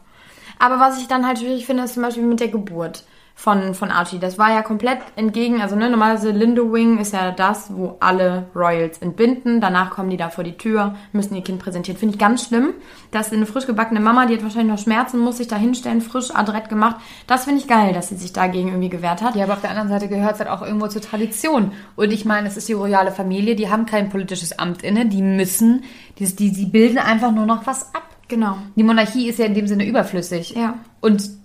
Aber 0.59 0.79
was 0.79 0.99
ich 0.99 1.07
dann 1.07 1.25
halt 1.25 1.39
schwierig 1.39 1.65
finde, 1.65 1.83
ist 1.83 1.93
zum 1.93 2.03
Beispiel 2.03 2.23
mit 2.23 2.39
der 2.39 2.47
Geburt 2.47 3.03
von, 3.41 3.73
von 3.73 3.89
Archie. 3.89 4.19
Das 4.19 4.37
war 4.37 4.51
ja 4.51 4.61
komplett 4.61 4.99
entgegen, 5.15 5.61
also 5.61 5.75
ne, 5.75 5.89
normalerweise 5.89 6.29
Lindowing 6.29 6.99
ist 6.99 7.13
ja 7.13 7.31
das, 7.31 7.75
wo 7.75 7.97
alle 7.99 8.45
Royals 8.55 8.99
entbinden. 8.99 9.59
Danach 9.59 9.89
kommen 9.89 10.11
die 10.11 10.17
da 10.17 10.29
vor 10.29 10.43
die 10.43 10.57
Tür, 10.57 10.93
müssen 11.11 11.33
ihr 11.33 11.41
Kind 11.41 11.57
präsentieren. 11.57 11.97
Finde 11.97 12.13
ich 12.13 12.19
ganz 12.19 12.45
schlimm, 12.45 12.75
dass 13.09 13.33
eine 13.33 13.47
frisch 13.47 13.65
gebackene 13.65 13.99
Mama, 13.99 14.27
die 14.27 14.35
hat 14.35 14.43
wahrscheinlich 14.43 14.71
noch 14.71 14.83
Schmerzen, 14.83 15.17
muss 15.17 15.37
sich 15.37 15.47
da 15.47 15.55
hinstellen, 15.55 16.01
frisch 16.01 16.29
adrett 16.29 16.69
gemacht. 16.69 16.97
Das 17.25 17.45
finde 17.45 17.61
ich 17.61 17.67
geil, 17.67 17.93
dass 17.93 18.09
sie 18.09 18.15
sich 18.15 18.31
dagegen 18.31 18.67
irgendwie 18.67 18.89
gewehrt 18.89 19.23
hat. 19.23 19.35
Ja, 19.35 19.45
aber 19.45 19.53
auf 19.53 19.61
der 19.61 19.71
anderen 19.71 19.89
Seite 19.89 20.07
gehört 20.07 20.33
es 20.35 20.39
halt 20.39 20.49
auch 20.51 20.61
irgendwo 20.61 20.87
zur 20.87 21.01
Tradition. 21.01 21.71
Und 21.95 22.13
ich 22.13 22.25
meine, 22.25 22.47
es 22.47 22.57
ist 22.57 22.69
die 22.69 22.73
royale 22.73 23.11
Familie, 23.11 23.55
die 23.55 23.71
haben 23.71 23.87
kein 23.87 24.09
politisches 24.09 24.59
Amt 24.59 24.83
inne, 24.83 25.07
die 25.07 25.23
müssen, 25.23 25.83
die, 26.19 26.27
die, 26.27 26.51
die 26.51 26.65
bilden 26.67 26.99
einfach 26.99 27.31
nur 27.31 27.47
noch 27.47 27.65
was 27.65 27.95
ab. 27.95 28.03
Genau. 28.27 28.57
Die 28.75 28.83
Monarchie 28.83 29.27
ist 29.27 29.39
ja 29.39 29.45
in 29.45 29.55
dem 29.55 29.65
Sinne 29.65 29.87
überflüssig. 29.87 30.51
Ja. 30.51 30.75
Und 30.99 31.40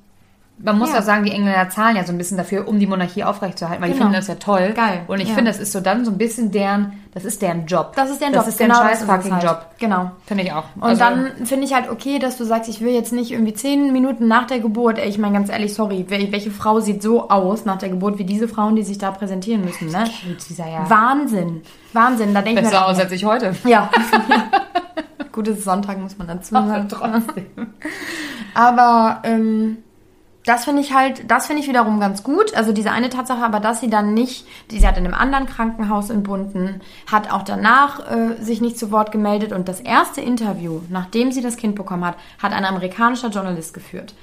man 0.59 0.79
muss 0.79 0.91
Ja. 0.93 0.99
auch 1.01 1.03
sagen, 1.03 1.25
die 1.25 1.33
Engländer 1.33 1.69
zahlen 1.69 1.97
ja 1.97 2.05
so 2.05 2.13
ein 2.13 2.19
bisschen 2.19 2.39
dafür, 2.39 2.67
um 2.67 2.79
die 2.79 2.87
Monarchie 2.87 3.25
aufrechtzuerhalten, 3.25 3.83
weil 3.83 3.91
die 3.91 3.95
Genau. 3.95 4.07
finden 4.07 4.19
das 4.19 4.27
ja 4.29 4.37
toll. 4.37 4.73
Geil. 4.75 5.01
Und 5.07 5.21
ich 5.21 5.29
Ja. 5.29 5.35
finde, 5.35 5.51
das 5.51 5.61
ist 5.61 5.73
so 5.73 5.81
dann 5.81 6.05
so 6.05 6.11
ein 6.11 6.17
bisschen 6.19 6.51
deren, 6.51 6.93
das 7.13 7.25
ist 7.27 7.43
deren 7.43 7.67
Job. 7.67 7.93
Das 7.95 8.09
ist 8.11 8.21
deren 8.23 8.33
Job. 8.33 8.41
Das 8.45 8.49
ist 8.49 8.59
deren 8.61 8.71
Genau, 8.73 8.83
scheiß 8.83 9.01
es 9.03 9.07
fucking 9.07 9.33
halt. 9.35 9.45
Job. 9.45 9.67
Genau. 9.79 10.11
Finde 10.25 10.45
ich 10.45 10.53
auch. 10.53 10.65
Und 10.77 10.83
Also, 10.85 11.01
dann 11.01 11.31
finde 11.45 11.67
ich 11.67 11.75
halt 11.75 11.91
okay, 11.91 12.19
dass 12.19 12.39
du 12.39 12.45
sagst, 12.45 12.71
ich 12.71 12.81
will 12.81 12.93
jetzt 12.95 13.13
nicht 13.13 13.33
irgendwie 13.33 13.53
zehn 13.53 13.93
Minuten 13.93 14.29
nach 14.29 14.47
der 14.47 14.61
Geburt, 14.61 14.99
ey, 14.99 15.09
ich 15.09 15.19
meine 15.19 15.35
ganz 15.35 15.51
ehrlich, 15.51 15.75
sorry, 15.75 16.07
wel- 16.09 16.33
welche 16.33 16.51
Frau 16.51 16.81
sieht 16.81 17.03
so 17.03 17.29
aus 17.29 17.65
nach 17.67 17.77
der 17.77 17.91
Geburt 17.91 18.19
wie 18.19 18.25
diese 18.25 18.49
Frauen, 18.49 18.77
die 18.77 18.83
sich 18.83 18.97
da 18.99 19.11
präsentieren 19.11 19.63
müssen, 19.65 19.89
ne? 19.91 20.05
dieser 20.49 20.69
ja 20.69 20.89
Wahnsinn. 20.89 21.63
Wahnsinn, 21.93 22.33
da 22.33 22.41
denke 22.43 22.61
ich 22.61 22.67
mir. 22.67 22.71
besser 22.73 22.87
aus 22.87 22.99
als 22.99 23.13
ich 23.13 23.25
heute. 23.25 23.55
Ja. 23.67 23.91
Gutes 25.33 25.65
Sonntag 25.65 25.99
muss 26.01 26.17
man 26.17 26.29
dazu 26.29 26.53
sagen. 26.55 26.89
trotzdem. 26.89 27.47
Aber 28.55 29.21
ähm, 29.25 29.79
das 30.47 30.65
finde 30.65 30.81
ich 30.81 30.95
halt, 30.95 31.29
das 31.29 31.49
finde 31.49 31.61
ich 31.61 31.69
wiederum 31.69 31.99
ganz 31.99 32.23
gut. 32.23 32.55
Also 32.55 32.73
diese 32.73 32.93
eine 32.93 33.11
Tatsache, 33.11 33.45
aber 33.45 33.59
dass 33.59 33.81
sie 33.81 33.91
dann 33.91 34.15
nicht, 34.15 34.47
sie 34.71 34.87
hat 34.87 34.97
in 34.97 35.05
einem 35.05 35.15
anderen 35.15 35.47
Krankenhaus 35.47 36.09
entbunden, 36.09 36.81
hat 37.11 37.33
auch 37.33 37.43
danach 37.43 38.09
äh, 38.11 38.41
sich 38.41 38.61
nicht 38.61 38.79
zu 38.79 38.93
Wort 38.93 39.11
gemeldet 39.11 39.53
und 39.53 39.69
das 39.69 39.81
erste 39.81 40.21
Interview, 40.21 40.81
nachdem 40.89 41.33
sie 41.33 41.43
das 41.43 41.57
Kind 41.57 41.75
bekommen 41.75 42.05
hat, 42.05 42.17
hat 42.41 42.53
ein 42.53 42.65
amerikanischer 42.65 43.29
Journalist 43.29 43.75
geführt. 43.75 44.15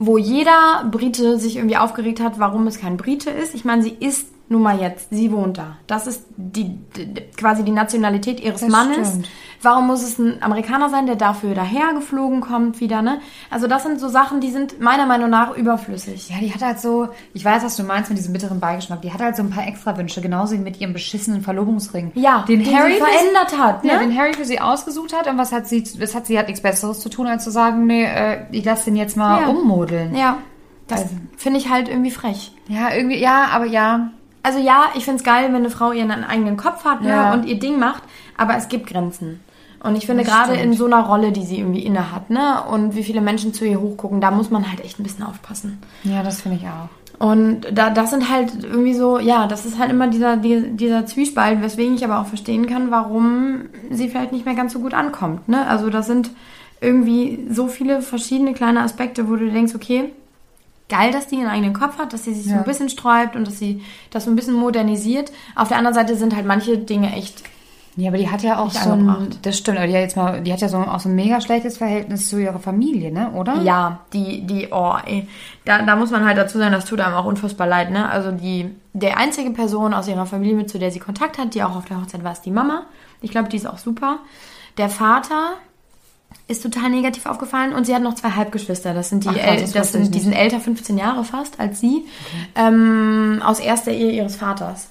Wo 0.00 0.18
jeder 0.18 0.84
Brite 0.90 1.38
sich 1.38 1.56
irgendwie 1.56 1.76
aufgeregt 1.76 2.18
hat, 2.20 2.40
warum 2.40 2.66
es 2.66 2.80
kein 2.80 2.96
Brite 2.96 3.30
ist. 3.30 3.54
Ich 3.54 3.64
meine, 3.64 3.82
sie 3.82 3.96
ist 3.98 4.26
nun 4.50 4.62
mal 4.62 4.80
jetzt, 4.80 5.08
sie 5.10 5.30
wohnt 5.30 5.58
da. 5.58 5.76
Das 5.86 6.06
ist 6.06 6.24
die, 6.36 6.64
die 6.96 7.14
quasi 7.36 7.62
die 7.64 7.70
Nationalität 7.70 8.40
ihres 8.40 8.60
Das 8.62 8.70
Mannes. 8.70 9.08
stimmt. 9.08 9.28
Warum 9.60 9.88
muss 9.88 10.02
es 10.02 10.18
ein 10.18 10.40
Amerikaner 10.42 10.88
sein, 10.88 11.06
der 11.06 11.16
dafür 11.16 11.52
daher 11.54 11.92
geflogen 11.92 12.40
kommt 12.40 12.80
wieder, 12.80 13.02
ne? 13.02 13.18
Also 13.50 13.66
das 13.66 13.82
sind 13.82 13.98
so 13.98 14.08
Sachen, 14.08 14.40
die 14.40 14.50
sind 14.52 14.80
meiner 14.80 15.04
Meinung 15.04 15.28
nach 15.30 15.56
überflüssig. 15.56 16.30
Ja, 16.30 16.36
die 16.40 16.54
hat 16.54 16.62
halt 16.62 16.78
so, 16.80 17.08
ich 17.34 17.44
weiß, 17.44 17.64
was 17.64 17.76
du 17.76 17.82
meinst 17.82 18.08
mit 18.08 18.18
diesem 18.18 18.32
bitteren 18.32 18.60
Beigeschmack. 18.60 19.02
Die 19.02 19.12
hat 19.12 19.20
halt 19.20 19.34
so 19.36 19.42
ein 19.42 19.50
paar 19.50 19.66
extra 19.66 19.96
Wünsche, 19.98 20.20
genauso 20.20 20.54
wie 20.54 20.58
mit 20.58 20.80
ihrem 20.80 20.92
beschissenen 20.92 21.42
Verlobungsring. 21.42 22.12
Ja, 22.14 22.44
den, 22.46 22.62
den 22.62 22.74
Harry 22.74 22.92
sie 22.94 22.98
verändert 23.00 23.58
hat, 23.58 23.84
Ja, 23.84 23.94
ne? 23.98 24.06
den 24.08 24.16
Harry 24.16 24.32
für 24.32 24.44
sie 24.44 24.60
ausgesucht 24.60 25.12
hat. 25.14 25.26
Und 25.26 25.38
was 25.38 25.50
hat 25.52 25.66
sie, 25.66 25.82
was 25.98 26.14
hat 26.14 26.26
sie 26.26 26.38
hat 26.38 26.46
nichts 26.46 26.62
Besseres 26.62 27.00
zu 27.00 27.08
tun, 27.08 27.26
als 27.26 27.42
zu 27.44 27.50
sagen, 27.50 27.86
nee, 27.86 28.04
äh, 28.04 28.44
ich 28.52 28.64
lasse 28.64 28.84
den 28.86 28.96
jetzt 28.96 29.16
mal 29.16 29.42
Ja. 29.42 29.48
ummodeln. 29.48 30.14
Ja, 30.14 30.38
das 30.86 31.02
Also- 31.02 31.14
finde 31.36 31.58
ich 31.58 31.68
halt 31.68 31.88
irgendwie 31.88 32.12
frech. 32.12 32.52
Ja, 32.68 32.94
irgendwie, 32.94 33.18
ja, 33.18 33.48
aber 33.52 33.64
ja. 33.66 34.10
Also 34.42 34.58
ja, 34.58 34.84
ich 34.94 35.04
find's 35.04 35.24
geil, 35.24 35.46
wenn 35.48 35.56
eine 35.56 35.70
Frau 35.70 35.92
ihren 35.92 36.10
eigenen 36.10 36.56
Kopf 36.56 36.84
hat 36.84 37.02
ne, 37.02 37.08
Ja. 37.08 37.32
und 37.32 37.44
ihr 37.46 37.58
Ding 37.58 37.78
macht, 37.78 38.02
aber 38.36 38.56
es 38.56 38.68
gibt 38.68 38.86
Grenzen. 38.86 39.40
Und 39.80 39.96
ich 39.96 40.06
finde 40.06 40.24
gerade 40.24 40.54
in 40.54 40.72
so 40.72 40.86
einer 40.86 41.04
Rolle, 41.06 41.30
die 41.32 41.44
sie 41.44 41.58
irgendwie 41.60 41.84
inne 41.84 42.10
hat, 42.12 42.30
ne, 42.30 42.62
und 42.70 42.96
wie 42.96 43.04
viele 43.04 43.20
Menschen 43.20 43.54
zu 43.54 43.64
ihr 43.64 43.80
hochgucken, 43.80 44.20
da 44.20 44.30
muss 44.30 44.50
man 44.50 44.68
halt 44.70 44.84
echt 44.84 44.98
ein 44.98 45.04
bisschen 45.04 45.24
aufpassen. 45.24 45.78
Ja, 46.04 46.22
das 46.22 46.40
finde 46.40 46.58
ich 46.60 46.64
auch. 46.66 46.88
Und 47.24 47.62
da, 47.72 47.90
das 47.90 48.10
sind 48.10 48.30
halt 48.30 48.62
irgendwie 48.62 48.94
so, 48.94 49.18
ja, 49.18 49.46
das 49.48 49.66
ist 49.66 49.78
halt 49.78 49.90
immer 49.90 50.06
dieser, 50.08 50.36
die- 50.36 50.70
dieser 50.76 51.04
Zwiespalt, 51.06 51.60
weswegen 51.62 51.94
ich 51.94 52.04
aber 52.04 52.20
auch 52.20 52.26
verstehen 52.26 52.66
kann, 52.66 52.90
warum 52.92 53.62
sie 53.90 54.08
vielleicht 54.08 54.32
nicht 54.32 54.46
mehr 54.46 54.54
ganz 54.54 54.72
so 54.72 54.78
gut 54.80 54.94
ankommt. 54.94 55.48
Ne? 55.48 55.66
Also 55.66 55.90
das 55.90 56.06
sind 56.06 56.30
irgendwie 56.80 57.46
so 57.50 57.66
viele 57.66 58.02
verschiedene 58.02 58.54
kleine 58.54 58.80
Aspekte, 58.82 59.28
wo 59.28 59.34
du 59.36 59.50
denkst, 59.50 59.74
okay, 59.74 60.12
geil, 60.88 61.12
dass 61.12 61.26
die 61.26 61.36
ihren 61.36 61.48
eigenen 61.48 61.72
Kopf 61.74 61.98
hat, 61.98 62.12
dass 62.12 62.24
sie 62.24 62.34
sich 62.34 62.44
so 62.44 62.50
Ja. 62.52 62.58
ein 62.58 62.64
bisschen 62.64 62.88
sträubt 62.88 63.36
und 63.36 63.46
dass 63.46 63.58
sie 63.58 63.82
das 64.10 64.24
so 64.24 64.30
ein 64.30 64.36
bisschen 64.36 64.54
modernisiert. 64.54 65.30
Auf 65.54 65.68
der 65.68 65.76
anderen 65.78 65.94
Seite 65.94 66.16
sind 66.16 66.34
halt 66.34 66.46
manche 66.46 66.78
Dinge 66.78 67.12
echt, 67.14 67.42
Ja, 67.96 68.08
aber 68.10 68.18
die 68.18 68.30
hat 68.30 68.42
ja 68.42 68.58
auch 68.60 68.70
so 68.70 68.92
ein, 68.92 69.28
das 69.42 69.58
stimmt, 69.58 69.76
aber 69.78 69.86
die 69.88 69.92
hat 69.94 70.00
jetzt 70.02 70.16
mal, 70.16 70.40
die 70.40 70.52
hat 70.52 70.60
ja 70.60 70.68
so 70.68 70.78
auch 70.78 71.00
so 71.00 71.08
ein 71.08 71.14
mega 71.16 71.40
schlechtes 71.40 71.76
Verhältnis 71.78 72.28
zu 72.28 72.38
ihrer 72.40 72.60
Familie, 72.60 73.10
ne, 73.12 73.32
oder? 73.32 73.60
ja, 73.62 74.00
die, 74.12 74.46
die, 74.46 74.68
oh, 74.70 74.94
ey, 75.04 75.26
da, 75.64 75.82
da 75.82 75.96
muss 75.96 76.10
man 76.12 76.24
halt 76.24 76.38
dazu 76.38 76.58
sagen, 76.58 76.72
das 76.72 76.84
tut 76.84 77.00
einem 77.00 77.14
auch 77.16 77.24
unfassbar 77.24 77.66
leid, 77.66 77.90
ne? 77.90 78.08
Also 78.08 78.30
die, 78.30 78.70
der 78.92 79.18
einzige 79.18 79.50
Person 79.50 79.92
aus 79.94 80.06
ihrer 80.08 80.26
Familie, 80.26 80.54
mit 80.56 80.70
zu 80.70 80.78
der 80.78 80.90
sie 80.92 81.00
Kontakt 81.00 81.38
hat, 81.38 81.54
die 81.54 81.62
auch 81.64 81.74
auf 81.76 81.86
der 81.86 82.00
Hochzeit 82.00 82.22
war, 82.22 82.32
ist 82.32 82.42
die 82.46 82.50
Mama. 82.52 82.82
Ich 83.20 83.30
glaube, 83.32 83.48
die 83.48 83.56
ist 83.56 83.66
auch 83.66 83.78
super. 83.78 84.18
Der 84.78 84.88
Vater 84.88 85.54
ist 86.48 86.62
total 86.62 86.90
negativ 86.90 87.26
aufgefallen 87.26 87.74
und 87.74 87.84
sie 87.84 87.94
hat 87.94 88.02
noch 88.02 88.14
zwei 88.14 88.30
Halbgeschwister. 88.30 88.94
Das 88.94 89.10
sind 89.10 89.24
die, 89.24 89.28
Ach, 89.28 89.34
krass, 89.34 89.60
das 89.60 89.72
das 89.72 89.92
sind, 89.92 90.14
die 90.14 90.20
sind 90.20 90.32
älter 90.32 90.60
15 90.60 90.96
Jahre 90.96 91.24
fast 91.24 91.60
als 91.60 91.80
sie, 91.80 92.06
ähm, 92.54 93.42
aus 93.44 93.60
erster 93.60 93.92
Ehe 93.92 94.12
ihres 94.12 94.36
Vaters. 94.36 94.88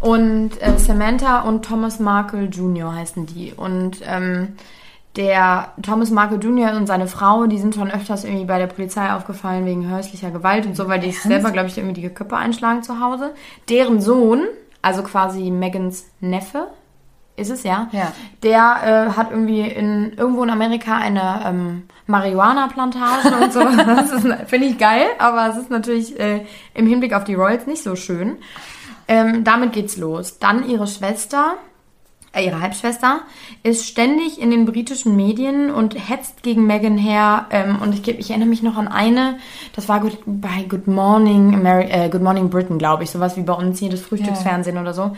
Und 0.00 0.50
äh, 0.60 0.78
Samantha 0.78 1.40
und 1.40 1.64
Thomas 1.64 1.98
Markle 1.98 2.44
Jr. 2.44 2.94
heißen 2.94 3.26
die. 3.26 3.52
Und 3.52 3.98
ähm, 4.06 4.54
der 5.16 5.72
Thomas 5.82 6.10
Markle 6.10 6.38
Jr. 6.38 6.76
und 6.76 6.86
seine 6.86 7.08
Frau, 7.08 7.46
die 7.46 7.58
sind 7.58 7.74
schon 7.74 7.90
öfters 7.90 8.24
irgendwie 8.24 8.44
bei 8.44 8.58
der 8.58 8.68
Polizei 8.68 9.12
aufgefallen 9.12 9.66
wegen 9.66 9.90
häuslicher 9.90 10.30
Gewalt 10.30 10.64
und 10.66 10.76
so, 10.76 10.86
weil 10.88 11.00
die 11.00 11.10
sich 11.10 11.22
selber, 11.22 11.50
glaube 11.50 11.68
ich, 11.68 11.76
irgendwie 11.76 12.00
die 12.00 12.08
Köpfe 12.08 12.36
einschlagen 12.36 12.82
zu 12.82 13.00
Hause. 13.00 13.34
Deren 13.68 14.00
Sohn, 14.00 14.44
also 14.80 15.02
quasi 15.02 15.50
Megans 15.50 16.06
Neffe, 16.20 16.68
ist 17.38 17.50
es 17.50 17.62
ja, 17.62 17.88
Ja. 17.92 18.12
der 18.42 19.08
äh, 19.12 19.16
hat 19.16 19.30
irgendwie 19.30 19.60
in 19.60 20.12
irgendwo 20.16 20.42
in 20.42 20.50
Amerika 20.50 20.96
eine 20.96 21.42
ähm, 21.46 21.82
Marihuana-Plantage 22.06 23.36
und 23.42 23.52
so. 23.52 23.60
Das 23.86 24.10
finde 24.48 24.66
ich 24.66 24.78
geil, 24.78 25.06
aber 25.18 25.48
es 25.50 25.56
ist 25.56 25.70
natürlich 25.70 26.18
äh, 26.18 26.44
im 26.74 26.86
Hinblick 26.86 27.14
auf 27.14 27.24
die 27.24 27.34
Royals 27.34 27.66
nicht 27.66 27.82
so 27.82 27.96
schön. 27.96 28.36
Ähm, 29.06 29.44
damit 29.44 29.72
geht's 29.72 29.96
los. 29.96 30.38
Dann 30.38 30.68
ihre 30.68 30.86
Schwester, 30.86 31.54
äh, 32.32 32.44
ihre 32.44 32.60
Halbschwester, 32.60 33.20
ist 33.62 33.86
ständig 33.86 34.40
in 34.40 34.50
den 34.50 34.66
britischen 34.66 35.16
Medien 35.16 35.70
und 35.70 35.94
hetzt 35.94 36.42
gegen 36.42 36.66
Meghan 36.66 36.98
her. 36.98 37.46
Ähm, 37.50 37.78
und 37.80 37.94
ich, 37.94 38.06
ich 38.06 38.28
erinnere 38.30 38.48
mich 38.50 38.62
noch 38.62 38.76
an 38.76 38.86
eine, 38.88 39.38
das 39.74 39.88
war 39.88 40.00
gut, 40.00 40.18
bei 40.26 40.64
Good 40.68 40.86
Morning, 40.88 41.54
Ameri 41.54 41.84
äh, 41.90 42.08
Good 42.10 42.22
Morning 42.22 42.50
Britain, 42.50 42.76
glaube 42.78 43.04
ich, 43.04 43.10
sowas 43.10 43.36
wie 43.38 43.42
bei 43.42 43.54
uns 43.54 43.78
hier 43.78 43.88
das 43.90 44.00
Frühstücksfernsehen 44.02 44.76
oder 44.76 44.92
so. 44.92 45.16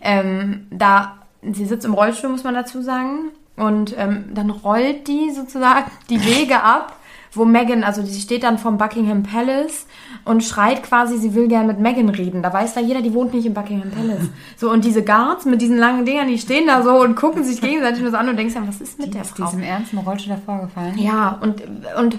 Ähm, 0.00 0.66
da, 0.70 1.16
sie 1.42 1.66
sitzt 1.66 1.84
im 1.84 1.94
Rollstuhl, 1.94 2.30
muss 2.30 2.44
man 2.44 2.54
dazu 2.54 2.82
sagen. 2.82 3.30
Und 3.56 3.94
ähm, 3.98 4.26
dann 4.32 4.50
rollt 4.50 5.08
die 5.08 5.30
sozusagen 5.30 5.90
die 6.10 6.24
Wege 6.24 6.62
ab, 6.62 6.96
wo 7.34 7.44
Meghan, 7.46 7.82
also 7.82 8.02
sie 8.04 8.20
steht 8.20 8.42
dann 8.42 8.58
vom 8.58 8.76
Buckingham 8.76 9.22
Palace 9.22 9.86
und 10.26 10.44
schreit 10.44 10.82
quasi, 10.82 11.16
sie 11.16 11.34
will 11.34 11.48
gerne 11.48 11.66
mit 11.66 11.80
Meghan 11.80 12.10
reden. 12.10 12.42
Da 12.42 12.52
weiß 12.52 12.74
da 12.74 12.80
jeder, 12.80 13.00
die 13.00 13.14
wohnt 13.14 13.32
nicht 13.32 13.46
im 13.46 13.54
Buckingham 13.54 13.90
Palace. 13.90 14.28
So, 14.56 14.70
und 14.70 14.84
diese 14.84 15.02
Guards 15.02 15.44
mit 15.44 15.60
diesen 15.60 15.76
langen 15.76 16.04
Dingern, 16.04 16.28
die 16.28 16.38
stehen 16.38 16.66
da 16.66 16.82
so 16.82 17.00
und 17.00 17.16
gucken 17.16 17.42
sich 17.42 17.60
gegenseitig 17.60 18.00
nur 18.02 18.10
so 18.10 18.16
an 18.16 18.28
und 18.28 18.36
denkst 18.36 18.54
ja, 18.54 18.62
was 18.66 18.80
ist 18.80 18.98
mit 18.98 19.12
der 19.14 19.22
Ist 19.22 19.36
Frau? 19.36 19.46
diesem 19.46 19.62
ernsten 19.62 19.98
Rollstuhl 19.98 20.34
davor 20.34 20.60
gefallen? 20.66 20.96
Ja, 20.98 21.38
und, 21.40 21.62
und 21.98 22.18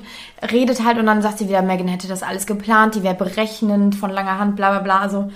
redet 0.52 0.84
halt 0.84 0.98
und 0.98 1.06
dann 1.06 1.22
sagt 1.22 1.38
sie 1.38 1.48
wieder, 1.48 1.62
Megan 1.62 1.88
hätte 1.88 2.08
das 2.08 2.22
alles 2.24 2.46
geplant, 2.46 2.96
die 2.96 3.04
wäre 3.04 3.16
berechnend, 3.16 3.96
von 3.96 4.10
langer 4.10 4.40
Hand, 4.40 4.56
bla 4.56 4.72
bla 4.72 4.80
bla. 4.80 5.00
Also, 5.00 5.32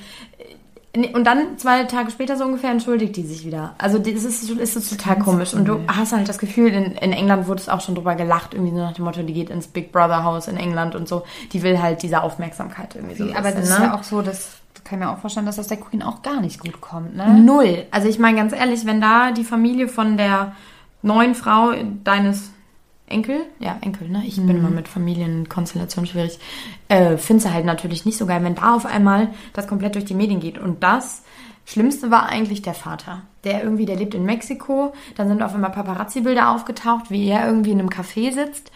und 0.95 1.25
dann 1.25 1.57
zwei 1.57 1.83
Tage 1.83 2.09
später 2.11 2.37
so 2.37 2.45
ungefähr 2.45 2.71
entschuldigt 2.71 3.15
die 3.15 3.23
sich 3.23 3.45
wieder. 3.45 3.75
Also 3.77 3.99
das 3.99 4.23
ist, 4.23 4.49
ist, 4.49 4.75
ist 4.75 4.89
total 4.89 5.19
komisch. 5.19 5.53
Und 5.53 5.65
du 5.65 5.79
hast 5.87 6.13
halt 6.13 6.27
das 6.27 6.39
Gefühl, 6.39 6.69
in, 6.69 6.93
in 6.93 7.11
England 7.11 7.47
wurde 7.47 7.61
es 7.61 7.69
auch 7.69 7.81
schon 7.81 7.93
drüber 7.93 8.15
gelacht, 8.15 8.53
irgendwie 8.53 8.71
so 8.71 8.79
nach 8.79 8.93
dem 8.93 9.05
Motto, 9.05 9.21
die 9.21 9.33
geht 9.33 9.49
ins 9.49 9.67
Big 9.67 9.91
Brother 9.91 10.23
Haus 10.23 10.47
in 10.47 10.57
England 10.57 10.95
und 10.95 11.07
so. 11.07 11.23
Die 11.51 11.61
will 11.61 11.81
halt 11.81 12.01
diese 12.01 12.23
Aufmerksamkeit 12.23 12.95
irgendwie 12.95 13.15
so. 13.15 13.25
aber 13.25 13.51
das 13.51 13.55
bisschen, 13.55 13.73
ist 13.73 13.79
ne? 13.79 13.85
ja 13.85 13.95
auch 13.95 14.03
so, 14.03 14.21
das 14.21 14.57
kann 14.83 14.99
ich 14.99 15.05
mir 15.05 15.11
auch 15.11 15.19
vorstellen, 15.19 15.45
dass 15.45 15.57
das 15.57 15.67
der 15.67 15.77
Queen 15.77 16.01
auch 16.01 16.21
gar 16.21 16.39
nicht 16.39 16.59
gut 16.59 16.81
kommt, 16.81 17.15
ne? 17.15 17.41
Null. 17.41 17.85
Also 17.91 18.07
ich 18.07 18.19
meine 18.19 18.37
ganz 18.37 18.53
ehrlich, 18.53 18.85
wenn 18.85 19.01
da 19.01 19.31
die 19.31 19.43
Familie 19.43 19.87
von 19.87 20.17
der 20.17 20.53
neuen 21.01 21.35
Frau 21.35 21.73
deines 22.03 22.51
Enkel, 23.07 23.45
ja 23.59 23.77
Enkel, 23.81 24.09
ne? 24.09 24.23
Ich 24.25 24.35
bin 24.35 24.57
immer 24.57 24.69
mit 24.69 24.87
Familienkonstellationen 24.87 26.09
schwierig. 26.09 26.39
Äh, 26.89 27.17
Findest 27.17 27.47
du 27.47 27.53
halt 27.53 27.65
natürlich 27.65 28.05
nicht 28.05 28.17
so 28.17 28.25
geil, 28.25 28.43
wenn 28.43 28.55
da 28.55 28.75
auf 28.75 28.85
einmal 28.85 29.29
das 29.53 29.67
komplett 29.67 29.95
durch 29.95 30.05
die 30.05 30.13
Medien 30.13 30.39
geht. 30.39 30.57
Und 30.57 30.83
das 30.83 31.23
Schlimmste 31.65 32.11
war 32.11 32.27
eigentlich 32.27 32.61
der 32.61 32.73
Vater. 32.73 33.23
Der 33.43 33.63
irgendwie, 33.63 33.85
der 33.85 33.95
lebt 33.95 34.13
in 34.13 34.25
Mexiko. 34.25 34.93
Dann 35.15 35.29
sind 35.29 35.41
auf 35.41 35.55
einmal 35.55 35.71
Paparazzi-Bilder 35.71 36.51
aufgetaucht, 36.51 37.09
wie 37.09 37.27
er 37.27 37.47
irgendwie 37.47 37.71
in 37.71 37.79
einem 37.79 37.89
Café 37.89 38.33
sitzt 38.33 38.71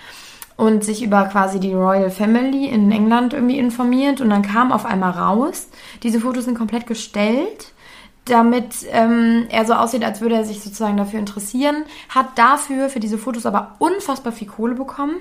und 0.57 0.83
sich 0.83 1.01
über 1.01 1.25
quasi 1.25 1.59
die 1.59 1.73
Royal 1.73 2.11
Family 2.11 2.67
in 2.67 2.91
England 2.91 3.33
irgendwie 3.33 3.57
informiert. 3.57 4.21
Und 4.21 4.29
dann 4.29 4.43
kam 4.43 4.71
auf 4.71 4.85
einmal 4.85 5.11
raus, 5.11 5.67
diese 6.03 6.19
Fotos 6.19 6.45
sind 6.45 6.57
komplett 6.57 6.85
gestellt, 6.85 7.70
damit 8.25 8.85
ähm, 8.91 9.47
er 9.49 9.65
so 9.65 9.73
aussieht, 9.73 10.03
als 10.03 10.21
würde 10.21 10.35
er 10.35 10.45
sich 10.45 10.61
sozusagen 10.61 10.97
dafür 10.97 11.19
interessieren. 11.19 11.83
Hat 12.09 12.37
dafür, 12.37 12.89
für 12.89 12.99
diese 12.99 13.17
Fotos 13.17 13.45
aber 13.45 13.75
unfassbar 13.79 14.31
viel 14.31 14.47
Kohle 14.47 14.75
bekommen. 14.75 15.15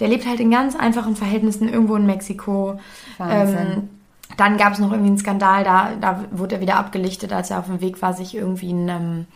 Der 0.00 0.08
lebt 0.08 0.26
halt 0.26 0.40
in 0.40 0.50
ganz 0.50 0.74
einfachen 0.74 1.16
Verhältnissen 1.16 1.68
irgendwo 1.68 1.96
in 1.96 2.06
Mexiko. 2.06 2.80
Wahnsinn. 3.18 3.58
Ähm, 3.58 3.88
dann 4.36 4.56
gab 4.58 4.72
es 4.72 4.78
noch 4.78 4.90
irgendwie 4.90 5.08
einen 5.10 5.18
Skandal, 5.18 5.64
da, 5.64 5.90
da 6.00 6.24
wurde 6.30 6.56
er 6.56 6.60
wieder 6.60 6.76
abgelichtet, 6.76 7.32
als 7.32 7.50
er 7.50 7.58
auf 7.58 7.66
dem 7.66 7.80
Weg 7.80 8.02
war, 8.02 8.12
sich 8.12 8.34
irgendwie 8.34 8.70
einen 8.70 8.88
ähm, 8.88 9.26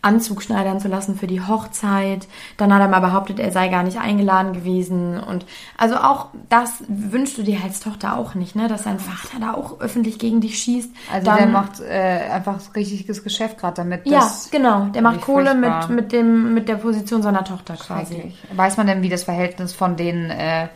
Anzug 0.00 0.42
schneidern 0.42 0.80
zu 0.80 0.88
lassen 0.88 1.16
für 1.16 1.26
die 1.26 1.40
Hochzeit. 1.42 2.26
Dann 2.56 2.72
hat 2.72 2.80
er 2.80 2.88
mal 2.88 3.00
behauptet, 3.00 3.38
er 3.40 3.52
sei 3.52 3.68
gar 3.68 3.82
nicht 3.82 3.98
eingeladen 3.98 4.52
gewesen. 4.52 5.18
Und 5.20 5.44
also 5.76 5.96
auch 5.96 6.26
das 6.48 6.82
wünschst 6.88 7.36
du 7.38 7.42
dir 7.42 7.58
als 7.62 7.80
Tochter 7.80 8.16
auch 8.16 8.34
nicht, 8.34 8.56
ne? 8.56 8.68
Dass 8.68 8.84
dein 8.84 8.98
Vater 8.98 9.38
da 9.40 9.54
auch 9.54 9.80
öffentlich 9.80 10.18
gegen 10.18 10.40
dich 10.40 10.58
schießt. 10.58 10.90
Also 11.12 11.26
Dann- 11.26 11.36
der 11.38 11.46
macht 11.48 11.80
äh, 11.80 12.30
einfach 12.32 12.58
richtiges 12.74 13.22
Geschäft 13.22 13.58
gerade 13.58 13.74
damit. 13.76 14.06
ja, 14.06 14.30
genau. 14.50 14.86
Der 14.86 15.02
macht 15.02 15.20
Kohle 15.20 15.54
mit, 15.54 15.88
mit, 15.90 16.12
dem, 16.12 16.54
mit 16.54 16.68
der 16.68 16.76
Position 16.76 17.22
seiner 17.22 17.44
Tochter 17.44 17.74
quasi. 17.74 18.34
Weiß 18.54 18.76
man 18.76 18.86
denn, 18.86 19.02
wie 19.02 19.08
das 19.08 19.24
Verhältnis 19.24 19.72
von 19.72 19.96
denen 19.96 20.30
äh, 20.30 20.68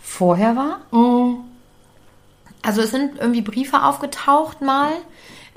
vorher 0.00 0.54
war? 0.56 0.78
Also 2.66 2.82
es 2.82 2.90
sind 2.90 3.18
irgendwie 3.18 3.42
Briefe 3.42 3.82
aufgetaucht 3.82 4.60
mal. 4.62 4.90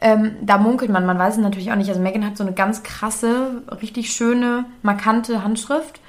Ähm, 0.02 0.38
da 0.42 0.58
munkelt 0.58 0.92
man, 0.92 1.06
man 1.06 1.20
weiß 1.20 1.34
es 1.36 1.40
natürlich 1.42 1.72
auch 1.72 1.76
nicht. 1.76 1.90
Also 1.90 2.00
Megan 2.02 2.26
hat 2.26 2.38
so 2.38 2.44
eine 2.44 2.54
ganz 2.54 2.84
krasse, 2.84 3.64
richtig 3.82 4.12
schöne, 4.14 4.66
markante 4.82 5.44
Handschrift. 5.44 6.00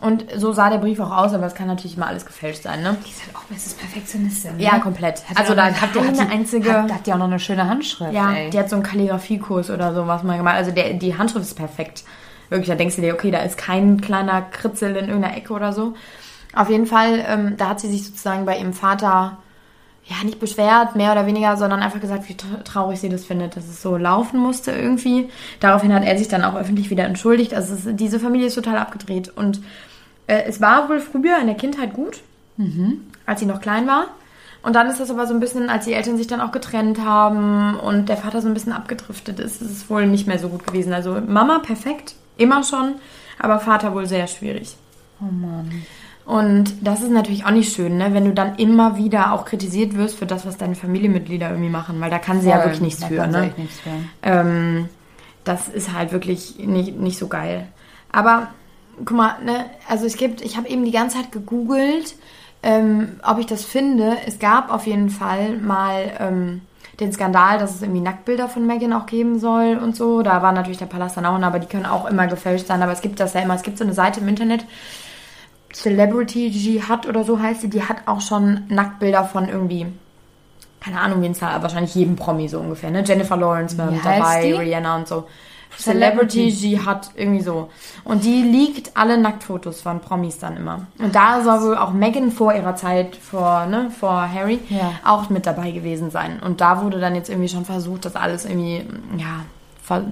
Und 0.00 0.24
so 0.36 0.52
sah 0.52 0.68
der 0.68 0.78
Brief 0.78 0.98
auch 0.98 1.16
aus, 1.16 1.32
aber 1.32 1.46
es 1.46 1.54
kann 1.54 1.68
natürlich 1.68 1.96
immer 1.96 2.08
alles 2.08 2.26
gefälscht 2.26 2.64
sein, 2.64 2.82
ne? 2.82 2.96
Die 3.06 3.10
ist 3.10 3.24
halt 3.24 3.36
auch 3.36 3.48
Mrs. 3.50 3.74
Perfektionistin. 3.74 4.56
Ne? 4.56 4.64
Ja, 4.64 4.78
komplett. 4.80 5.28
Hat 5.30 5.38
also 5.38 5.54
da 5.54 5.66
hat 5.66 5.94
die- 5.94 5.98
eine 6.00 6.08
hat 6.08 6.28
die- 6.28 6.32
einzige... 6.32 6.72
Hat, 6.72 6.92
hat 6.92 7.06
die 7.06 7.12
auch 7.12 7.18
noch 7.18 7.26
eine 7.26 7.38
schöne 7.38 7.68
Handschrift. 7.68 8.12
Ja, 8.12 8.32
ey. 8.32 8.50
die 8.50 8.58
hat 8.58 8.68
so 8.68 8.74
einen 8.76 8.82
Kalligrafiekurs 8.84 9.70
oder 9.70 9.94
sowas 9.94 10.24
mal 10.24 10.36
gemacht. 10.36 10.56
Also 10.56 10.72
der, 10.72 10.94
die 10.94 11.16
Handschrift 11.16 11.44
ist 11.46 11.54
perfekt. 11.54 12.02
Wirklich, 12.48 12.68
da 12.68 12.74
denkst 12.74 12.96
du 12.96 13.02
dir, 13.02 13.14
okay, 13.14 13.30
da 13.30 13.38
ist 13.42 13.56
kein 13.56 14.00
kleiner 14.00 14.42
Kritzel 14.42 14.90
in 14.96 15.06
irgendeiner 15.06 15.36
Ecke 15.36 15.52
oder 15.52 15.72
so. 15.72 15.94
Auf 16.54 16.68
jeden 16.68 16.86
Fall, 16.86 17.24
ähm, 17.28 17.56
da 17.56 17.68
hat 17.68 17.80
sie 17.80 17.88
sich 17.88 18.04
sozusagen 18.04 18.44
bei 18.44 18.58
ihrem 18.58 18.72
Vater 18.72 19.38
ja 20.04 20.16
nicht 20.24 20.40
beschwert, 20.40 20.96
mehr 20.96 21.12
oder 21.12 21.26
weniger, 21.26 21.56
sondern 21.56 21.80
einfach 21.80 22.00
gesagt, 22.00 22.28
wie 22.28 22.34
tra- 22.34 22.62
traurig 22.64 23.00
sie 23.00 23.08
das 23.08 23.24
findet, 23.24 23.56
dass 23.56 23.68
es 23.68 23.80
so 23.82 23.96
laufen 23.96 24.40
musste 24.40 24.72
irgendwie. 24.72 25.28
Daraufhin 25.60 25.94
hat 25.94 26.04
er 26.04 26.18
sich 26.18 26.28
dann 26.28 26.42
auch 26.44 26.56
öffentlich 26.56 26.90
wieder 26.90 27.04
entschuldigt. 27.04 27.54
Also 27.54 27.74
es, 27.74 27.82
diese 27.96 28.18
Familie 28.18 28.48
ist 28.48 28.54
total 28.54 28.78
abgedreht. 28.78 29.32
Und 29.34 29.60
äh, 30.26 30.42
es 30.46 30.60
war 30.60 30.88
wohl 30.88 31.00
früher 31.00 31.38
in 31.38 31.46
der 31.46 31.56
Kindheit 31.56 31.92
gut, 31.94 32.20
als 33.26 33.40
sie 33.40 33.46
noch 33.46 33.60
klein 33.60 33.86
war. 33.86 34.06
Und 34.62 34.76
dann 34.76 34.88
ist 34.88 35.00
das 35.00 35.10
aber 35.10 35.26
so 35.26 35.34
ein 35.34 35.40
bisschen, 35.40 35.68
als 35.70 35.86
die 35.86 35.92
Eltern 35.92 36.16
sich 36.16 36.26
dann 36.28 36.40
auch 36.40 36.52
getrennt 36.52 37.00
haben 37.04 37.74
und 37.76 38.08
der 38.08 38.16
Vater 38.16 38.40
so 38.40 38.46
ein 38.48 38.54
bisschen 38.54 38.72
abgedriftet 38.72 39.40
ist, 39.40 39.60
ist 39.62 39.70
es 39.70 39.90
wohl 39.90 40.06
nicht 40.06 40.26
mehr 40.28 40.38
so 40.38 40.48
gut 40.48 40.66
gewesen. 40.66 40.92
Also 40.92 41.20
Mama 41.26 41.58
perfekt, 41.60 42.14
immer 42.36 42.62
schon, 42.62 42.94
aber 43.38 43.58
Vater 43.58 43.94
wohl 43.94 44.06
sehr 44.06 44.26
schwierig. 44.28 44.76
Oh 45.20 45.32
Mann. 45.32 45.70
Und 46.24 46.74
das 46.86 47.00
ist 47.02 47.10
natürlich 47.10 47.44
auch 47.44 47.50
nicht 47.50 47.74
schön, 47.74 47.96
ne? 47.98 48.14
wenn 48.14 48.24
du 48.24 48.32
dann 48.32 48.54
immer 48.56 48.96
wieder 48.96 49.32
auch 49.32 49.44
kritisiert 49.44 49.96
wirst 49.96 50.16
für 50.16 50.26
das, 50.26 50.46
was 50.46 50.56
deine 50.56 50.76
Familienmitglieder 50.76 51.50
irgendwie 51.50 51.68
machen, 51.68 52.00
weil 52.00 52.10
da 52.10 52.18
kann 52.18 52.40
sie 52.40 52.48
ja 52.48 52.56
Voll, 52.56 52.64
wirklich 52.66 52.80
nichts 52.80 53.00
da 53.00 53.06
für. 53.08 53.16
kann 53.16 53.30
Ne? 53.32 53.52
nichts 53.56 53.80
für. 53.80 53.90
Ähm, 54.22 54.88
das 55.44 55.68
ist 55.68 55.92
halt 55.92 56.12
wirklich 56.12 56.58
nicht, 56.58 56.96
nicht 56.96 57.18
so 57.18 57.26
geil. 57.26 57.66
Aber 58.12 58.48
guck 59.04 59.16
mal, 59.16 59.34
ne, 59.44 59.66
also 59.88 60.06
es 60.06 60.16
gibt, 60.16 60.42
ich 60.42 60.56
habe 60.56 60.68
eben 60.68 60.84
die 60.84 60.92
ganze 60.92 61.16
Zeit 61.16 61.32
gegoogelt, 61.32 62.14
ähm, 62.62 63.16
ob 63.26 63.38
ich 63.38 63.46
das 63.46 63.64
finde. 63.64 64.16
Es 64.26 64.38
gab 64.38 64.72
auf 64.72 64.86
jeden 64.86 65.10
Fall 65.10 65.56
mal 65.56 66.12
ähm, 66.20 66.60
den 67.00 67.12
Skandal, 67.12 67.58
dass 67.58 67.74
es 67.74 67.82
irgendwie 67.82 68.00
Nacktbilder 68.00 68.48
von 68.48 68.64
Megan 68.66 68.92
auch 68.92 69.06
geben 69.06 69.40
soll 69.40 69.76
und 69.82 69.96
so. 69.96 70.22
Da 70.22 70.42
war 70.42 70.52
natürlich 70.52 70.78
der 70.78 70.86
Palast 70.86 71.16
dann 71.16 71.26
auch, 71.26 71.40
aber 71.40 71.58
die 71.58 71.66
können 71.66 71.86
auch 71.86 72.06
immer 72.08 72.28
gefälscht 72.28 72.68
sein. 72.68 72.80
Aber 72.82 72.92
es 72.92 73.00
gibt 73.00 73.18
das 73.18 73.34
ja 73.34 73.40
immer. 73.40 73.54
Es 73.54 73.62
gibt 73.62 73.78
so 73.78 73.84
eine 73.84 73.94
Seite 73.94 74.20
im 74.20 74.28
Internet, 74.28 74.64
Celebrity 75.72 76.48
Jihad 76.48 77.06
oder 77.06 77.24
so 77.24 77.40
heißt 77.40 77.62
sie, 77.62 77.70
die 77.70 77.82
hat 77.82 77.98
auch 78.06 78.20
schon 78.20 78.64
Nacktbilder 78.68 79.24
von 79.24 79.48
irgendwie, 79.48 79.86
keine 80.80 81.00
Ahnung, 81.00 81.22
wen 81.22 81.32
es 81.32 81.38
da, 81.38 81.62
wahrscheinlich 81.62 81.94
jedem 81.94 82.16
Promi 82.16 82.48
so 82.48 82.60
ungefähr, 82.60 82.90
ne? 82.90 83.02
Jennifer 83.06 83.36
Lawrence 83.36 83.76
war 83.78 83.90
mit 83.90 84.04
dabei, 84.04 84.42
die? 84.42 84.52
Rihanna 84.52 84.96
und 84.96 85.08
so. 85.08 85.26
Celebrity. 85.78 86.48
Jihad, 86.48 87.10
irgendwie 87.16 87.42
so. 87.42 87.70
Und 88.04 88.24
die 88.24 88.42
liegt 88.42 88.94
alle 88.96 89.16
Nacktfotos 89.16 89.80
von 89.80 90.00
Promis 90.00 90.38
dann 90.38 90.58
immer. 90.58 90.86
Und 90.98 91.14
da 91.14 91.42
soll 91.42 91.62
wohl 91.62 91.76
auch 91.78 91.92
Megan 91.92 92.30
vor 92.30 92.52
ihrer 92.54 92.76
Zeit, 92.76 93.16
vor, 93.16 93.64
ne, 93.66 93.90
vor 93.98 94.28
Harry, 94.30 94.60
Ja. 94.68 94.92
auch 95.04 95.30
mit 95.30 95.46
dabei 95.46 95.70
gewesen 95.70 96.10
sein. 96.10 96.40
Und 96.44 96.60
da 96.60 96.82
wurde 96.82 97.00
dann 97.00 97.14
jetzt 97.14 97.30
irgendwie 97.30 97.48
schon 97.48 97.64
versucht, 97.64 98.04
dass 98.04 98.16
alles 98.16 98.44
irgendwie, 98.44 98.84
ja, 99.16 99.44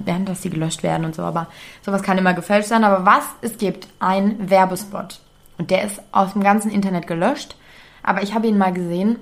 ja, 0.07 0.19
dass 0.25 0.41
die 0.41 0.51
gelöscht 0.51 0.83
werden 0.83 1.05
und 1.05 1.15
so. 1.15 1.23
Aber 1.23 1.47
sowas 1.83 2.03
kann 2.03 2.19
immer 2.19 2.35
gefälscht 2.35 2.69
sein. 2.69 2.83
Aber 2.85 3.05
was 3.07 3.25
es 3.43 3.59
gibt, 3.59 3.87
ein 3.99 4.51
Werbespot. 4.51 5.21
Und 5.61 5.71
der 5.71 5.85
ist 5.85 6.01
aus 6.11 6.33
dem 6.33 6.43
ganzen 6.43 6.71
Internet 6.71 7.07
gelöscht. 7.07 7.55
Aber 8.03 8.23
ich 8.23 8.33
habe 8.35 8.47
ihn 8.47 8.57
mal 8.57 8.73
gesehen. 8.73 9.17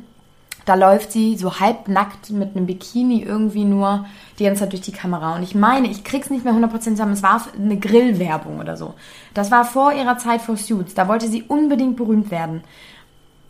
Da 0.67 0.77
läuft 0.77 1.11
sie 1.11 1.37
so 1.37 1.59
halbnackt 1.59 2.31
mit 2.31 2.55
einem 2.55 2.67
Bikini 2.67 3.23
irgendwie 3.23 3.65
nur 3.65 4.07
die 4.39 4.45
ganze 4.45 4.61
Zeit 4.61 4.73
durch 4.73 4.83
die 4.83 4.93
Kamera. 4.93 5.35
Und 5.35 5.43
ich 5.43 5.57
meine, 5.57 5.89
ich 5.89 6.05
krieg's 6.05 6.31
nicht 6.31 6.45
mehr 6.45 6.55
100% 6.55 6.79
zusammen. 6.81 7.15
Es 7.15 7.25
war 7.25 7.43
eine 7.61 7.77
Grillwerbung 7.77 8.61
oder 8.61 8.77
so. 8.77 8.95
Das 9.35 9.51
war 9.51 9.65
vor 9.65 9.93
ihrer 9.93 10.17
Zeit 10.17 10.41
vor 10.41 10.57
Suits. 10.57 10.95
Da 10.95 11.09
wollte 11.09 11.27
sie 11.27 11.43
unbedingt 11.43 11.97
berühmt 11.97 12.31
werden. 12.31 12.63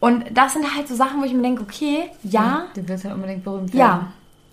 Und 0.00 0.24
das 0.32 0.54
sind 0.54 0.64
halt 0.74 0.88
so 0.88 0.94
Sachen, 0.94 1.20
wo 1.20 1.26
ich 1.26 1.34
mir 1.34 1.42
denke, 1.42 1.60
okay, 1.62 2.04
ja, 2.22 2.62
Du 2.74 2.88
willst 2.88 3.04
ja 3.04 3.12
unbedingt 3.12 3.44
berühmt 3.44 3.74
ja. 3.74 3.78
werden. 3.86 4.06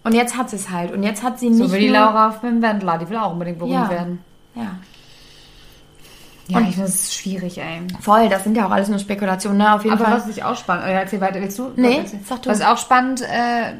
Und 0.04 0.14
jetzt 0.14 0.36
hat 0.36 0.50
sie 0.50 0.58
es 0.58 0.70
halt. 0.70 0.92
Und 0.92 1.04
jetzt 1.04 1.24
hat 1.24 1.40
sie 1.40 1.50
nicht 1.50 1.70
So 1.70 1.74
wie 1.74 1.80
die 1.80 1.88
Laura 1.88 2.28
auf 2.28 2.42
dem 2.42 2.62
Wendler, 2.62 2.98
die 2.98 3.08
will 3.10 3.18
auch 3.18 3.32
unbedingt 3.32 3.60
berühmt 3.60 3.76
Ja. 3.76 3.90
werden. 3.90 4.20
Ja. 4.56 4.72
Ja, 6.48 6.62
ich 6.62 6.76
finde 6.76 6.89
es 6.89 7.14
schwierig, 7.16 7.58
ey. 7.58 7.82
Voll, 8.02 8.30
das 8.30 8.43
sind 8.43 8.56
ja 8.56 8.68
auch 8.68 8.72
alles 8.72 8.88
nur 8.88 9.00
Spekulationen, 9.00 9.58
ne? 9.58 9.74
Auf 9.74 9.84
jeden 9.84 9.96
Aber 9.96 10.06
Fall. 10.06 10.20
was 10.20 10.28
ich 10.28 10.43
auch 10.43 10.56
spannend, 10.56 10.84
oder 10.86 10.93
erzähl 10.93 11.20
weiter, 11.22 11.41
willst 11.41 11.58
du? 11.58 11.72
Nee, 11.76 12.04
sag 12.24 12.43
du. 12.43 12.50
Was 12.50 12.62
auch 12.62 12.78
spannend 12.78 13.22
äh, 13.22 13.74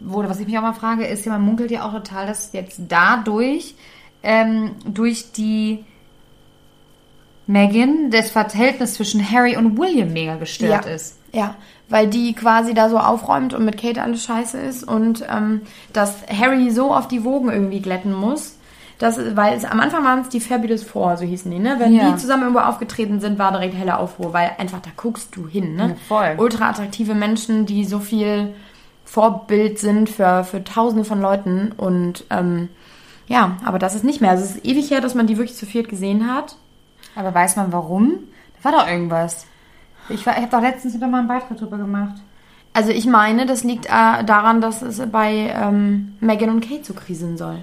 wurde, 0.00 0.28
was 0.28 0.38
ich 0.38 0.46
mich 0.46 0.58
auch 0.58 0.62
mal 0.62 0.74
frage, 0.74 1.06
ist 1.06 1.24
man 1.26 1.42
munkelt 1.42 1.70
ja 1.70 1.86
auch 1.86 1.92
total, 1.92 2.26
dass 2.26 2.52
jetzt 2.52 2.80
dadurch, 2.88 3.74
ähm, 4.22 4.72
durch 4.84 5.32
die 5.32 5.84
Megan, 7.46 8.10
das 8.10 8.30
Verhältnis 8.30 8.94
zwischen 8.94 9.30
Harry 9.30 9.56
und 9.56 9.78
William 9.78 10.12
mega 10.12 10.36
gestört 10.36 10.86
ja. 10.86 10.92
ist. 10.92 11.18
Ja, 11.32 11.56
weil 11.88 12.08
die 12.08 12.32
quasi 12.32 12.74
da 12.74 12.88
so 12.88 12.98
aufräumt 12.98 13.54
und 13.54 13.64
mit 13.64 13.76
Kate 13.78 14.02
alles 14.02 14.24
scheiße 14.24 14.58
ist 14.58 14.84
und 14.84 15.24
ähm, 15.28 15.62
dass 15.92 16.14
Harry 16.28 16.70
so 16.70 16.94
auf 16.94 17.08
die 17.08 17.24
Wogen 17.24 17.50
irgendwie 17.50 17.80
glätten 17.80 18.12
muss. 18.12 18.53
Das, 19.04 19.18
weil 19.36 19.54
es, 19.56 19.64
am 19.64 19.80
Anfang 19.80 20.02
waren 20.04 20.20
es 20.20 20.28
die 20.30 20.40
Fabulous 20.40 20.82
Four, 20.82 21.16
so 21.18 21.24
hießen 21.24 21.50
die, 21.50 21.58
ne? 21.58 21.76
Wenn 21.78 21.92
Ja. 21.94 22.10
die 22.10 22.16
zusammen 22.16 22.42
irgendwo 22.44 22.60
aufgetreten 22.60 23.20
sind, 23.20 23.38
war 23.38 23.52
direkt 23.52 23.74
heller 23.74 23.98
Aufruhr, 24.00 24.32
weil 24.32 24.52
einfach 24.58 24.80
da 24.80 24.90
guckst 24.96 25.36
du 25.36 25.46
hin, 25.46 25.76
ne? 25.76 25.88
Ja, 25.90 25.94
voll. 26.08 26.34
Ultra 26.38 26.70
attraktive 26.70 27.14
Menschen, 27.14 27.66
die 27.66 27.84
so 27.84 27.98
viel 27.98 28.54
Vorbild 29.04 29.78
sind 29.78 30.08
für, 30.08 30.44
für 30.44 30.64
tausende 30.64 31.04
von 31.04 31.20
Leuten 31.20 31.72
und 31.76 32.24
ähm, 32.30 32.68
ja, 33.26 33.56
aber 33.64 33.78
das 33.78 33.94
ist 33.94 34.04
nicht 34.04 34.20
mehr. 34.20 34.30
Also 34.30 34.44
es 34.44 34.56
ist 34.56 34.64
ewig 34.66 34.90
her, 34.90 35.00
dass 35.00 35.14
man 35.14 35.26
die 35.26 35.36
wirklich 35.38 35.56
zu 35.56 35.66
viert 35.66 35.88
gesehen 35.88 36.32
hat. 36.32 36.56
Aber 37.14 37.34
weiß 37.34 37.56
man 37.56 37.72
warum? 37.72 38.14
Da 38.62 38.70
war 38.70 38.80
doch 38.80 38.88
irgendwas. 38.88 39.46
Ich, 40.08 40.26
war- 40.26 40.34
ich 40.36 40.42
habe 40.42 40.50
doch 40.50 40.60
letztens 40.62 40.94
wieder 40.94 41.06
mal 41.08 41.18
einen 41.20 41.28
Beitrag 41.28 41.56
drüber 41.56 41.76
gemacht. 41.78 42.16
Also 42.72 42.90
ich 42.90 43.06
meine, 43.06 43.46
das 43.46 43.62
liegt 43.64 43.86
äh, 43.86 44.24
daran, 44.24 44.60
dass 44.60 44.82
es 44.82 44.98
bei 45.10 45.54
ähm, 45.54 46.14
Meghan 46.20 46.50
und 46.50 46.60
Kate 46.68 46.84
so 46.84 46.92
kriseln 46.94 47.36
soll. 47.36 47.58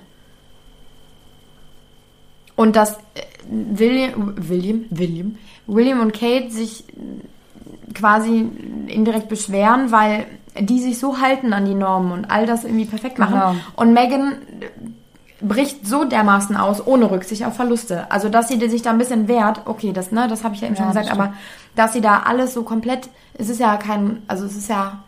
Und 2.62 2.76
dass 2.76 2.94
äh, 2.94 3.22
William, 3.50 4.36
William, 4.38 4.86
William, 4.92 5.38
William 5.66 6.00
und 6.00 6.14
Kate 6.14 6.52
sich 6.52 6.88
äh, 6.90 7.94
quasi 7.96 8.48
indirekt 8.88 9.30
beschweren, 9.30 9.92
weil 9.92 10.28
die 10.60 10.80
sich 10.80 11.00
so 11.00 11.20
halten 11.20 11.54
an 11.54 11.66
die 11.66 11.74
Normen 11.74 12.12
und 12.12 12.26
all 12.26 12.46
das 12.46 12.64
irgendwie 12.64 12.86
perfekt 12.86 13.18
machen. 13.18 13.34
Genau. 13.34 13.56
Und 13.76 13.94
Meghan 13.94 14.34
äh, 14.60 15.44
bricht 15.44 15.88
so 15.88 16.04
dermaßen 16.04 16.56
aus, 16.56 16.86
ohne 16.86 17.10
Rücksicht 17.10 17.46
auf 17.46 17.56
Verluste. 17.56 18.12
Also, 18.12 18.30
dass 18.30 18.48
sie 18.48 18.70
sich 18.70 18.84
da 18.84 18.92
ein 18.92 19.00
bisschen 19.00 19.28
wehrt, 19.28 19.62
okay, 19.66 19.92
das, 19.92 20.12
ne, 20.12 20.28
das 20.28 20.44
habe 20.44 20.54
ich 20.54 20.62
ja 20.62 20.68
eben 20.68 20.76
Ja, 20.76 20.84
schon 20.84 20.94
das 20.94 21.04
gesagt, 21.04 21.20
aber 21.20 21.34
dass 21.76 21.94
sie 21.94 22.02
da 22.02 22.20
alles 22.26 22.54
so 22.54 22.62
komplett, 22.62 23.10
es 23.34 23.50
ist 23.50 23.60
ja 23.60 23.76
kein, 23.78 24.22
also 24.28 24.46
es 24.46 24.56
ist 24.56 24.70
ja, 24.70 25.00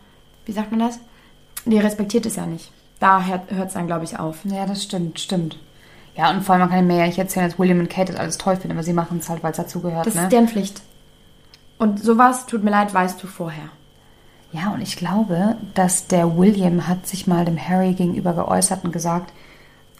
wie 0.44 0.52
sagt 0.52 0.72
man 0.72 0.80
das? 0.80 0.98
Die 1.66 1.78
respektiert 1.78 2.26
es 2.26 2.34
ja 2.34 2.46
nicht. 2.46 2.72
Da 2.98 3.22
hört 3.24 3.68
es 3.68 3.74
dann, 3.74 3.86
glaube 3.86 4.04
ich, 4.04 4.18
auf. 4.18 4.38
Ja, 4.44 4.66
das 4.66 4.82
stimmt, 4.82 5.20
stimmt. 5.20 5.56
Ja, 6.16 6.30
und 6.30 6.42
vor 6.42 6.54
allem 6.54 6.60
man 6.60 6.70
kann 6.70 6.86
mir 6.86 6.98
ja 6.98 7.06
nicht 7.06 7.18
erzählen, 7.18 7.48
dass 7.48 7.58
William 7.58 7.80
und 7.80 7.90
Kate 7.90 8.12
das 8.12 8.20
alles 8.20 8.38
toll 8.38 8.56
finden, 8.56 8.76
aber 8.76 8.84
sie 8.84 8.92
machen 8.92 9.18
es 9.18 9.28
halt, 9.28 9.42
weil 9.42 9.50
es 9.50 9.56
dazugehört, 9.56 10.06
Das 10.06 10.14
ne? 10.14 10.22
ist 10.22 10.32
deren 10.32 10.48
Pflicht. 10.48 10.82
Und 11.78 12.02
sowas, 12.02 12.46
tut 12.46 12.62
mir 12.62 12.70
leid, 12.70 12.94
weißt 12.94 13.20
du 13.22 13.26
vorher. 13.26 13.70
Ja, 14.52 14.72
und 14.72 14.80
ich 14.80 14.96
glaube, 14.96 15.56
dass 15.74 16.06
der 16.06 16.36
William 16.36 16.86
hat 16.86 17.06
sich 17.08 17.26
mal 17.26 17.44
dem 17.44 17.58
Harry 17.58 17.94
gegenüber 17.94 18.34
geäußert 18.34 18.84
und 18.84 18.92
gesagt, 18.92 19.32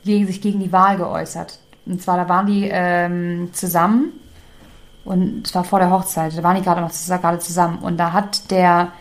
gegen 0.05 0.27
sich 0.27 0.41
gegen 0.41 0.61
die 0.61 0.71
Wahl 0.71 0.97
geäußert. 0.97 1.59
Und 1.87 2.01
zwar, 2.01 2.17
da 2.17 2.29
waren 2.29 2.47
die 2.47 2.69
ähm, 2.71 3.51
zusammen 3.53 4.13
und 5.05 5.47
es 5.47 5.55
war 5.55 5.65
vor 5.65 5.81
der 5.81 5.91
Hochzeit, 5.91 6.37
da 6.37 6.43
waren 6.43 6.57
die 6.57 6.63
gerade 6.63 6.81
noch 6.81 6.93
gerade 6.93 7.39
zusammen. 7.41 7.79
Und 7.79 7.99
da 7.99 8.13
hat 8.13 8.51
der 8.51 8.93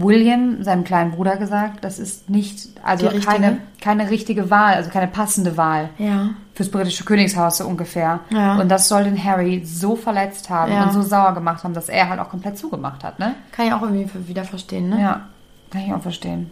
William 0.00 0.62
seinem 0.62 0.84
kleinen 0.84 1.10
Bruder 1.12 1.36
gesagt, 1.36 1.82
das 1.84 1.98
ist 1.98 2.30
nicht, 2.30 2.68
also 2.82 3.06
richtige? 3.08 3.26
keine, 3.26 3.58
keine 3.80 4.10
richtige 4.10 4.50
Wahl, 4.50 4.74
also 4.74 4.90
keine 4.90 5.08
passende 5.08 5.56
Wahl 5.56 5.90
Ja. 5.98 6.30
fürs 6.54 6.70
britische 6.70 7.04
Königshaus 7.04 7.58
so 7.58 7.66
ungefähr. 7.66 8.20
Ja. 8.30 8.56
Und 8.60 8.68
das 8.68 8.88
soll 8.88 9.04
den 9.04 9.22
Harry 9.22 9.62
so 9.64 9.96
verletzt 9.96 10.50
haben 10.50 10.72
Ja. 10.72 10.84
und 10.84 10.92
so 10.92 11.02
sauer 11.02 11.34
gemacht 11.34 11.64
haben, 11.64 11.74
dass 11.74 11.88
er 11.88 12.08
halt 12.08 12.20
auch 12.20 12.28
komplett 12.28 12.58
zugemacht 12.58 13.02
hat, 13.04 13.18
ne? 13.18 13.34
Kann 13.52 13.66
ich 13.66 13.72
auch 13.72 13.82
irgendwie 13.82 14.08
wieder 14.28 14.44
verstehen, 14.44 14.88
ne? 14.90 15.00
Ja, 15.00 15.20
kann 15.70 15.82
ich 15.86 15.92
auch 15.92 16.02
verstehen. 16.02 16.50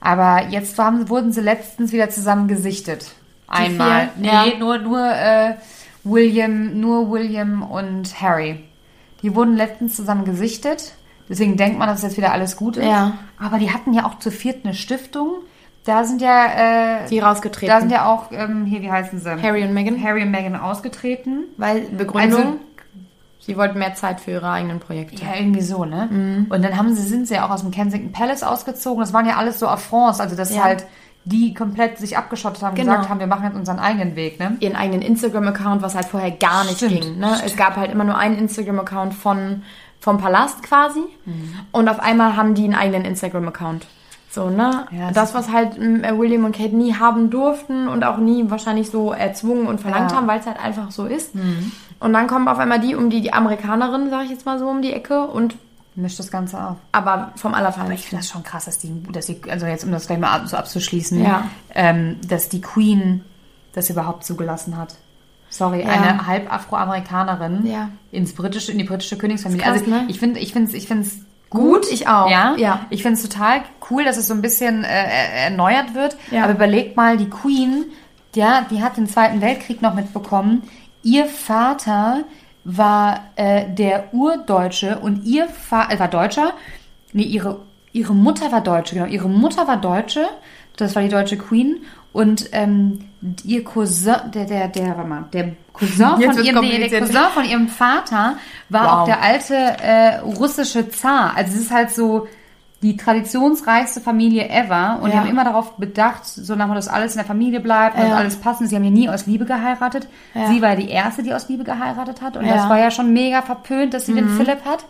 Aber 0.00 0.48
jetzt 0.48 0.78
haben, 0.78 1.08
wurden 1.08 1.32
sie 1.32 1.40
letztens 1.40 1.92
wieder 1.92 2.10
zusammen 2.10 2.48
gesichtet. 2.48 3.12
Einmal. 3.48 4.08
Nee, 4.18 4.26
Ja. 4.28 4.44
nur, 4.58 4.78
nur 4.78 5.00
äh, 5.10 5.54
William, 6.02 6.78
nur 6.80 7.10
William 7.10 7.62
und 7.62 8.20
Harry. 8.20 8.62
Die 9.22 9.34
wurden 9.34 9.56
letztens 9.56 9.96
zusammen 9.96 10.24
gesichtet. 10.26 10.92
Deswegen 11.28 11.56
denkt 11.56 11.78
man, 11.78 11.88
dass 11.88 12.02
jetzt 12.02 12.16
wieder 12.16 12.32
alles 12.32 12.56
gut 12.56 12.76
ist. 12.76 12.84
Ja. 12.86 13.12
Aber 13.38 13.58
die 13.58 13.70
hatten 13.72 13.92
ja 13.94 14.04
auch 14.06 14.18
zu 14.18 14.30
viert 14.30 14.64
eine 14.64 14.74
Stiftung. 14.74 15.30
Da 15.86 16.04
sind 16.04 16.20
ja, 16.22 17.02
äh, 17.04 17.08
Die 17.08 17.18
rausgetreten. 17.18 17.68
da 17.74 17.80
sind 17.80 17.90
ja 17.92 18.06
auch, 18.06 18.30
ähm, 18.32 18.64
hier, 18.64 18.80
wie 18.82 18.90
heißen 18.90 19.18
sie? 19.20 19.42
Harry 19.42 19.64
und 19.64 19.74
Meghan. 19.74 20.02
Harry 20.02 20.22
und 20.22 20.30
Meghan 20.30 20.56
ausgetreten. 20.56 21.44
Weil 21.56 21.80
Begründung, 21.82 22.40
Also- 22.40 22.58
sie 23.40 23.56
wollten 23.56 23.78
mehr 23.78 23.94
Zeit 23.94 24.20
für 24.20 24.30
ihre 24.32 24.50
eigenen 24.50 24.80
Projekte. 24.80 25.16
Ja, 25.22 25.34
irgendwie 25.38 25.60
so, 25.62 25.84
ne? 25.84 26.08
Mhm. 26.10 26.46
Und 26.50 26.62
dann 26.64 26.76
haben 26.78 26.94
sie, 26.94 27.02
sind 27.02 27.28
sie 27.28 27.34
ja 27.34 27.46
auch 27.46 27.50
aus 27.50 27.60
dem 27.60 27.70
Kensington 27.70 28.12
Palace 28.12 28.42
ausgezogen. 28.42 29.00
Das 29.00 29.12
waren 29.12 29.26
ja 29.26 29.36
alles 29.36 29.58
so 29.58 29.68
Affronts, 29.68 30.20
also 30.20 30.36
dass 30.36 30.54
Ja. 30.54 30.64
halt 30.64 30.86
die 31.26 31.54
komplett 31.54 31.96
sich 31.98 32.18
abgeschottet 32.18 32.62
haben, 32.62 32.74
Genau. 32.74 32.92
gesagt 32.92 33.08
haben, 33.08 33.18
wir 33.20 33.26
machen 33.26 33.44
jetzt 33.44 33.56
unseren 33.56 33.78
eigenen 33.78 34.14
Weg, 34.14 34.38
ne? 34.38 34.56
Ihren 34.60 34.76
eigenen 34.76 35.00
Instagram-Account, 35.00 35.80
was 35.80 35.94
halt 35.94 36.04
vorher 36.06 36.30
gar 36.32 36.64
nicht 36.64 36.76
Stimmt, 36.76 37.00
ging. 37.00 37.18
Ne? 37.18 37.38
Es 37.44 37.56
gab 37.56 37.76
halt 37.76 37.90
immer 37.90 38.04
nur 38.04 38.18
einen 38.18 38.36
Instagram-Account 38.36 39.14
von, 39.14 39.62
vom 40.04 40.18
Palast 40.18 40.62
quasi. 40.62 41.00
Mhm. 41.24 41.54
Und 41.72 41.88
auf 41.88 41.98
einmal 41.98 42.36
haben 42.36 42.54
die 42.54 42.64
einen 42.64 42.74
eigenen 42.74 43.04
Instagram-Account. 43.06 43.86
So, 44.30 44.50
ne? 44.50 44.86
Ja, 44.90 45.10
das 45.12 45.32
was 45.32 45.50
halt 45.50 45.78
m, 45.78 46.02
William 46.18 46.44
und 46.44 46.54
Kate 46.54 46.76
nie 46.76 46.94
haben 46.94 47.30
durften 47.30 47.88
und 47.88 48.04
auch 48.04 48.18
nie 48.18 48.50
wahrscheinlich 48.50 48.90
so 48.90 49.12
erzwungen 49.12 49.66
und 49.66 49.80
verlangt 49.80 50.10
Ja. 50.10 50.16
Mhm. 50.16 50.20
haben, 50.20 50.26
weil 50.28 50.40
es 50.40 50.46
halt 50.46 50.62
einfach 50.62 50.90
so 50.90 51.06
ist. 51.06 51.30
Und 52.00 52.12
dann 52.12 52.26
kommen 52.26 52.48
auf 52.48 52.58
einmal 52.58 52.80
die 52.80 52.94
um 52.96 53.08
die, 53.08 53.22
die 53.22 53.32
Amerikanerin, 53.32 54.10
sag 54.10 54.24
ich 54.24 54.30
jetzt 54.30 54.44
mal 54.44 54.58
so, 54.58 54.68
um 54.68 54.82
die 54.82 54.92
Ecke 54.92 55.26
und 55.26 55.56
Mischt 55.96 56.18
das 56.18 56.30
Ganze 56.32 56.60
auf. 56.62 56.76
aber 56.90 57.30
vom 57.36 57.52
Ich 57.52 57.56
Allerfeinsten. 57.58 57.96
finde 57.98 58.16
das 58.24 58.28
schon 58.28 58.42
krass, 58.42 58.64
dass 58.66 58.78
die, 58.78 59.02
dass 59.12 59.26
die, 59.26 59.40
also 59.48 59.64
jetzt 59.66 59.84
um 59.84 59.92
das 59.92 60.08
gleich 60.08 60.18
mal 60.18 60.32
ab, 60.32 60.42
so 60.46 60.56
abzuschließen, 60.56 61.22
Ja. 61.22 61.44
ähm, 61.72 62.16
dass 62.28 62.48
die 62.48 62.60
Queen 62.60 63.24
das 63.74 63.88
überhaupt 63.90 64.24
zugelassen 64.24 64.76
hat. 64.76 64.96
Sorry, 65.56 65.82
Ja. 65.82 65.88
eine 65.88 66.26
halb 66.26 66.52
Afroamerikanerin 66.52 67.64
Ja. 67.64 67.90
ins 68.10 68.34
britische, 68.34 68.72
in 68.72 68.78
die 68.78 68.84
britische 68.84 69.16
Königsfamilie. 69.16 69.62
Krass, 69.64 69.78
also 69.80 69.90
ne? 69.90 70.04
ich 70.08 70.18
finde, 70.18 70.40
ich 70.40 70.52
finde 70.52 70.68
es, 70.68 70.74
ich 70.74 70.88
finde 70.88 71.04
es 71.04 71.18
Gut, 71.50 71.86
ich 71.92 72.08
auch. 72.08 72.28
Ja, 72.28 72.56
Ja. 72.56 72.86
Ich 72.90 73.02
finde 73.02 73.20
es 73.20 73.22
total 73.28 73.60
cool, 73.88 74.04
dass 74.04 74.16
es 74.16 74.26
so 74.26 74.34
ein 74.34 74.42
bisschen 74.42 74.82
äh, 74.82 75.44
erneuert 75.44 75.94
wird. 75.94 76.16
Ja. 76.32 76.42
Aber 76.44 76.54
überleg 76.54 76.96
mal, 76.96 77.16
die 77.16 77.30
Queen, 77.30 77.84
ja, 78.34 78.66
die 78.68 78.82
hat 78.82 78.96
den 78.96 79.06
Zweiten 79.06 79.40
Weltkrieg 79.40 79.80
noch 79.80 79.94
mitbekommen. 79.94 80.64
Ihr 81.04 81.26
Vater 81.26 82.24
war 82.64 83.20
äh, 83.36 83.66
der 83.72 84.12
Urdeutsche 84.12 84.98
und 84.98 85.24
ihr 85.24 85.46
Vater 85.48 85.96
war 86.00 86.08
Deutscher. 86.08 86.54
Nee, 87.12 87.22
ihre, 87.22 87.60
ihre 87.92 88.14
Mutter 88.14 88.50
war 88.50 88.60
Deutsche, 88.60 88.96
genau. 88.96 89.06
Ihre 89.06 89.28
Mutter 89.28 89.68
war 89.68 89.76
Deutsche. 89.76 90.26
Das 90.76 90.96
war 90.96 91.02
die 91.02 91.08
deutsche 91.08 91.36
Queen. 91.38 91.82
Und 92.12 92.48
ähm, 92.50 93.04
ihr 93.44 93.64
Cousin, 93.64 94.16
der, 94.34 94.44
der, 94.44 94.68
der, 94.68 94.96
warte 94.96 95.08
mal, 95.08 95.24
der 95.32 95.52
Cousin 95.72 96.06
Jetzt 96.20 96.36
von 96.36 96.44
ihrem, 96.44 96.60
nee, 96.64 96.88
der. 96.88 97.00
Cousin 97.00 97.20
von 97.32 97.44
ihrem 97.44 97.68
Vater 97.68 98.36
war 98.68 98.84
Wow. 98.84 98.90
auch 98.92 99.04
der 99.06 99.22
alte 99.22 99.54
äh, 99.56 100.16
russische 100.18 100.88
Zar. 100.90 101.36
Also 101.36 101.54
es 101.54 101.60
ist 101.62 101.70
halt 101.70 101.90
so 101.90 102.26
die 102.82 102.98
traditionsreichste 102.98 104.02
Familie 104.02 104.50
ever 104.50 104.98
und 105.00 105.08
die 105.10 105.14
Ja. 105.16 105.22
haben 105.22 105.30
immer 105.30 105.44
darauf 105.44 105.76
bedacht, 105.76 106.26
so 106.26 106.54
nach 106.54 106.72
dass 106.74 106.86
alles 106.88 107.12
in 107.12 107.18
der 107.18 107.26
Familie 107.26 107.60
bleibt 107.60 107.96
und 107.98 108.06
Ja. 108.06 108.16
alles 108.16 108.36
passen. 108.36 108.66
Sie 108.68 108.76
haben 108.76 108.84
ja 108.84 108.90
nie 108.90 109.08
aus 109.08 109.24
Liebe 109.24 109.46
geheiratet. 109.46 110.06
Ja. 110.34 110.48
Sie 110.48 110.60
war 110.60 110.70
ja 110.70 110.76
die 110.76 110.90
erste, 110.90 111.22
die 111.22 111.32
aus 111.32 111.48
Liebe 111.48 111.64
geheiratet 111.64 112.20
hat 112.20 112.36
und. 112.36 112.44
Mhm. 112.44 112.50
das 112.50 112.68
war 112.68 112.78
ja 112.78 112.90
schon 112.90 113.12
mega 113.14 113.40
verpönt, 113.40 113.94
dass 113.94 114.04
sie 114.06 114.12
den 114.12 114.28
Philipp 114.28 114.66
hat. 114.66 114.84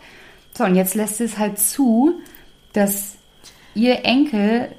So 0.57 0.65
und 0.65 0.75
jetzt 0.75 0.95
lässt 0.95 1.17
sie 1.17 1.23
es 1.23 1.37
halt 1.37 1.57
zu, 1.57 2.15
dass 2.73 3.15
ihr 3.75 4.03
Enkel 4.05 4.69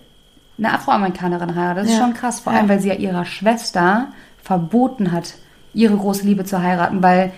eine 0.58 0.72
Afroamerikanerin 0.72 1.54
heiratet. 1.54 1.84
Das 1.84 1.90
ist 1.92 1.98
Ja. 1.98 2.04
schon 2.04 2.14
krass, 2.14 2.40
vor 2.40 2.52
Ja. 2.52 2.58
allem 2.60 2.68
weil 2.68 2.80
sie 2.80 2.88
ja 2.88 2.94
ihrer 2.94 3.24
Schwester 3.24 4.08
verboten 4.42 5.12
hat, 5.12 5.34
ihre 5.74 5.96
große 5.96 6.24
Liebe 6.24 6.44
zu 6.44 6.62
heiraten, 6.62 7.02
weil 7.02 7.32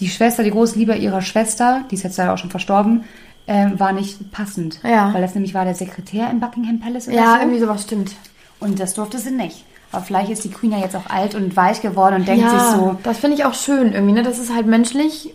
die 0.00 0.08
Schwester, 0.08 0.42
die 0.42 0.50
große 0.50 0.78
Liebe 0.78 0.94
ihrer 0.94 1.22
Schwester, 1.22 1.82
die 1.90 1.94
ist 1.96 2.02
jetzt 2.02 2.16
leider 2.18 2.32
auch 2.34 2.38
schon 2.38 2.50
verstorben, 2.50 3.04
ähm, 3.46 3.78
war 3.80 3.92
nicht 3.92 4.30
passend. 4.32 4.80
Ja. 4.84 5.12
Weil 5.14 5.22
das 5.22 5.34
nämlich 5.34 5.54
war 5.54 5.64
der 5.64 5.74
Sekretär 5.74 6.30
im 6.30 6.40
Buckingham 6.40 6.80
Palace 6.80 7.08
oder 7.08 7.16
Ja, 7.16 7.34
so. 7.34 7.40
irgendwie 7.40 7.60
sowas 7.60 7.82
stimmt. 7.82 8.14
Und 8.60 8.78
das 8.80 8.94
durfte 8.94 9.18
sie 9.18 9.30
nicht. 9.30 9.64
Aber 9.90 10.02
vielleicht 10.04 10.30
ist 10.30 10.44
die 10.44 10.50
Queen 10.50 10.72
ja 10.72 10.78
jetzt 10.78 10.94
auch 10.96 11.08
alt 11.08 11.34
und 11.34 11.56
weich 11.56 11.80
geworden 11.80 12.16
und 12.16 12.28
denkt 12.28 12.42
ja, 12.44 12.50
sich 12.50 12.60
so, 12.78 12.98
das 13.04 13.18
finde 13.18 13.36
ich 13.36 13.44
auch 13.46 13.54
schön 13.54 13.92
irgendwie, 13.94 14.12
ne? 14.12 14.22
Das 14.22 14.38
ist 14.38 14.54
halt 14.54 14.66
menschlich. 14.66 15.32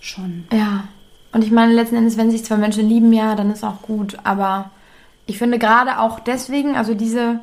schon. 0.00 0.44
Ja. 0.52 0.84
Und 1.32 1.44
ich 1.44 1.50
meine, 1.50 1.72
letzten 1.74 1.96
Endes, 1.96 2.16
wenn 2.16 2.30
sich 2.30 2.44
zwei 2.44 2.56
Menschen 2.56 2.88
lieben, 2.88 3.12
ja, 3.12 3.34
dann 3.34 3.50
ist 3.50 3.62
auch 3.64 3.82
gut. 3.82 4.16
Aber 4.24 4.70
ich 5.30 5.38
finde 5.38 5.58
gerade 5.58 6.00
auch 6.00 6.18
deswegen, 6.18 6.76
also 6.76 6.94
diese, 6.94 7.40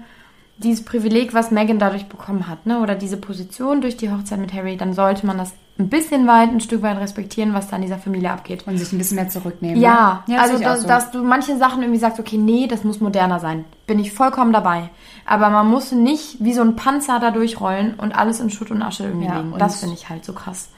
dieses 0.57 0.83
Privileg, 0.83 1.33
was 1.33 1.51
Meghan 1.51 1.79
dadurch 1.79 2.07
bekommen 2.07 2.47
hat, 2.47 2.65
ne? 2.65 2.79
Oder 2.81 2.95
diese 2.95 3.15
Position 3.15 3.79
durch 3.79 3.95
die 3.95 4.11
Hochzeit 4.11 4.39
mit 4.39 4.53
Harry, 4.53 4.75
dann 4.75 4.93
sollte 4.93 5.25
man 5.25 5.37
das 5.37 5.53
ein 5.79 5.87
bisschen 5.87 6.27
weit, 6.27 6.49
ein 6.49 6.59
Stück 6.59 6.81
weit 6.81 6.97
respektieren, 6.97 7.53
was 7.53 7.69
da 7.69 7.77
in 7.77 7.83
dieser 7.83 7.97
Familie 7.97 8.31
abgeht. 8.31 8.67
Und 8.67 8.77
sich 8.77 8.91
ein 8.91 8.97
bisschen 8.97 9.15
mehr 9.15 9.29
zurücknehmen. 9.29 9.79
Ja, 9.79 10.23
ne? 10.27 10.37
also 10.41 10.55
ich 10.57 10.65
auch 10.65 10.71
dass, 10.71 10.81
so. 10.81 10.87
dass 10.87 11.11
du 11.11 11.23
manche 11.23 11.57
Sachen 11.57 11.81
irgendwie 11.81 11.99
sagst, 11.99 12.19
okay, 12.19 12.37
nee, 12.37 12.67
das 12.67 12.83
muss 12.83 12.99
moderner 12.99 13.39
sein. 13.39 13.63
Bin 13.85 13.99
ich 13.99 14.11
vollkommen 14.11 14.51
dabei. 14.51 14.89
Aber 15.25 15.49
man 15.49 15.69
muss 15.69 15.93
nicht 15.93 16.43
wie 16.43 16.53
so 16.53 16.61
ein 16.61 16.75
Panzer 16.75 17.19
da 17.19 17.31
durchrollen 17.31 17.93
und 17.93 18.11
alles 18.11 18.41
in 18.41 18.49
Schutt 18.49 18.71
und 18.71 18.81
Asche 18.81 19.03
irgendwie 19.03 19.27
Ja, 19.27 19.37
legen. 19.37 19.53
Das 19.57 19.79
finde 19.79 19.95
ich 19.95 20.09
halt 20.09 20.25
so 20.25 20.33
krass. 20.33 20.69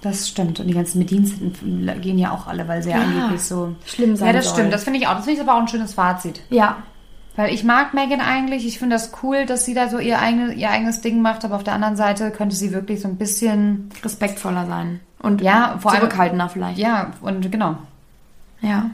Das 0.00 0.28
stimmt. 0.28 0.60
Und 0.60 0.68
die 0.68 0.74
ganzen 0.74 1.00
Bediensteten 1.00 1.52
gehen 2.00 2.18
ja 2.18 2.30
auch 2.32 2.46
alle, 2.46 2.68
weil 2.68 2.82
sie 2.82 2.90
ja, 2.90 2.98
Ja, 2.98 3.02
angeblich 3.04 3.42
so 3.42 3.74
schlimm 3.84 4.14
sein 4.16 4.28
Ja, 4.28 4.32
das 4.34 4.44
soll. 4.46 4.54
stimmt. 4.54 4.72
Das 4.72 4.84
finde 4.84 5.00
ich 5.00 5.06
auch. 5.08 5.16
Das 5.16 5.24
finde 5.24 5.40
ich 5.42 5.48
aber 5.48 5.56
auch 5.56 5.62
ein 5.62 5.68
schönes 5.68 5.94
Fazit. 5.94 6.40
Ja, 6.50 6.76
Weil 7.36 7.52
ich 7.54 7.62
mag 7.64 7.94
Megan 7.94 8.20
eigentlich. 8.20 8.66
Ich 8.66 8.78
finde 8.78 8.96
das 8.96 9.12
cool, 9.22 9.46
dass 9.46 9.64
sie 9.64 9.74
da 9.74 9.88
so 9.88 9.98
ihr, 9.98 10.18
eigene, 10.20 10.54
ihr 10.54 10.70
eigenes 10.70 11.00
Ding 11.00 11.20
macht. 11.22 11.44
Aber 11.44 11.56
auf 11.56 11.64
der 11.64 11.74
anderen 11.74 11.96
Seite 11.96 12.30
könnte 12.30 12.54
sie 12.56 12.72
wirklich 12.72 13.00
so 13.00 13.08
ein 13.08 13.16
bisschen, 13.16 13.90
respektvoller 14.04 14.66
sein. 14.66 15.00
Und 15.20 15.40
Ja, 15.40 15.76
vor 15.80 15.90
allem- 15.92 16.00
zurückhaltender 16.00 16.48
vielleicht. 16.48 16.78
ja, 16.78 17.10
und 17.20 17.50
genau. 17.50 17.76
Ja. 18.60 18.90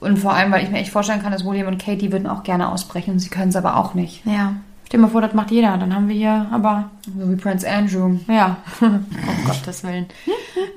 Und 0.00 0.18
vor 0.18 0.34
allem, 0.34 0.50
weil 0.52 0.64
ich 0.64 0.70
mir 0.70 0.78
echt 0.78 0.90
vorstellen 0.90 1.22
kann, 1.22 1.32
dass 1.32 1.44
William 1.44 1.68
und 1.68 1.78
Kate, 1.78 1.98
die 1.98 2.12
würden 2.12 2.26
auch 2.26 2.42
gerne 2.42 2.68
ausbrechen. 2.70 3.12
Und 3.14 3.18
sie 3.20 3.28
können 3.30 3.50
es 3.50 3.56
aber 3.56 3.76
auch 3.76 3.94
nicht. 3.94 4.24
Ja. 4.26 4.54
Stell 4.86 4.98
dir 5.00 5.06
mal 5.06 5.12
vor, 5.12 5.20
das 5.22 5.32
macht 5.32 5.50
jeder. 5.50 5.76
Dann 5.78 5.94
haben 5.94 6.08
wir 6.08 6.16
hier 6.16 6.46
aber, 6.50 6.90
So 7.18 7.30
wie 7.30 7.36
Prince 7.36 7.66
Andrew. 7.70 8.16
ja. 8.28 8.56
um 8.80 9.04
Gottes 9.46 9.84
Willen. 9.84 10.06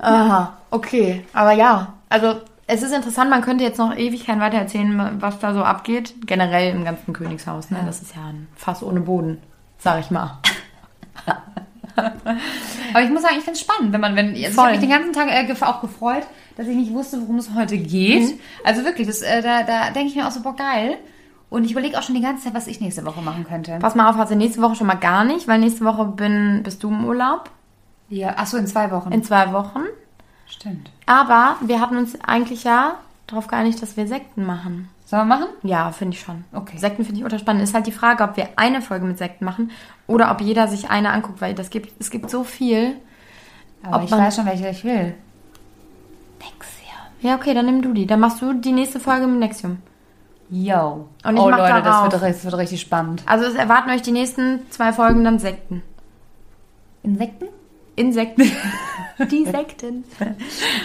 Aha, 0.00 0.56
okay. 0.70 1.24
Aber 1.32 1.52
ja, 1.52 1.94
also 2.08 2.36
es 2.66 2.82
ist 2.82 2.92
interessant, 2.92 3.30
man 3.30 3.42
könnte 3.42 3.64
jetzt 3.64 3.78
noch 3.78 3.96
Ewigkeiten 3.96 4.40
weiter 4.40 4.58
erzählen, 4.58 5.16
was 5.20 5.38
da 5.38 5.54
so 5.54 5.62
abgeht. 5.62 6.14
Generell 6.26 6.74
im 6.74 6.84
ganzen 6.84 7.12
Königshaus. 7.12 7.70
Ne? 7.70 7.78
Das 7.86 8.02
ist 8.02 8.16
ja 8.16 8.26
ein 8.26 8.48
Fass 8.56 8.82
ohne 8.82 9.00
Boden, 9.00 9.38
sag 9.78 10.00
ich 10.00 10.10
mal. 10.10 10.38
Aber 11.96 13.02
ich 13.02 13.10
muss 13.10 13.22
sagen, 13.22 13.36
ich 13.38 13.44
finde 13.44 13.58
es 13.58 13.60
spannend, 13.60 13.92
wenn 13.92 14.00
man, 14.00 14.16
wenn, 14.16 14.34
also 14.34 14.46
ich 14.46 14.56
habe 14.56 14.70
mich 14.72 14.80
den 14.80 14.90
ganzen 14.90 15.12
Tag 15.12 15.28
äh, 15.28 15.64
auch 15.64 15.80
gefreut, 15.80 16.26
dass 16.56 16.66
ich 16.66 16.76
nicht 16.76 16.92
wusste, 16.92 17.20
worum 17.20 17.38
es 17.38 17.54
heute 17.54 17.78
geht. 17.78 18.34
Mhm. 18.34 18.40
Also 18.64 18.84
wirklich, 18.84 19.06
das, 19.06 19.22
äh, 19.22 19.42
da, 19.42 19.62
da 19.62 19.90
denke 19.90 20.08
ich 20.08 20.16
mir 20.16 20.26
auch 20.26 20.30
so, 20.30 20.42
boah, 20.42 20.56
geil. 20.56 20.98
Und 21.48 21.64
ich 21.64 21.72
überlege 21.72 21.98
auch 21.98 22.02
schon 22.02 22.16
die 22.16 22.20
ganze 22.20 22.44
Zeit, 22.44 22.54
was 22.54 22.66
ich 22.66 22.80
nächste 22.80 23.04
Woche 23.04 23.22
machen 23.22 23.44
könnte. 23.44 23.78
Pass 23.80 23.94
mal 23.94 24.10
auf, 24.10 24.16
also 24.16 24.34
nächste 24.34 24.60
Woche 24.60 24.74
schon 24.74 24.88
mal 24.88 24.94
gar 24.94 25.24
nicht, 25.24 25.46
weil 25.46 25.60
nächste 25.60 25.84
Woche 25.84 26.04
bin, 26.04 26.62
bist 26.64 26.82
du 26.82 26.88
im 26.88 27.04
Urlaub. 27.04 27.50
Ja, 28.08 28.34
ach 28.36 28.46
so, 28.46 28.56
in 28.56 28.66
zwei 28.66 28.90
Wochen. 28.90 29.12
In 29.12 29.22
zwei 29.22 29.52
Wochen. 29.52 29.80
Stimmt. 30.46 30.90
Aber 31.06 31.56
wir 31.60 31.80
hatten 31.80 31.96
uns 31.96 32.20
eigentlich 32.20 32.64
ja 32.64 32.94
darauf 33.26 33.48
geeinigt, 33.48 33.82
dass 33.82 33.96
wir 33.96 34.06
Sekten 34.06 34.44
machen. 34.44 34.88
Sollen 35.04 35.28
wir 35.28 35.36
machen? 35.36 35.48
Ja, 35.62 35.92
finde 35.92 36.16
ich 36.16 36.20
schon. 36.20 36.44
Okay. 36.52 36.78
Sekten 36.78 37.04
finde 37.04 37.18
ich 37.18 37.24
ultra 37.24 37.38
spannend. 37.38 37.62
Ist 37.62 37.74
halt 37.74 37.86
die 37.86 37.92
Frage, 37.92 38.24
ob 38.24 38.36
wir 38.36 38.48
eine 38.56 38.82
Folge 38.82 39.06
mit 39.06 39.18
Sekten 39.18 39.44
machen 39.44 39.70
oder 40.06 40.30
ob 40.30 40.40
jeder 40.40 40.66
sich 40.68 40.90
eine 40.90 41.10
anguckt, 41.10 41.40
weil 41.40 41.54
das 41.54 41.70
gibt, 41.70 41.92
es 42.00 42.10
gibt 42.10 42.30
so 42.30 42.44
viel. 42.44 42.96
Aber 43.82 44.02
ich 44.02 44.10
weiß 44.10 44.34
schon, 44.34 44.46
welche 44.46 44.68
ich 44.68 44.84
will. 44.84 45.14
Nexium. 46.40 46.96
Ja, 47.20 47.36
okay, 47.36 47.54
dann 47.54 47.66
nimm 47.66 47.82
du 47.82 47.92
die. 47.92 48.06
Dann 48.06 48.20
machst 48.20 48.42
du 48.42 48.52
die 48.52 48.72
nächste 48.72 48.98
Folge 48.98 49.26
mit 49.26 49.38
Nexium. 49.38 49.78
Yo. 50.50 51.08
Und 51.24 51.36
ich 51.36 51.40
oh 51.40 51.50
mach 51.50 51.58
Leute, 51.58 51.82
das 51.82 52.02
wird, 52.02 52.12
das 52.12 52.44
wird 52.44 52.56
richtig 52.56 52.80
spannend. 52.80 53.22
Also 53.26 53.46
es 53.46 53.54
erwarten 53.54 53.90
euch 53.90 54.02
die 54.02 54.12
nächsten 54.12 54.60
zwei 54.70 54.92
Folgen 54.92 55.24
dann 55.24 55.38
Sekten. 55.38 55.82
Insekten? 57.02 57.46
Insekten. 57.96 58.42
die 59.30 59.46
Sekten. 59.46 60.04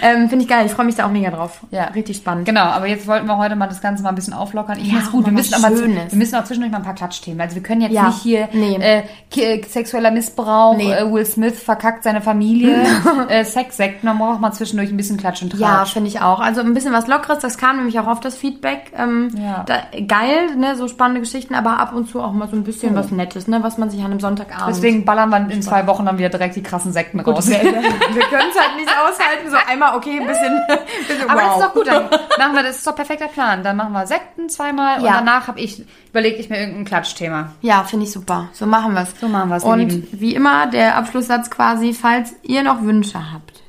ähm, 0.02 0.30
finde 0.30 0.44
ich 0.46 0.50
geil. 0.50 0.66
Ich 0.66 0.72
freue 0.72 0.86
mich 0.86 0.96
da 0.96 1.06
auch 1.06 1.12
mega 1.12 1.30
drauf. 1.32 1.60
Ja. 1.72 1.86
Richtig 1.88 2.16
spannend. 2.18 2.46
Genau, 2.46 2.62
aber 2.62 2.88
jetzt 2.88 3.06
wollten 3.06 3.26
wir 3.28 3.38
heute 3.38 3.58
mal 3.58 3.68
das 3.68 3.82
Ganze 3.82 4.02
mal 4.04 4.10
ein 4.10 4.16
bisschen 4.16 4.34
auflockern. 4.34 4.78
Ich 4.80 4.86
Ja, 4.86 4.92
finde 4.94 5.06
es 5.06 5.12
gut. 5.12 5.26
Wir 5.26 5.34
müssen, 5.34 5.54
aber 5.54 5.76
zu, 5.76 5.86
wir 5.86 6.08
müssen 6.18 6.36
auch 6.36 6.46
zwischendurch 6.46 6.72
mal 6.72 6.78
ein 6.78 6.84
paar 6.86 6.96
Klatschthemen. 6.96 7.42
Also 7.42 7.56
wir 7.56 7.64
können 7.64 7.82
jetzt 7.82 7.92
Ja, 7.92 8.08
nicht 8.08 8.22
hier 8.22 8.48
nee. 8.54 8.78
äh, 8.78 9.04
äh, 9.36 9.62
sexueller 9.68 10.12
Missbrauch, 10.12 10.78
Nee. 10.78 10.94
äh, 10.94 11.12
Will 11.12 11.26
Smith 11.26 11.62
verkackt 11.62 12.06
seine 12.06 12.22
Familie, 12.22 12.86
äh, 13.28 13.44
Sexsekten. 13.44 14.08
Man 14.08 14.18
braucht 14.18 14.40
mal 14.40 14.54
zwischendurch 14.54 14.92
ein 14.92 14.98
bisschen 14.98 15.18
Klatsch 15.18 15.42
und 15.42 15.54
Ja, 15.56 15.80
Tratsch. 15.80 15.92
finde 15.94 16.08
ich 16.08 16.22
auch. 16.22 16.40
Also 16.40 16.62
ein 16.62 16.74
bisschen 16.74 16.94
was 16.94 17.08
Lockeres, 17.08 17.40
das 17.40 17.58
kam 17.58 17.76
nämlich 17.78 18.00
auch 18.00 18.08
auf 18.08 18.22
das 18.22 18.38
Feedback. 18.38 18.94
Ähm, 18.98 19.30
Ja. 19.38 19.64
da, 19.68 19.80
geil, 20.08 20.56
ne, 20.58 20.78
so 20.78 20.88
spannende 20.88 21.20
Geschichten, 21.20 21.54
aber 21.54 21.80
ab 21.80 21.94
und 21.94 22.08
zu 22.08 22.22
auch 22.22 22.32
mal 22.32 22.48
so 22.48 22.56
ein 22.56 22.64
bisschen 22.64 22.96
was 22.96 23.12
Nettes, 23.12 23.50
ne, 23.50 23.62
was 23.62 23.78
man 23.78 23.90
sich 23.90 24.00
an 24.00 24.12
einem 24.12 24.22
Sonntagabend. 24.22 24.70
Deswegen 24.70 25.04
ballern 25.04 25.30
wir 25.30 25.50
in 25.54 25.62
zwei 25.62 25.86
Wochen 25.88 26.06
dann 26.06 26.18
wieder 26.18 26.30
direkt 26.30 26.56
die 26.56 26.64
krassen 26.64 26.94
Sekten 26.94 27.01
raus. 27.36 27.50
wir, 27.50 27.62
wir 27.64 27.72
können 27.72 28.50
es 28.52 28.60
halt 28.60 28.76
nicht 28.78 28.90
aushalten, 28.90 29.50
so 29.50 29.58
einmal, 29.68 29.96
okay, 29.98 30.20
ein 30.20 30.28
bisschen, 30.28 30.62
bisschen 31.08 31.30
Aber 31.30 31.42
wow. 31.42 31.48
das 31.48 31.56
ist 31.58 31.64
doch 31.68 31.74
gut, 31.74 31.88
dann 31.88 32.04
machen 32.38 32.56
wir 32.56 32.64
das 32.64 32.76
ist 32.78 32.88
doch 32.88 32.96
perfekter 32.96 33.28
Plan. 33.28 33.64
Dann 33.64 33.78
machen 33.78 33.94
wir 33.94 34.06
Sekten 34.08 34.50
zweimal 34.50 35.00
und 35.00 35.06
Ja. 35.06 35.14
danach 35.16 35.48
habe 35.48 35.60
ich 35.60 35.84
überlege 36.10 36.38
ich 36.38 36.50
mir 36.50 36.60
irgendein 36.60 36.86
Klatschthema. 36.86 37.54
Ja, 37.62 37.84
finde 37.84 38.06
ich 38.06 38.12
super. 38.12 38.50
So 38.54 38.66
machen 38.66 38.94
wir 38.94 39.02
es. 39.04 39.14
So 39.20 39.28
machen 39.28 39.50
wir's, 39.50 39.64
ihr 39.64 39.70
Und 39.70 39.80
Lieben. 39.80 40.08
wie 40.12 40.36
immer, 40.36 40.68
der 40.68 40.98
Abschlusssatz 40.98 41.50
quasi, 41.50 41.94
falls 41.94 42.34
ihr 42.44 42.64
noch 42.64 42.82
Wünsche 42.84 43.32
habt. 43.34 43.62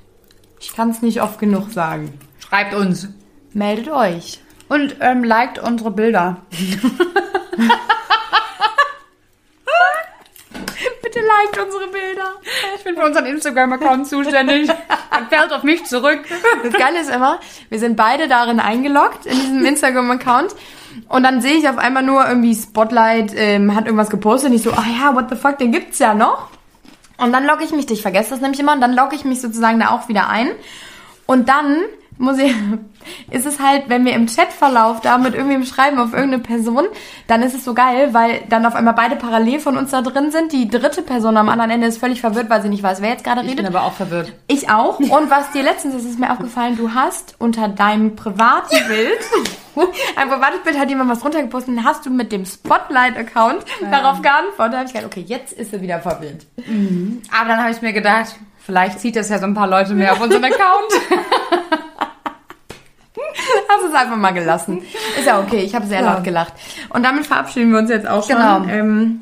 Ich 0.61 0.75
kann 0.75 0.91
es 0.91 1.03
nicht 1.03 1.23
oft 1.23 1.39
genug 1.39 1.71
sagen. 1.73 2.19
Schreibt 2.39 2.75
uns 2.75 3.09
Meldet 3.53 3.89
euch. 3.91 4.41
und 4.69 4.97
ähm, 5.01 5.25
liked 5.25 5.59
unsere 5.59 5.91
Bilder. 5.91 6.39
Bitte 11.13 11.27
liked 11.27 11.59
unsere 11.59 11.89
Bilder. 11.89 12.35
Ich 12.77 12.85
bin 12.85 12.97
für 12.97 13.05
unseren 13.05 13.27
Instagram-Account 13.27 14.07
zuständig. 14.07 14.69
Dann 15.11 15.29
fällt 15.29 15.53
auf 15.53 15.63
mich 15.63 15.85
zurück. 15.85 16.21
Das 16.63 16.73
Geile 16.73 17.01
ist 17.01 17.11
immer, 17.11 17.39
wir 17.69 17.79
sind 17.79 17.97
beide 17.97 18.29
darin 18.29 18.61
eingeloggt, 18.61 19.27
in 19.27 19.39
diesem 19.39 19.65
Instagram-Account. 19.65 20.55
Und 21.09 21.23
dann 21.23 21.41
sehe 21.41 21.55
ich 21.55 21.69
auf 21.69 21.79
einmal 21.79 22.03
nur 22.03 22.27
irgendwie 22.27 22.55
Spotlight 22.55 23.33
ähm, 23.35 23.75
hat 23.75 23.87
irgendwas 23.87 24.11
gepostet. 24.11 24.51
Und 24.51 24.57
ich 24.57 24.63
so, 24.63 24.73
ah 24.73 24.85
ja, 25.01 25.15
what 25.15 25.31
the 25.31 25.37
fuck, 25.37 25.59
den 25.59 25.73
gibt's 25.73 25.99
ja 25.99 26.15
noch. 26.15 26.49
Und 27.19 27.33
dann 27.33 27.47
logge 27.47 27.65
ich 27.65 27.73
mich, 27.73 27.91
ich 27.91 28.03
vergesse 28.03 28.31
das 28.31 28.41
nämlich 28.41 28.61
immer, 28.61 28.73
und 28.73 28.81
dann 28.81 28.95
logge 28.95 29.15
ich 29.15 29.25
mich 29.25 29.41
sozusagen 29.41 29.81
da 29.81 29.91
auch 29.91 30.09
wieder 30.09 30.29
ein. 30.29 30.51
Und 31.27 31.49
dann 31.49 31.83
muss 32.23 32.39
ich, 32.39 32.55
ist 33.31 33.45
es 33.47 33.61
halt, 33.61 33.89
wenn 33.89 34.05
wir 34.05 34.13
im 34.15 34.27
Chatverlauf 34.27 35.01
da 35.01 35.19
mit 35.19 35.35
irgendwem 35.35 35.65
schreiben 35.65 35.99
auf 35.99 36.13
irgendeine 36.15 36.43
Person, 36.43 36.85
dann 37.27 37.43
ist 37.43 37.55
es 37.55 37.65
so 37.65 37.75
geil, 37.75 38.15
weil 38.15 38.43
dann 38.49 38.65
auf 38.65 38.75
einmal 38.75 38.95
beide 38.95 39.17
parallel 39.17 39.61
von 39.61 39.77
uns 39.77 39.91
da 39.91 40.01
drin 40.03 40.31
sind. 40.31 40.53
Die 40.53 40.69
dritte 40.69 41.03
Person 41.03 41.37
am 41.37 41.49
anderen 41.49 41.71
Ende 41.73 41.89
ist 41.89 41.99
völlig 41.99 42.21
verwirrt, 42.21 42.49
weil 42.49 42.63
sie 42.63 42.69
nicht 42.69 42.83
weiß, 42.83 43.03
wer 43.03 43.11
jetzt 43.11 43.25
gerade 43.25 43.41
Ich 43.43 43.49
redet. 43.51 43.57
bin 43.65 43.67
aber 43.67 43.85
auch 43.85 43.93
verwirrt. 43.93 44.33
Ich 44.47 44.71
auch. 44.71 44.99
Und 45.01 45.31
was 45.31 45.51
dir 45.51 45.63
letztens 45.63 45.97
ist, 45.97 46.05
ist 46.05 46.19
mir 46.19 46.31
aufgefallen, 46.31 46.77
du 46.77 46.95
hast 46.95 47.35
unter 47.39 47.69
deinem 47.69 48.17
privaten 48.17 48.77
Bild, 48.89 49.19
ein 50.17 50.29
privates 50.29 50.61
Bild 50.63 50.79
hat 50.79 50.89
jemand 50.89 51.11
was 51.11 51.21
drunter 51.21 51.43
gepostet, 51.43 51.75
und 51.77 51.85
hast 51.85 52.07
du 52.07 52.11
mit 52.11 52.31
dem 52.31 52.45
Spotlight-Account 52.47 53.65
darauf 53.91 54.23
geantwortet. 54.23 54.73
Da 54.75 54.79
habe 54.79 54.87
ich 54.87 54.93
gedacht, 54.93 55.07
okay, 55.07 55.25
jetzt 55.27 55.53
ist 55.55 55.73
er 55.73 55.81
wieder 55.81 55.99
verwirrt. 56.01 56.47
Aber 57.37 57.49
dann 57.49 57.59
habe 57.59 57.71
ich 57.73 57.83
mir 57.83 57.93
gedacht, 57.93 58.37
vielleicht 58.59 59.01
zieht 59.01 59.17
das 59.17 59.29
ja 59.29 59.39
so 59.39 59.45
ein 59.47 59.55
paar 59.55 59.67
Leute 59.67 59.95
mehr 59.95 60.13
auf 60.13 60.21
unseren 60.21 60.45
Account. 60.45 60.93
hast 63.69 63.89
es 63.89 63.95
einfach 63.95 64.17
mal 64.17 64.33
gelassen. 64.33 64.83
Ist 65.19 65.27
ja 65.27 65.41
okay, 65.41 65.61
ich 65.61 65.75
habe 65.75 65.87
sehr 65.87 66.03
laut 66.03 66.25
gelacht. 66.25 66.55
Und 66.91 67.05
damit 67.05 67.27
verabschieden 67.27 67.73
wir 67.73 67.79
uns 67.79 67.91
jetzt 67.91 68.09
auch 68.09 68.27
schon. 68.27 68.37
Genau. 68.37 68.65
Ähm, 68.65 69.21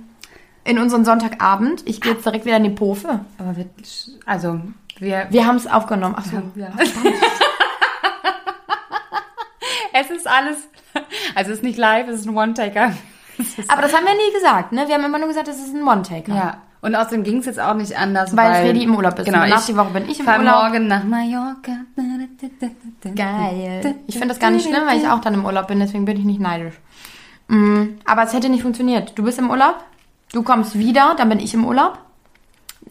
in 0.64 0.78
unseren 0.78 1.04
Sonntagabend. 1.04 1.82
Ich 1.86 2.00
gehe 2.00 2.12
jetzt 2.12 2.24
direkt 2.24 2.44
wieder 2.44 2.56
in 2.56 2.64
die 2.64 2.70
Pofe. 2.70 3.20
Aber 3.38 3.56
wir, 3.56 3.66
also, 4.26 4.60
wir, 4.98 5.26
Wir 5.30 5.46
haben 5.46 5.56
es 5.56 5.66
aufgenommen. 5.66 6.14
Ach 6.18 6.24
so. 6.24 6.42
ja. 6.54 6.68
es 9.94 10.10
ist 10.10 10.28
alles, 10.28 10.68
also 11.34 11.50
es 11.50 11.58
ist 11.58 11.62
nicht 11.62 11.78
live, 11.78 12.08
es 12.08 12.20
ist 12.20 12.26
ein 12.26 12.36
One-Taker. 12.36 12.92
Aber 13.68 13.82
das 13.82 13.94
haben 13.94 14.04
wir 14.04 14.12
nie 14.12 14.32
gesagt, 14.34 14.72
ne? 14.72 14.86
Wir 14.86 14.94
haben 14.94 15.04
immer 15.04 15.18
nur 15.18 15.28
gesagt, 15.28 15.48
es 15.48 15.58
ist 15.58 15.74
ein 15.74 15.86
One-Taker. 15.88 16.34
Ja. 16.34 16.58
Und 16.82 16.94
außerdem 16.94 17.24
ging 17.24 17.38
es 17.38 17.46
jetzt 17.46 17.60
auch 17.60 17.74
nicht 17.74 17.96
anders, 17.96 18.34
Weil 18.34 18.52
weil, 18.52 18.64
Fredi 18.64 18.84
im 18.84 18.94
Urlaub 18.94 19.18
ist. 19.18 19.26
Genau, 19.26 19.46
nach 19.46 19.64
die 19.66 19.76
Woche 19.76 19.90
bin 19.90 20.08
ich 20.08 20.20
im 20.20 20.26
Urlaub. 20.26 20.62
morgen 20.62 20.86
nach 20.86 21.04
Mallorca. 21.04 21.72
Geil. 23.14 23.96
Ich 24.06 24.14
finde 24.14 24.28
das 24.28 24.38
gar 24.38 24.50
nicht 24.50 24.66
schlimm, 24.66 24.82
weil 24.86 24.98
ich 24.98 25.06
auch 25.06 25.20
dann 25.20 25.34
im 25.34 25.44
Urlaub 25.44 25.66
bin, 25.66 25.78
deswegen 25.78 26.06
bin 26.06 26.16
ich 26.16 26.24
nicht 26.24 26.40
neidisch. 26.40 26.74
Mm, 27.48 27.98
aber 28.06 28.22
es 28.22 28.32
hätte 28.32 28.48
nicht 28.48 28.62
funktioniert. 28.62 29.12
Du 29.18 29.24
bist 29.24 29.38
im 29.38 29.50
Urlaub, 29.50 29.76
du 30.32 30.42
kommst 30.42 30.78
wieder, 30.78 31.14
dann 31.18 31.28
bin 31.28 31.38
ich 31.40 31.52
im 31.52 31.66
Urlaub. 31.66 31.98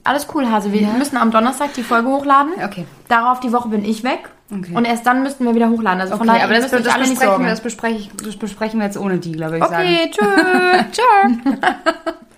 Alles 0.03 0.27
cool, 0.33 0.49
Hase. 0.49 0.71
Wir 0.71 0.87
müssen 0.87 1.17
am 1.17 1.31
Donnerstag 1.31 1.73
die 1.73 1.83
Folge 1.83 2.09
hochladen. 2.09 2.53
Okay. 2.63 2.85
Darauf 3.07 3.39
die 3.39 3.51
Woche 3.51 3.69
bin 3.69 3.83
ich 3.83 4.03
weg. 4.03 4.29
Okay. 4.51 4.75
Und 4.75 4.85
erst 4.85 5.05
dann 5.05 5.23
müssten 5.23 5.45
wir 5.45 5.55
wieder 5.55 5.69
hochladen. 5.69 6.01
Also 6.01 6.17
von 6.17 6.29
Okay, 6.29 6.39
daher, 6.39 6.45
aber 6.45 6.59
das, 6.59 6.71
das, 6.71 6.97
nicht 6.97 7.19
besprechen, 7.19 7.45
das, 7.45 7.61
bespreche 7.61 7.95
ich, 7.97 8.11
das 8.23 8.35
besprechen 8.35 8.79
wir 8.79 8.85
jetzt 8.85 8.97
ohne 8.97 9.17
die, 9.17 9.31
glaube 9.31 9.57
ich. 9.57 9.63
sagen. 9.63 9.75
Okay, 9.75 10.11
tschö. 10.11 10.25
tschö. 10.91 11.51